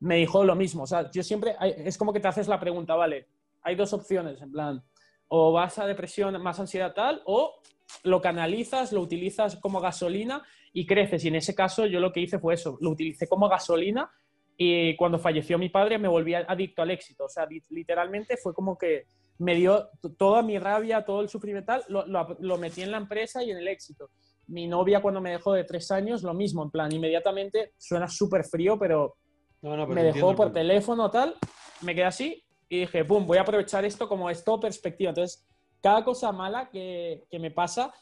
me 0.00 0.16
dijo 0.16 0.42
lo 0.42 0.54
mismo. 0.54 0.84
O 0.84 0.86
sea, 0.86 1.10
yo 1.10 1.22
siempre, 1.22 1.54
es 1.60 1.98
como 1.98 2.12
que 2.12 2.20
te 2.20 2.28
haces 2.28 2.48
la 2.48 2.58
pregunta, 2.58 2.94
vale, 2.94 3.26
hay 3.62 3.74
dos 3.76 3.92
opciones, 3.92 4.40
en 4.40 4.50
plan, 4.50 4.82
o 5.28 5.52
vas 5.52 5.78
a 5.78 5.86
depresión, 5.86 6.40
más 6.42 6.58
ansiedad 6.58 6.94
tal, 6.94 7.22
o 7.26 7.60
lo 8.04 8.20
canalizas, 8.20 8.92
lo 8.92 9.00
utilizas 9.00 9.56
como 9.56 9.80
gasolina 9.80 10.42
y 10.72 10.86
creces. 10.86 11.24
Y 11.24 11.28
en 11.28 11.36
ese 11.36 11.54
caso 11.54 11.86
yo 11.86 12.00
lo 12.00 12.12
que 12.12 12.20
hice 12.20 12.38
fue 12.38 12.54
eso, 12.54 12.78
lo 12.80 12.90
utilicé 12.90 13.28
como 13.28 13.48
gasolina 13.48 14.10
y 14.56 14.96
cuando 14.96 15.18
falleció 15.18 15.58
mi 15.58 15.68
padre 15.68 15.98
me 15.98 16.08
volví 16.08 16.34
adicto 16.34 16.82
al 16.82 16.90
éxito. 16.90 17.24
O 17.24 17.28
sea, 17.28 17.46
literalmente 17.70 18.36
fue 18.36 18.54
como 18.54 18.76
que 18.76 19.06
me 19.38 19.54
dio 19.54 19.88
toda 20.16 20.42
mi 20.42 20.58
rabia, 20.58 21.04
todo 21.04 21.20
el 21.20 21.28
sufrimiento, 21.28 21.74
lo, 21.88 22.04
lo, 22.06 22.58
metí 22.58 22.82
en 22.82 22.90
la 22.90 22.96
empresa 22.96 23.42
y 23.42 23.50
en 23.50 23.58
el 23.58 23.68
éxito. 23.68 24.10
Mi 24.48 24.66
novia 24.66 25.00
cuando 25.00 25.20
me 25.20 25.30
dejó 25.30 25.52
de 25.52 25.64
tres 25.64 25.90
años, 25.92 26.22
lo 26.22 26.34
mismo, 26.34 26.64
en 26.64 26.70
plan, 26.70 26.90
inmediatamente, 26.90 27.74
suena 27.76 28.08
súper 28.08 28.44
frío, 28.44 28.78
pero, 28.78 29.16
me 29.62 30.02
dejó 30.02 30.34
por 30.34 30.52
teléfono, 30.52 31.10
tal, 31.10 31.36
me 31.82 31.94
quedé 31.94 32.04
así 32.04 32.44
y 32.68 32.80
dije, 32.80 33.04
pum, 33.04 33.26
voy 33.26 33.38
a 33.38 33.42
aprovechar 33.42 33.84
esto 33.84 34.08
como 34.08 34.28
esto 34.28 34.60
perspectiva. 34.60 35.10
Entonces, 35.10 35.46
cada 35.80 36.04
cosa 36.04 36.32
mala 36.32 36.68
que, 36.70 37.24
que 37.30 37.38
me 37.38 37.50
pasa, 37.50 37.92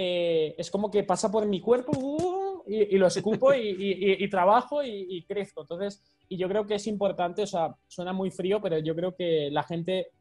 eh, 0.00 0.54
es 0.56 0.70
como 0.70 0.92
que 0.92 1.02
pasa 1.02 1.28
por 1.28 1.44
mi 1.44 1.60
cuerpo 1.60 1.90
uh, 1.98 2.62
y, 2.68 2.96
lo 2.96 3.08
escupo 3.08 3.52
y, 3.52 4.30
trabajo 4.30 4.80
y, 4.84 5.24
crezco. 5.26 5.62
Entonces, 5.62 6.04
y 6.28 6.36
yo 6.36 6.48
creo 6.48 6.66
que 6.68 6.76
es 6.76 6.86
importante, 6.86 7.42
o 7.42 7.46
sea, 7.48 7.74
suena 7.88 8.12
muy 8.12 8.30
frío, 8.30 8.60
pero 8.62 8.78
yo 8.78 8.94
creo 8.94 9.16
que 9.16 9.48
la 9.50 9.64
gente, 9.64 10.12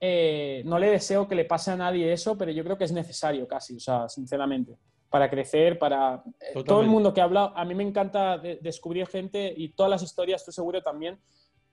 eh, 0.00 0.62
no 0.66 0.78
le 0.78 0.90
deseo 0.90 1.26
que 1.26 1.34
le 1.34 1.46
pase 1.46 1.70
a 1.70 1.76
nadie 1.76 2.12
eso, 2.12 2.36
pero 2.36 2.50
yo 2.50 2.62
creo 2.62 2.76
que 2.76 2.84
es 2.84 2.92
necesario 2.92 3.48
casi, 3.48 3.76
o 3.76 3.80
sea, 3.80 4.06
sinceramente, 4.06 4.76
para 5.08 5.30
crecer, 5.30 5.78
para... 5.78 6.22
Eh, 6.54 6.62
todo 6.62 6.82
el 6.82 6.88
mundo 6.88 7.14
que 7.14 7.22
habla, 7.22 7.54
a 7.56 7.64
mí 7.64 7.74
me 7.74 7.84
encanta 7.84 8.36
descubrir 8.36 9.06
gente 9.06 9.54
y 9.56 9.70
todas 9.70 9.88
las 9.88 10.02
historias, 10.02 10.42
estoy 10.42 10.52
seguro 10.52 10.82
también, 10.82 11.18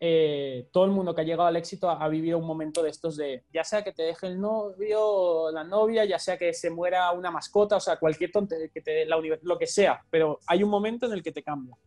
eh, 0.05 0.67
todo 0.73 0.83
el 0.83 0.91
mundo 0.91 1.15
que 1.15 1.21
ha 1.21 1.23
llegado 1.23 1.47
al 1.47 1.55
éxito 1.55 1.89
ha, 1.89 2.09
vivido 2.09 2.37
un 2.37 2.45
momento 2.45 2.83
de 2.83 2.89
estos 2.89 3.15
de, 3.15 3.45
ya 3.53 3.63
sea 3.63 3.85
que 3.85 3.93
te 3.93 4.03
deje 4.03 4.27
el 4.27 4.37
novio, 4.37 5.49
la 5.49 5.63
novia, 5.63 6.03
ya 6.03 6.19
sea 6.19 6.37
que 6.37 6.53
se 6.53 6.69
muera 6.69 7.09
una 7.13 7.31
mascota, 7.31 7.77
o 7.77 7.79
sea, 7.79 7.95
cualquier 7.95 8.29
tonte, 8.29 8.69
que 8.73 8.81
te, 8.81 9.05
la 9.05 9.15
lo 9.43 9.57
que 9.57 9.65
sea, 9.65 10.03
pero 10.09 10.39
hay 10.45 10.61
un 10.61 10.69
momento 10.69 11.05
en 11.05 11.13
el 11.13 11.23
que 11.23 11.31
te 11.31 11.41
cambia. 11.41 11.77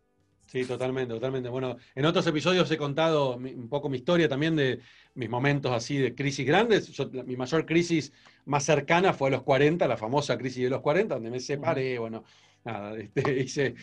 Sí, 0.47 0.65
totalmente, 0.65 1.13
totalmente. 1.13 1.51
Bueno, 1.51 1.77
en 1.95 2.07
otros 2.07 2.27
episodios 2.27 2.71
he 2.71 2.79
contado 2.79 3.37
un 3.37 3.69
poco 3.69 3.91
mi 3.91 3.99
historia 3.99 4.31
también 4.31 4.57
de 4.57 4.81
mis 5.13 5.29
momentos 5.29 5.71
así 5.73 5.99
de 5.99 6.15
crisis 6.15 6.47
grandes. 6.47 6.91
mi 7.27 7.37
mayor 7.37 7.67
crisis 7.67 8.15
más 8.47 8.65
cercana 8.65 9.13
fue 9.13 9.29
a 9.29 9.33
los 9.33 9.43
40, 9.43 9.87
la 9.87 9.99
famosa 9.99 10.39
crisis 10.39 10.65
de 10.65 10.71
los 10.71 10.81
40, 10.81 11.17
donde 11.17 11.31
me 11.31 11.41
separé, 11.41 11.99
bueno, 11.99 12.25
nada, 12.67 12.99
este, 12.99 13.39
hice, 13.41 13.75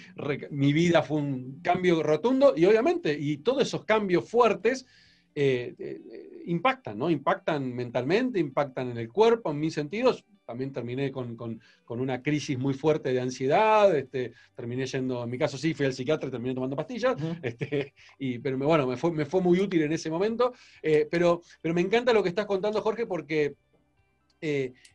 mi 0.51 0.73
vida 0.73 1.01
fue 1.01 1.17
un 1.17 1.61
cambio 1.61 2.03
rotundo 2.03 2.53
y 2.55 2.65
obviamente, 2.65 3.17
y 3.17 3.37
todos 3.37 3.63
esos 3.63 3.85
cambios 3.85 4.29
fuertes 4.29 4.85
eh, 5.35 5.73
eh, 5.79 6.01
impactan, 6.45 6.97
¿no? 6.97 7.09
Impactan 7.09 7.73
mentalmente, 7.73 8.39
impactan 8.39 8.91
en 8.91 8.97
el 8.97 9.09
cuerpo, 9.09 9.51
en 9.51 9.59
mis 9.59 9.73
sentidos. 9.73 10.25
También 10.45 10.73
terminé 10.73 11.09
con, 11.11 11.61
una 11.87 12.21
crisis 12.21 12.59
muy 12.59 12.73
fuerte 12.73 13.13
de 13.13 13.21
ansiedad, 13.21 13.95
este, 13.95 14.33
terminé 14.53 14.85
yendo, 14.85 15.23
en 15.23 15.29
mi 15.29 15.37
caso 15.37 15.57
sí, 15.57 15.73
fui 15.73 15.85
al 15.85 15.93
psiquiatra 15.93 16.27
y 16.27 16.31
terminé 16.31 16.53
tomando 16.53 16.75
pastillas, 16.75 17.15
este, 17.41 17.93
y, 18.19 18.39
pero 18.39 18.57
me, 18.57 18.65
bueno, 18.65 18.85
me 18.85 18.97
fue, 18.97 19.11
me 19.11 19.25
fue 19.25 19.41
muy 19.41 19.59
útil 19.61 19.83
en 19.83 19.93
ese 19.93 20.09
momento. 20.11 20.53
Eh, 20.81 21.07
pero, 21.09 21.41
pero 21.61 21.73
me 21.73 21.81
encanta 21.81 22.11
lo 22.11 22.21
que 22.21 22.29
estás 22.29 22.45
contando, 22.45 22.81
Jorge, 22.81 23.07
porque 23.07 23.55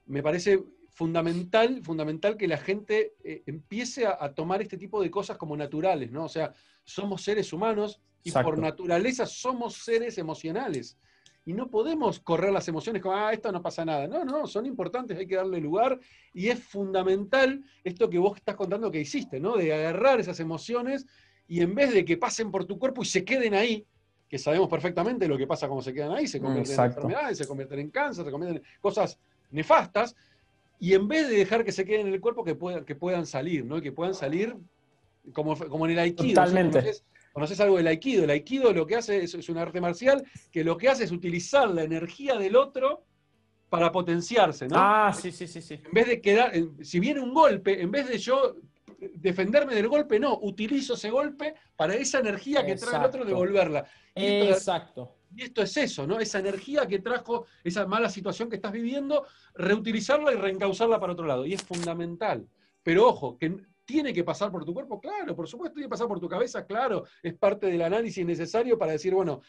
me 0.04 0.22
parece 0.22 0.60
fundamental, 0.98 1.80
fundamental 1.84 2.36
que 2.36 2.48
la 2.48 2.56
gente 2.58 3.14
eh, 3.22 3.44
empiece 3.46 4.04
a, 4.04 4.34
tomar 4.34 4.60
este 4.62 4.76
tipo 4.76 5.00
de 5.00 5.12
cosas 5.12 5.36
como 5.36 5.56
naturales, 5.56 6.10
¿no? 6.10 6.24
O 6.24 6.28
sea, 6.28 6.52
somos 6.82 7.22
seres 7.22 7.52
humanos 7.52 8.00
y 8.24 8.32
por 8.32 8.58
naturaleza 8.58 9.24
somos 9.24 9.74
seres 9.74 10.18
emocionales. 10.18 10.98
Y 11.46 11.52
no 11.52 11.70
podemos 11.70 12.18
correr 12.18 12.52
las 12.52 12.66
emociones 12.66 13.00
como, 13.00 13.14
ah, 13.14 13.32
esto 13.32 13.52
no 13.52 13.62
pasa 13.62 13.84
nada. 13.84 14.08
No, 14.08 14.24
no, 14.24 14.48
son 14.48 14.66
importantes, 14.66 15.16
hay 15.16 15.28
que 15.28 15.36
darle 15.36 15.60
lugar. 15.60 16.00
Y 16.34 16.48
es 16.48 16.58
fundamental 16.64 17.62
esto 17.84 18.10
que 18.10 18.18
vos 18.18 18.36
estás 18.36 18.56
contando 18.56 18.90
que 18.90 19.00
hiciste, 19.00 19.38
¿no? 19.38 19.56
De 19.56 19.72
agarrar 19.72 20.18
esas 20.18 20.40
emociones 20.40 21.06
y 21.46 21.60
en 21.60 21.76
vez 21.76 21.94
de 21.94 22.04
que 22.04 22.16
pasen 22.16 22.50
por 22.50 22.64
tu 22.64 22.76
cuerpo 22.76 23.02
y 23.02 23.06
se 23.06 23.24
queden 23.24 23.54
ahí, 23.54 23.86
que 24.28 24.36
sabemos 24.36 24.68
perfectamente 24.68 25.28
lo 25.28 25.38
que 25.38 25.46
pasa 25.46 25.68
cuando 25.68 25.84
se 25.84 25.94
quedan 25.94 26.10
ahí, 26.10 26.26
se 26.26 26.40
convierten 26.40 26.74
en 26.76 26.86
enfermedades, 26.86 27.38
se 27.38 27.46
convierten 27.46 27.78
en 27.78 27.90
cáncer, 27.90 28.24
se 28.24 28.32
convierten 28.32 28.64
en 28.64 28.80
cosas 28.80 29.16
nefastas, 29.52 30.16
y 30.80 30.94
en 30.94 31.08
vez 31.08 31.28
de 31.28 31.36
dejar 31.36 31.64
que 31.64 31.72
se 31.72 31.84
queden 31.84 32.06
en 32.06 32.14
el 32.14 32.20
cuerpo, 32.20 32.44
que 32.44 32.54
puedan, 32.54 32.84
que 32.84 32.94
puedan 32.94 33.26
salir, 33.26 33.64
¿no? 33.64 33.80
Que 33.80 33.92
puedan 33.92 34.14
salir 34.14 34.56
como, 35.32 35.56
como 35.56 35.86
en 35.86 35.92
el 35.92 35.98
Aikido. 35.98 36.34
Totalmente. 36.34 36.92
¿Conoces, 37.32 37.60
algo 37.60 37.76
del 37.76 37.86
Aikido? 37.86 38.24
El 38.24 38.30
Aikido 38.30 38.72
lo 38.72 38.86
que 38.86 38.96
hace 38.96 39.22
es, 39.22 39.34
es 39.34 39.48
un 39.48 39.58
arte 39.58 39.80
marcial 39.80 40.24
que 40.50 40.64
lo 40.64 40.76
que 40.76 40.88
hace 40.88 41.04
es 41.04 41.12
utilizar 41.12 41.70
la 41.70 41.82
energía 41.82 42.36
del 42.36 42.56
otro 42.56 43.04
para 43.68 43.92
potenciarse, 43.92 44.66
¿no? 44.66 44.76
Ah, 44.78 45.12
sí, 45.12 45.30
sí, 45.30 45.46
sí, 45.46 45.60
sí. 45.60 45.74
En 45.74 45.92
vez 45.92 46.06
de 46.06 46.20
quedar, 46.20 46.52
si 46.80 47.00
viene 47.00 47.20
un 47.20 47.34
golpe, 47.34 47.80
en 47.82 47.90
vez 47.90 48.08
de 48.08 48.18
yo 48.18 48.56
defenderme 48.98 49.74
del 49.74 49.88
golpe, 49.88 50.18
no, 50.18 50.38
utilizo 50.40 50.94
ese 50.94 51.10
golpe 51.10 51.54
para 51.76 51.94
esa 51.94 52.18
energía 52.18 52.64
que 52.64 52.76
trae 52.76 52.96
el 52.96 53.04
otro 53.04 53.24
devolverla. 53.24 53.86
Exacto. 54.14 55.17
Y 55.34 55.42
esto 55.42 55.62
es 55.62 55.76
eso, 55.76 56.06
¿no? 56.06 56.20
Esa 56.20 56.38
energía 56.38 56.86
que 56.86 57.00
trajo 57.00 57.46
esa 57.62 57.86
mala 57.86 58.08
situación 58.08 58.48
que 58.48 58.56
estás 58.56 58.72
viviendo, 58.72 59.26
reutilizarla 59.54 60.32
y 60.32 60.36
reencauzarla 60.36 60.98
para 60.98 61.12
otro 61.12 61.26
lado. 61.26 61.46
Y 61.46 61.54
es 61.54 61.62
fundamental. 61.62 62.46
Pero 62.82 63.08
ojo, 63.08 63.36
que 63.36 63.56
tiene 63.84 64.12
que 64.12 64.24
pasar 64.24 64.50
por 64.50 64.64
tu 64.64 64.74
cuerpo, 64.74 65.00
claro, 65.00 65.34
por 65.34 65.48
supuesto, 65.48 65.74
tiene 65.74 65.86
que 65.86 65.90
pasar 65.90 66.08
por 66.08 66.20
tu 66.20 66.28
cabeza, 66.28 66.66
claro, 66.66 67.04
es 67.22 67.34
parte 67.34 67.68
del 67.68 67.80
análisis 67.80 68.24
necesario 68.24 68.78
para 68.78 68.92
decir, 68.92 69.14
bueno, 69.14 69.40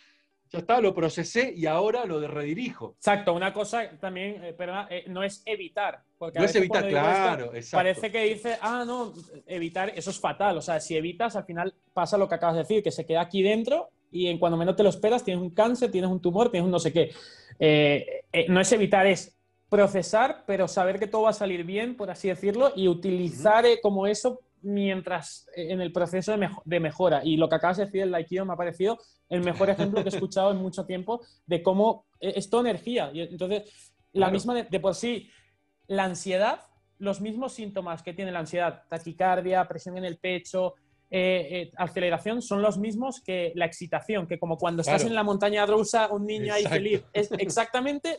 ya 0.50 0.60
está, 0.60 0.82
lo 0.82 0.94
procesé 0.96 1.54
y 1.56 1.66
ahora 1.66 2.06
lo 2.06 2.26
redirijo. 2.28 2.96
Exacto, 2.98 3.34
una 3.34 3.54
cosa 3.54 3.90
también, 4.00 4.44
eh, 4.44 4.56
eh, 4.90 5.04
no 5.08 5.24
es 5.24 5.44
evitar. 5.46 6.02
Porque 6.18 6.40
no 6.40 6.46
es 6.46 6.56
evitar, 6.56 6.88
claro, 6.88 7.54
exacto. 7.54 7.78
Parece 7.78 8.12
que 8.12 8.24
dice, 8.24 8.58
ah, 8.62 8.84
no, 8.86 9.14
evitar, 9.46 9.92
eso 9.96 10.10
es 10.10 10.20
fatal. 10.20 10.58
O 10.58 10.62
sea, 10.62 10.80
si 10.80 10.96
evitas, 10.96 11.36
al 11.36 11.44
final 11.44 11.74
pasa 11.94 12.18
lo 12.18 12.28
que 12.28 12.36
acabas 12.36 12.56
de 12.56 12.62
decir, 12.62 12.82
que 12.82 12.92
se 12.92 13.06
queda 13.06 13.22
aquí 13.22 13.44
dentro 13.44 13.90
y 14.12 14.28
en 14.28 14.38
cuando 14.38 14.57
menos 14.57 14.76
te 14.76 14.84
lo 14.84 14.89
esperas 14.89 15.24
tienes 15.24 15.41
un 15.41 15.51
cáncer, 15.51 15.91
tienes 15.91 16.10
un 16.10 16.22
tumor, 16.22 16.49
tienes 16.49 16.66
un 16.66 16.72
no 16.72 16.80
sé 16.80 16.91
qué. 16.91 17.12
Eh, 17.60 18.24
eh, 18.32 18.45
no 18.49 18.60
es 18.60 18.72
evitar, 18.72 19.05
es 19.05 19.38
procesar, 19.70 20.43
pero 20.47 20.68
saber 20.68 20.99
que 20.99 21.07
todo 21.07 21.24
va 21.24 21.30
a 21.30 21.34
salir 21.34 21.64
bien, 21.64 21.95
por 21.95 22.10
así 22.10 22.28
decirlo, 22.28 22.72
y 22.76 22.88
utilizar 22.88 23.66
eh, 23.66 23.80
como 23.82 24.07
eso 24.07 24.41
mientras 24.62 25.47
en 25.55 25.80
el 25.80 25.91
proceso 25.91 26.36
de, 26.66 26.80
mejora. 26.80 27.22
Y 27.24 27.38
lo 27.38 27.47
que 27.47 27.55
acabas 27.55 27.78
de 27.78 27.86
decir 27.86 28.01
el 28.01 28.14
Aikido 28.14 28.45
me 28.45 28.53
ha 28.53 28.57
parecido 28.57 28.97
el 29.30 29.41
mejor 29.41 29.70
ejemplo 29.70 30.01
que 30.03 30.10
he 30.10 30.14
escuchado 30.14 30.51
en 30.51 30.57
mucho 30.57 30.86
tiempo 30.86 31.22
de 31.45 31.64
cómo 31.64 32.05
es 32.20 32.49
toda 32.49 32.70
energía. 32.70 33.10
Y 33.14 33.22
entonces, 33.22 33.93
la 34.12 34.30
misma 34.32 34.55
de, 34.55 34.80
por 34.80 34.95
sí, 34.95 35.30
la 35.88 36.03
ansiedad, 36.03 36.62
los 36.97 37.22
mismos 37.22 37.53
síntomas 37.53 38.03
que 38.03 38.14
tiene 38.14 38.32
la 38.32 38.39
ansiedad, 38.39 38.84
taquicardia, 38.89 39.66
presión 39.66 39.97
en 39.97 40.03
el 40.03 40.18
pecho, 40.18 40.74
eh, 41.12 41.72
aceleración 41.78 42.41
son 42.41 42.62
los 42.62 42.78
mismos 42.78 43.22
que 43.22 43.51
la 43.55 43.66
excitación, 43.66 44.28
que 44.28 44.38
como 44.38 44.57
cuando 44.57 44.82
estás 44.82 45.03
en 45.05 45.16
la 45.16 45.24
montaña 45.24 45.66
rusa, 45.66 46.07
un 46.12 46.26
niño 46.26 46.53
ahí 46.53 46.66
feliz, 46.66 47.03
es 47.14 47.32
exactamente, 47.32 48.18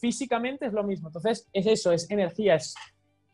físicamente 0.00 0.66
es 0.66 0.72
lo 0.72 0.82
mismo. 0.82 1.08
Entonces, 1.08 1.48
es 1.52 1.66
eso, 1.66 1.92
es 1.92 2.10
energía, 2.10 2.56
es 2.56 2.74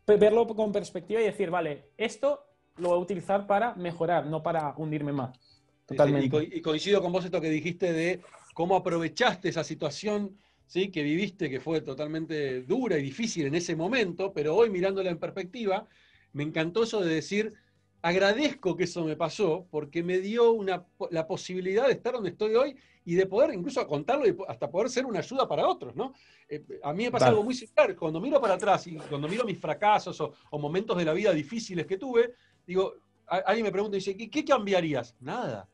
verlo 0.07 0.47
con 0.47 0.73
perspectiva 0.73 1.21
y 1.21 1.25
decir, 1.25 1.51
vale, 1.51 1.91
esto 1.97 2.45
lo 2.77 2.89
voy 2.91 2.99
a 2.99 3.01
utilizar 3.03 3.47
para 3.47 3.75
mejorar, 3.75 4.27
no 4.27 4.43
para 4.43 4.75
hundirme 4.77 5.13
más. 5.13 5.39
Totalmente. 5.87 6.51
y 6.53 6.61
coincido 6.61 7.01
con 7.01 7.13
vos 7.13 7.25
esto 7.25 7.41
que 7.41 7.49
dijiste 7.49 7.95
de 7.95 8.21
cómo 8.53 8.77
aprovechaste 8.77 9.49
esa 9.49 9.65
situación 9.65 10.37
¿sí? 10.67 10.91
que 10.91 11.03
viviste, 11.03 11.49
que 11.49 11.61
fue 11.61 11.81
totalmente 11.81 12.63
dura 12.63 12.99
y 12.99 13.03
difícil 13.03 13.47
en 13.47 13.55
ese 13.55 13.75
momento, 13.75 14.33
pero 14.33 14.55
hoy 14.55 14.71
mirándola 14.71 15.11
en 15.11 15.19
perspectiva, 15.19 15.89
me 16.33 16.43
encantó 16.45 16.85
eso 16.85 17.01
de 17.01 17.15
decir, 17.15 17.55
agradezco 18.03 18.77
que 18.77 18.85
eso 18.85 19.05
me 19.05 19.17
pasó 19.17 19.67
porque 19.71 20.03
me 20.03 20.19
dio 20.19 20.53
una, 20.53 20.85
la 21.11 21.27
posibilidad 21.27 21.87
de 21.87 21.95
estar 21.95 22.15
donde 22.15 22.31
estoy 22.31 22.55
hoy 22.55 22.77
y 23.05 23.15
de 23.15 23.27
poder 23.27 23.55
incluso 23.55 23.87
contarlo 23.87 24.27
y 24.27 24.37
hasta 24.49 24.71
poder 24.71 24.91
ser 24.91 25.07
una 25.07 25.21
ayuda 25.21 25.49
para 25.49 25.67
otros, 25.67 25.97
¿no? 25.97 26.13
Eh, 26.49 26.63
a 26.83 26.93
mí 26.93 27.05
me 27.05 27.11
pasa 27.11 27.29
algo 27.29 27.43
muy 27.43 27.55
similar, 27.55 27.97
cuando 27.97 28.21
miro 28.21 28.41
para 28.41 28.55
atrás 28.55 28.87
y 28.87 28.97
cuando 28.97 29.29
miro 29.29 29.45
mis 29.45 29.59
fracasos 29.59 30.21
o, 30.21 30.59
momentos 30.59 30.97
de 30.97 31.05
la 31.05 31.13
vida 31.13 31.33
difíciles 31.33 31.87
que 31.87 31.97
tuve, 31.97 32.35
digo, 32.67 32.95
alguien 33.27 33.65
me 33.65 33.73
pregunta 33.73 33.97
y 33.97 34.01
dice, 34.01 34.17
¿qué, 34.17 34.45
cambiarías? 34.45 35.17
Nada. 35.21 35.69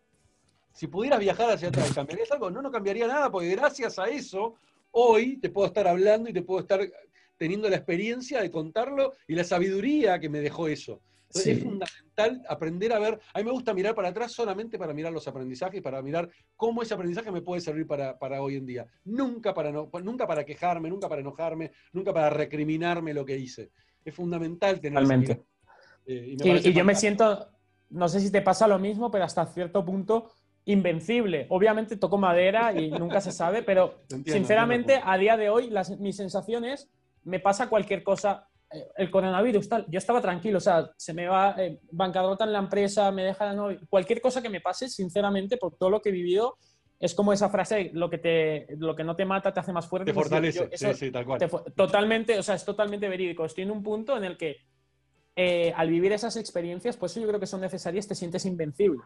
Si 0.72 0.86
pudieras 0.86 1.20
viajar 1.20 1.50
hacia 1.50 1.68
atrás, 1.68 1.92
¿cambiarías 1.92 2.30
algo? 2.32 2.50
No, 2.50 2.62
no 2.62 2.70
cambiaría 2.70 3.06
nada, 3.06 3.30
porque 3.30 3.50
gracias 3.50 3.98
a 3.98 4.06
eso, 4.06 4.54
hoy 4.92 5.36
te 5.38 5.50
puedo 5.50 5.66
estar 5.66 5.86
hablando 5.86 6.30
y 6.30 6.32
te 6.32 6.42
puedo 6.42 6.60
estar 6.60 6.80
teniendo 7.36 7.68
la 7.68 7.76
experiencia 7.76 8.40
de 8.40 8.50
contarlo 8.50 9.12
y 9.26 9.34
la 9.34 9.44
sabiduría 9.44 10.18
que 10.20 10.28
me 10.28 10.40
dejó 10.40 10.68
eso. 10.68 11.00
Es 11.34 11.62
fundamental 11.62 12.42
aprender 12.48 12.92
a 12.92 12.98
ver, 13.00 13.20
a 13.32 13.38
mí 13.38 13.44
me 13.44 13.50
gusta 13.50 13.74
mirar 13.74 13.94
para 13.94 14.08
atrás 14.08 14.32
solamente 14.32 14.78
para 14.78 14.94
mirar 14.94 15.12
los 15.12 15.26
aprendizajes, 15.26 15.82
para 15.82 16.00
mirar 16.00 16.28
cómo 16.56 16.82
ese 16.82 16.94
aprendizaje 16.94 17.32
me 17.32 17.42
puede 17.42 17.60
servir 17.60 17.86
para, 17.86 18.40
hoy 18.40 18.56
en 18.56 18.66
día. 18.66 18.86
Nunca 19.04 19.52
para, 19.52 19.72
no, 19.72 19.90
nunca 20.02 20.26
para 20.26 20.44
quejarme, 20.44 20.88
nunca 20.88 21.08
para 21.08 21.22
enojarme, 21.22 21.72
nunca 21.92 22.12
para 22.12 22.30
recriminarme 22.30 23.12
lo 23.12 23.24
que 23.24 23.36
hice. 23.36 23.72
Es 24.04 24.14
fundamental 24.14 24.80
tener 24.80 25.02
Totalmente. 25.02 25.44
Eh, 26.06 26.36
y, 26.38 26.72
yo 26.72 26.84
me 26.84 26.94
siento, 26.94 27.48
no 27.90 28.08
sé 28.08 28.20
si 28.20 28.30
te 28.30 28.42
pasa 28.42 28.68
lo 28.68 28.78
mismo, 28.78 29.10
pero 29.10 29.24
hasta 29.24 29.44
cierto 29.46 29.84
punto 29.84 30.30
invencible. 30.66 31.46
Obviamente 31.50 31.96
toco 31.96 32.16
madera 32.16 32.72
y 32.72 32.90
nunca 32.92 33.20
se 33.20 33.32
sabe, 33.32 33.64
pero 33.64 34.04
sinceramente 34.24 35.00
a 35.02 35.18
día 35.18 35.36
de 35.36 35.48
hoy 35.48 35.68
las, 35.68 35.98
mis 35.98 36.16
sensaciones 36.16 36.90
me 37.24 37.40
pasa 37.40 37.68
cualquier 37.68 38.04
cosa 38.04 38.48
el 38.96 39.10
coronavirus, 39.10 39.68
tal, 39.68 39.86
yo 39.88 39.98
estaba 39.98 40.20
tranquilo, 40.20 40.58
o 40.58 40.60
sea, 40.60 40.90
se 40.96 41.12
me 41.12 41.26
va 41.26 41.54
eh, 41.58 41.80
bancarrota 41.90 42.44
en 42.44 42.52
la 42.52 42.58
empresa, 42.58 43.10
me 43.10 43.24
deja 43.24 43.46
la 43.46 43.54
novia, 43.54 43.80
cualquier 43.88 44.20
cosa 44.20 44.42
que 44.42 44.48
me 44.48 44.60
pase, 44.60 44.88
sinceramente, 44.88 45.56
por 45.56 45.76
todo 45.76 45.90
lo 45.90 46.00
que 46.00 46.08
he 46.10 46.12
vivido, 46.12 46.58
es 47.00 47.14
como 47.14 47.32
esa 47.32 47.50
frase, 47.50 47.90
lo 47.92 48.08
que, 48.08 48.18
te, 48.18 48.66
lo 48.78 48.94
que 48.96 49.04
no 49.04 49.14
te 49.14 49.24
mata 49.24 49.52
te 49.52 49.60
hace 49.60 49.72
más 49.72 49.86
fuerte. 49.86 50.12
Te 50.12 50.14
fortalece, 50.14 50.70
sí, 50.72 50.94
sí, 50.94 51.10
tal 51.10 51.26
cual. 51.26 51.40
totalmente, 51.76 52.38
o 52.38 52.42
sea, 52.42 52.54
es 52.54 52.64
totalmente 52.64 53.08
verídico. 53.08 53.44
Estoy 53.44 53.64
en 53.64 53.72
un 53.72 53.82
punto 53.82 54.16
en 54.16 54.24
el 54.24 54.36
que 54.36 54.56
eh, 55.36 55.72
al 55.76 55.90
vivir 55.90 56.12
esas 56.12 56.36
experiencias, 56.36 56.96
pues 56.96 57.14
yo 57.14 57.26
creo 57.26 57.40
que 57.40 57.46
son 57.46 57.60
necesarias, 57.60 58.06
te 58.06 58.14
sientes 58.14 58.46
invencible. 58.46 59.02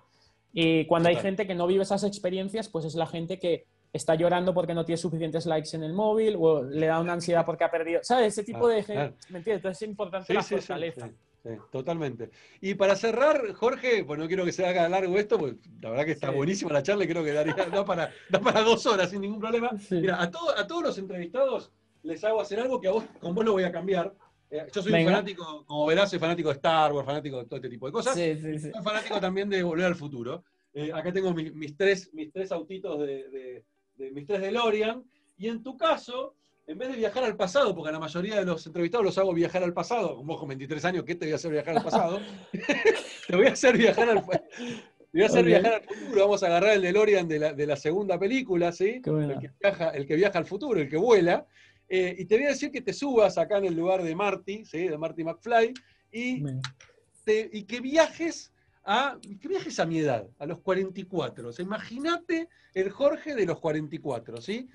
Y 0.53 0.87
cuando 0.87 1.09
hay 1.09 1.17
gente 1.17 1.47
que 1.47 1.55
no 1.55 1.67
vive 1.67 1.83
esas 1.83 2.05
experiencias, 2.05 2.69
pues 2.69 2.85
es 2.85 2.95
la 2.95 3.07
gente 3.07 3.39
que 3.39 3.67
está 3.93 4.15
llorando 4.15 4.55
porque 4.55 4.75
no 4.75 4.85
tiene 4.85 4.99
suficientes 4.99 5.47
likes 5.47 5.77
en 5.77 5.83
el 5.83 5.93
móvil 5.93 6.37
o 6.39 6.63
le 6.63 6.87
da 6.87 7.01
una 7.01 7.15
ansiedad 7.15 7.45
porque 7.45 7.65
ha 7.65 7.71
perdido. 7.71 8.01
¿Sabes? 8.03 8.35
Ese 8.35 8.45
tipo 8.45 8.69
de 8.69 8.83
gente. 8.83 9.17
¿Me 9.31 9.39
entiendes? 9.39 9.61
Entonces 9.61 9.83
es 9.83 9.89
importante 9.89 10.35
la 10.35 10.43
fortaleza. 10.43 11.11
Sí, 11.43 11.51
totalmente. 11.71 12.31
Y 12.61 12.75
para 12.75 12.97
cerrar, 12.97 13.53
Jorge, 13.55 14.05
pues 14.05 14.19
no 14.19 14.27
quiero 14.27 14.45
que 14.45 14.53
se 14.53 14.67
haga 14.67 14.89
largo 14.89 15.17
esto, 15.19 15.39
porque 15.39 15.57
la 15.81 15.91
verdad 15.91 16.05
que 16.05 16.13
está 16.13 16.31
buenísima 16.31 16.73
la 16.73 16.83
charla 16.83 17.05
y 17.05 17.09
creo 17.09 17.25
que 17.25 17.33
daría, 17.33 17.55
da, 17.73 17.85
para, 17.85 18.13
para 18.43 18.63
dos 18.63 18.85
horas 18.87 19.11
sin 19.11 19.21
ningún 19.21 19.39
problema. 19.39 19.71
Mira, 19.91 20.17
a, 20.17 20.25
a 20.25 20.67
todos 20.67 20.83
los 20.83 20.99
entrevistados 20.99 21.71
les 22.03 22.23
hago 22.25 22.41
hacer 22.41 22.61
algo 22.61 22.81
que 22.81 22.89
a 22.89 22.93
vos, 22.93 23.05
con 23.21 23.35
vos 23.35 23.45
lo 23.45 23.53
voy 23.53 23.65
a 23.65 23.73
cambiar. 23.73 24.15
Eh, 24.51 24.67
yo 24.73 24.83
soy 24.83 24.93
un 24.93 25.05
fanático, 25.05 25.65
como 25.67 25.87
verás, 25.87 26.11
soy 26.11 26.19
fanático 26.19 26.49
de 26.49 26.55
Star 26.55 26.93
Wars, 26.93 27.07
fanático 27.07 27.39
de 27.39 27.45
todo 27.45 27.57
este 27.57 27.69
tipo 27.69 27.87
de 27.87 27.93
cosas. 27.93 28.15
Sí, 28.15 28.35
sí, 28.37 28.59
soy 28.59 28.73
fanático 28.83 29.21
también 29.21 29.49
de 29.49 29.63
Volver 29.63 29.87
al 29.87 29.95
Futuro. 29.95 30.43
Eh, 30.73 30.91
acá 30.93 31.13
tengo 31.13 31.33
mis, 31.35 31.77
tres, 31.77 32.13
mis 32.15 32.33
tres 32.33 32.51
autitos 32.53 32.99
de 33.01 33.29
de 33.29 33.65
mis 34.13 34.27
tres 34.27 34.41
DeLorean, 34.41 35.05
y 35.37 35.49
en 35.49 35.63
tu 35.63 35.77
caso, 35.77 36.35
en 36.67 36.79
vez 36.79 36.91
de 36.91 36.97
viajar 36.97 37.25
al 37.25 37.37
pasado, 37.37 37.75
porque 37.75 37.93
la 37.93 37.99
mayoría 37.99 38.37
de 38.37 38.45
los 38.45 38.67
entrevistados 38.67 39.05
los 39.05 39.19
hago 39.19 39.33
viajar 39.33 39.63
al 39.63 39.73
pasado, 39.73 40.17
como 40.17 40.37
con 40.37 40.49
23 40.49 40.85
años, 40.85 41.05
¿qué 41.05 41.15
te 41.15 41.27
voy 41.27 41.33
a 41.33 41.37
hacer 41.37 41.51
viajar 41.51 41.77
al 41.77 41.85
pasado? 41.85 42.21
te 43.27 43.37
voy 43.37 43.47
a 43.47 43.53
hacer 43.53 43.77
viajar 43.77 44.09
al 44.11 44.25
voy 45.13 45.23
a 45.23 45.27
hacer 45.27 45.45
viajar 45.45 45.75
al 45.75 45.83
futuro. 45.83 46.21
Vamos 46.21 46.43
a 46.43 46.47
agarrar 46.47 46.73
el 46.75 46.83
DeLorean 46.83 47.29
de 47.29 47.39
la, 47.39 47.53
de 47.53 47.67
la 47.67 47.77
segunda 47.77 48.19
película, 48.19 48.73
¿sí? 48.73 49.01
El 49.05 49.39
que, 49.41 49.51
viaja, 49.61 49.91
el 49.91 50.07
que, 50.07 50.17
viaja, 50.17 50.39
al 50.39 50.47
futuro, 50.47 50.81
el 50.81 50.89
que 50.89 50.97
vuela. 50.97 51.47
Eh, 51.89 52.15
y 52.19 52.27
te 52.27 52.37
voy 52.37 52.47
a 52.47 52.51
decir 52.51 52.71
que 52.71 52.83
te 52.83 52.93
subas 52.93 53.39
acá 53.39 53.59
en 53.59 53.65
el 53.65 53.75
lugar 53.75 54.03
de 54.03 54.15
Marty, 54.15 54.65
¿sí? 54.65 54.89
De 54.89 54.99
Marty 54.99 55.25
McFly, 55.25 55.73
y, 56.13 56.43
y 57.27 57.63
que 57.65 57.81
viajes 57.81 58.53
a, 58.91 59.19
que 59.39 59.49
viajes 59.49 59.79
a 59.81 59.85
mi 59.85 59.99
edad, 59.99 60.27
a 60.39 60.47
los 60.47 60.61
44. 60.61 61.51
Imagínate 61.59 62.49
el 62.73 62.91
Jorge 62.91 63.35
de 63.35 63.45
los 63.45 63.61
44, 63.61 64.41
¿sí? 64.41 64.67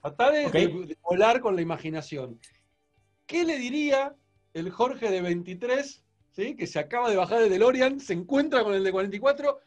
Tratá 0.00 0.30
de, 0.30 0.96
volar 1.02 1.40
con 1.40 1.56
la 1.56 1.62
imaginación. 1.62 2.38
¿Qué 3.26 3.44
le 3.44 3.58
diría 3.58 4.14
el 4.54 4.70
Jorge 4.70 5.10
de 5.10 5.20
23, 5.20 6.04
¿sí? 6.30 6.54
que 6.54 6.66
se 6.68 6.78
acaba 6.78 7.10
de 7.10 7.16
bajar 7.16 7.40
de 7.40 7.48
DeLorean, 7.48 7.98
se 7.98 8.12
encuentra 8.12 8.62
con 8.62 8.74
el 8.74 8.84
de 8.84 8.92
44? 8.92 9.58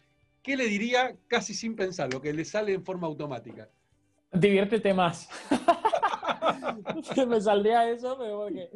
¿Qué 0.42 0.56
le 0.56 0.68
diría 0.68 1.18
casi 1.28 1.54
sin 1.54 1.76
pensar, 1.76 2.14
lo 2.14 2.22
que 2.22 2.32
le 2.32 2.46
sale 2.46 2.72
en 2.72 2.86
forma 2.86 3.08
automática? 3.08 3.70
Diviértete 4.32 4.94
más. 4.94 5.28
me 7.28 7.42
saldría 7.42 7.90
eso, 7.90 8.18
pero 8.18 8.38
porque 8.38 8.70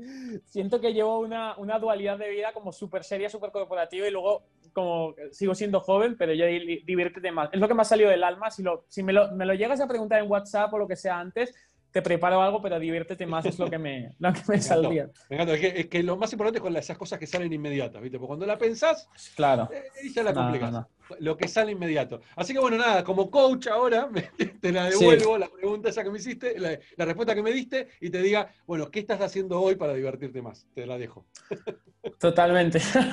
siento 0.45 0.79
que 0.79 0.93
llevo 0.93 1.19
una, 1.19 1.57
una 1.57 1.79
dualidad 1.79 2.17
de 2.17 2.29
vida 2.29 2.53
como 2.53 2.71
súper 2.71 3.03
seria, 3.03 3.29
súper 3.29 3.51
corporativa 3.51 4.07
y 4.07 4.11
luego 4.11 4.43
como 4.73 5.15
sigo 5.31 5.55
siendo 5.55 5.79
joven, 5.79 6.15
pero 6.17 6.33
ya 6.33 6.45
diviértete 6.45 7.31
más. 7.31 7.49
Es 7.51 7.59
lo 7.59 7.67
que 7.67 7.73
me 7.73 7.81
ha 7.81 7.85
salido 7.85 8.09
del 8.09 8.23
alma. 8.23 8.51
Si, 8.51 8.63
lo, 8.63 8.85
si 8.87 9.03
me, 9.03 9.13
lo, 9.13 9.31
me 9.31 9.45
lo 9.45 9.53
llegas 9.53 9.81
a 9.81 9.87
preguntar 9.87 10.21
en 10.21 10.29
WhatsApp 10.29 10.73
o 10.73 10.77
lo 10.77 10.87
que 10.87 10.95
sea 10.95 11.19
antes, 11.19 11.53
te 11.91 12.01
preparo 12.01 12.41
algo, 12.41 12.61
pero 12.61 12.79
diviértete 12.79 13.25
más, 13.25 13.45
es 13.45 13.57
lo 13.57 13.69
que 13.69 13.77
me, 13.77 14.13
lo 14.19 14.33
que 14.33 14.41
me, 14.47 14.61
saldría. 14.61 15.09
Es 15.29 15.87
que, 15.87 16.03
lo 16.03 16.17
más 16.17 16.31
importante 16.31 16.59
es 16.59 16.63
con 16.63 16.75
esas 16.75 16.97
cosas 16.97 17.19
que 17.19 17.27
salen 17.27 17.51
inmediatas, 17.51 18.01
¿viste? 18.01 18.17
Porque 18.17 18.29
cuando 18.29 18.45
la 18.45 18.57
pensás, 18.57 19.07
claro. 19.35 19.69
Eh, 19.71 20.09
ya 20.13 20.23
la 20.23 20.33
complicas. 20.33 20.85
Lo 21.19 21.35
que 21.35 21.47
sale 21.47 21.71
inmediato. 21.71 22.21
Así 22.35 22.53
que 22.53 22.59
bueno, 22.59 22.77
nada, 22.77 23.03
como 23.03 23.31
coach 23.31 23.67
ahora, 23.67 24.09
te 24.61 24.71
la 24.71 24.89
devuelvo, 24.89 25.39
la 25.39 25.49
pregunta 25.49 25.89
esa 25.89 26.03
que 26.03 26.11
me 26.11 26.19
hiciste, 26.19 26.59
la, 26.59 27.05
respuesta 27.05 27.33
que 27.33 27.41
me 27.41 27.51
diste, 27.51 27.87
y 27.99 28.11
te 28.11 28.21
diga, 28.21 28.51
bueno, 28.67 28.91
¿qué 28.91 28.99
estás 28.99 29.19
haciendo 29.21 29.59
hoy 29.59 29.75
para 29.75 29.93
divertirte 29.93 30.41
más? 30.41 30.67
Te 30.75 30.85
la 30.85 30.97
dejo. 30.97 31.25
Totalmente. 32.19 32.77
Eso 32.77 33.03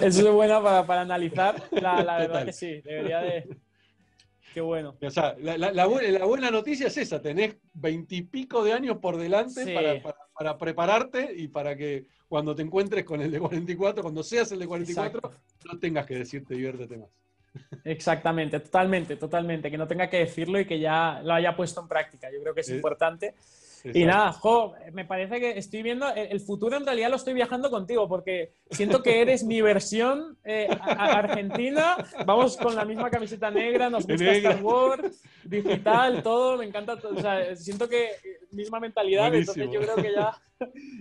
es 0.00 0.30
bueno 0.30 0.62
para, 0.62 0.86
para 0.86 1.02
analizar. 1.02 1.62
La, 1.70 2.02
la 2.02 2.18
verdad 2.18 2.44
que 2.46 2.52
sí, 2.52 2.80
debería 2.80 3.20
de 3.20 3.46
Qué 4.56 4.62
bueno. 4.62 4.96
O 5.02 5.10
sea, 5.10 5.36
la, 5.38 5.84
buena, 5.84 6.50
noticia 6.50 6.86
es 6.86 6.96
esa, 6.96 7.20
tenés 7.20 7.56
veintipico 7.74 8.64
de 8.64 8.72
años 8.72 8.96
por 9.02 9.18
delante 9.18 10.02
para, 10.32 10.56
prepararte 10.56 11.30
y 11.36 11.48
para 11.48 11.76
que 11.76 12.06
cuando 12.26 12.56
te 12.56 12.62
encuentres 12.62 13.04
con 13.04 13.20
el 13.20 13.30
de 13.30 13.38
44, 13.38 14.02
cuando 14.02 14.22
seas 14.22 14.50
el 14.52 14.60
de 14.60 14.66
44, 14.66 15.30
no 15.66 15.78
tengas 15.78 16.06
que 16.06 16.14
decirte 16.16 16.54
diviértete 16.54 16.96
más. 16.96 17.10
Exactamente, 17.84 18.58
totalmente, 18.60 19.16
totalmente. 19.16 19.70
Que 19.70 19.76
no 19.76 19.86
tenga 19.86 20.08
que 20.08 20.20
decirlo 20.20 20.58
y 20.58 20.64
que 20.64 20.80
ya 20.80 21.20
lo 21.22 21.34
haya 21.34 21.54
puesto 21.54 21.82
en 21.82 21.88
práctica. 21.88 22.32
Yo 22.32 22.40
creo 22.40 22.54
que 22.54 22.62
es 22.62 22.70
importante. 22.70 23.34
Y 23.94 24.04
nada, 24.04 24.32
jo, 24.32 24.74
me 24.92 25.04
parece 25.04 25.38
que 25.40 25.58
estoy 25.58 25.82
viendo 25.82 26.08
el 26.14 26.40
futuro 26.40 26.76
en 26.76 26.84
realidad 26.84 27.10
lo 27.10 27.16
estoy 27.16 27.34
viajando 27.34 27.70
contigo 27.70 28.08
porque 28.08 28.52
siento 28.70 29.02
que 29.02 29.20
eres 29.20 29.44
mi 29.44 29.60
versión 29.60 30.38
eh, 30.44 30.68
argentina. 30.80 31.96
Vamos 32.24 32.56
con 32.56 32.74
la 32.74 32.84
misma 32.84 33.10
camiseta 33.10 33.50
negra, 33.50 33.90
nos 33.90 34.06
gusta 34.06 34.32
Star 34.32 34.62
Wars, 34.62 35.22
digital, 35.44 36.22
todo, 36.22 36.58
me 36.58 36.64
encanta. 36.64 36.94
O 36.94 37.20
sea, 37.20 37.54
siento 37.56 37.88
que 37.88 38.10
misma 38.52 38.80
mentalidad, 38.80 39.34
entonces 39.34 39.68
yo 39.70 39.80
creo 39.80 39.96
que 39.96 40.12
ya 40.14 40.36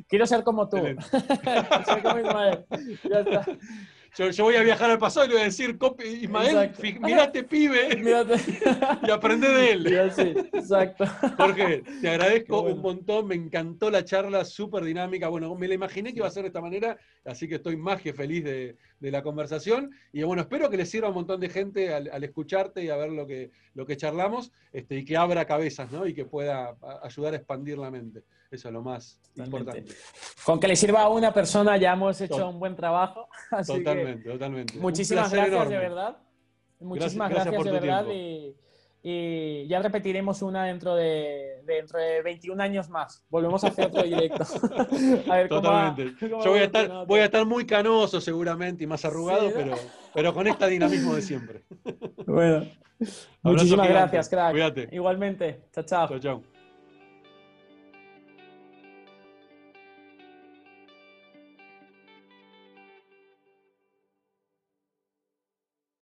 quiero 0.08 0.26
ser 0.26 0.44
como 0.44 0.70
tú. 0.70 0.78
ser 1.86 2.04
como 2.04 2.20
Ismael. 2.20 2.66
Ya 3.10 3.20
está. 3.20 3.46
Yo, 4.18 4.46
voy 4.46 4.56
a 4.56 4.64
viajar 4.64 4.90
al 4.90 4.98
pasado 4.98 5.26
y 5.26 5.30
le 5.30 5.34
voy 5.36 5.42
a 5.42 5.46
decir, 5.46 5.78
Ismael, 6.06 6.72
mirate 7.02 7.44
pibe 7.44 7.90
y 9.08 9.12
aprende 9.12 9.50
de 9.50 9.72
él. 9.72 10.12
sí, 10.16 10.34
exacto. 10.54 11.06
Jorge, 11.38 11.84
te 12.00 12.10
agradezco 12.10 12.62
un 12.62 12.80
montón, 12.80 13.28
me 13.28 13.36
encantó 13.36 13.92
la 13.92 14.06
charla, 14.06 14.46
súper 14.46 14.86
dinámica. 14.86 15.28
Bueno, 15.28 15.54
me 15.56 15.68
la 15.68 15.74
imaginé 15.74 16.14
que 16.14 16.20
iba 16.20 16.28
a 16.28 16.32
ser 16.32 16.44
de 16.44 16.48
esta 16.48 16.62
manera, 16.62 16.98
así 17.26 17.50
que 17.50 17.56
estoy 17.56 17.76
más 17.76 18.02
que 18.02 18.14
feliz 18.14 18.46
de, 18.46 18.78
la 19.02 19.22
conversación. 19.22 19.92
Y 20.14 20.24
bueno, 20.24 20.42
espero 20.44 20.70
que 20.70 20.78
le 20.78 20.86
sirva 20.86 21.08
a 21.08 21.10
un 21.10 21.16
montón 21.16 21.42
de 21.42 21.50
gente 21.50 21.94
al, 21.94 22.24
escucharte 22.24 22.84
y 22.84 22.90
a 22.90 22.96
ver 22.96 23.12
lo 23.12 23.28
que, 23.28 23.52
lo 23.74 23.86
que 23.86 23.98
charlamos 23.98 24.54
este, 24.72 24.96
y 24.96 25.06
que 25.06 25.18
abra 25.18 25.46
cabezas, 25.46 25.92
¿no? 25.92 26.08
Y 26.08 26.14
que 26.14 26.24
pueda 26.24 26.78
ayudar 27.04 27.34
a 27.34 27.38
expandir 27.38 27.78
la 27.78 27.92
mente. 27.92 28.24
Eso 28.52 28.68
es 28.70 28.74
lo 28.74 28.82
más 28.82 29.20
importante. 29.36 29.86
Con 30.46 30.60
que 30.60 30.68
le 30.68 30.76
sirva 30.76 31.02
a 31.02 31.10
una 31.10 31.34
persona 31.34 31.78
ya 31.78 31.94
hemos 31.94 32.20
hecho 32.22 32.50
un 32.50 32.60
buen 32.60 32.76
trabajo. 32.76 33.28
Así 33.52 33.74
que 33.74 33.80
Totalmente, 33.80 34.30
totalmente. 34.30 34.80
Muchísimas 34.80 35.32
gracias, 35.32 35.70
de 35.70 35.78
verdad. 35.78 36.18
Muchísimas 36.80 37.30
gracias, 37.30 37.64
de 37.64 37.72
verdad. 37.72 38.06
Y, 38.12 38.56
y, 39.02 39.68
ya 39.68 39.82
repetiremos 39.82 40.42
una 40.42 40.66
dentro 40.66 40.96
de, 40.96 41.62
dentro 41.66 42.00
de 42.00 42.22
21 42.22 42.62
años 42.62 42.90
más. 42.90 43.26
Volvemos 43.30 43.64
a 43.64 43.68
hacer 43.68 43.88
otro 43.88 44.04
directo. 44.04 44.44
a 45.30 45.36
ver, 45.36 45.50
Totalmente. 45.50 46.28
Yo 46.28 46.50
voy 46.50 46.60
a, 46.60 46.64
estar, 46.66 47.06
voy 47.08 47.20
a 47.20 47.26
estar 47.26 47.46
muy 47.46 47.66
canoso 47.66 48.22
seguramente 48.22 48.84
y 48.84 48.88
más 48.88 49.04
arrugado, 49.06 49.52
pero, 49.54 49.76
pero 50.14 50.34
con 50.34 50.48
este 50.48 50.68
dinamismo 50.68 51.16
de 51.16 51.22
siempre. 51.22 51.64
bueno. 52.26 52.66
Muchísimas 53.42 53.90
gracias, 53.90 54.30
crack. 54.30 54.90
Igualmente. 54.92 55.68
Chao, 55.74 55.84
chao. 55.84 56.08
Chao, 56.08 56.20
chao. 56.20 56.55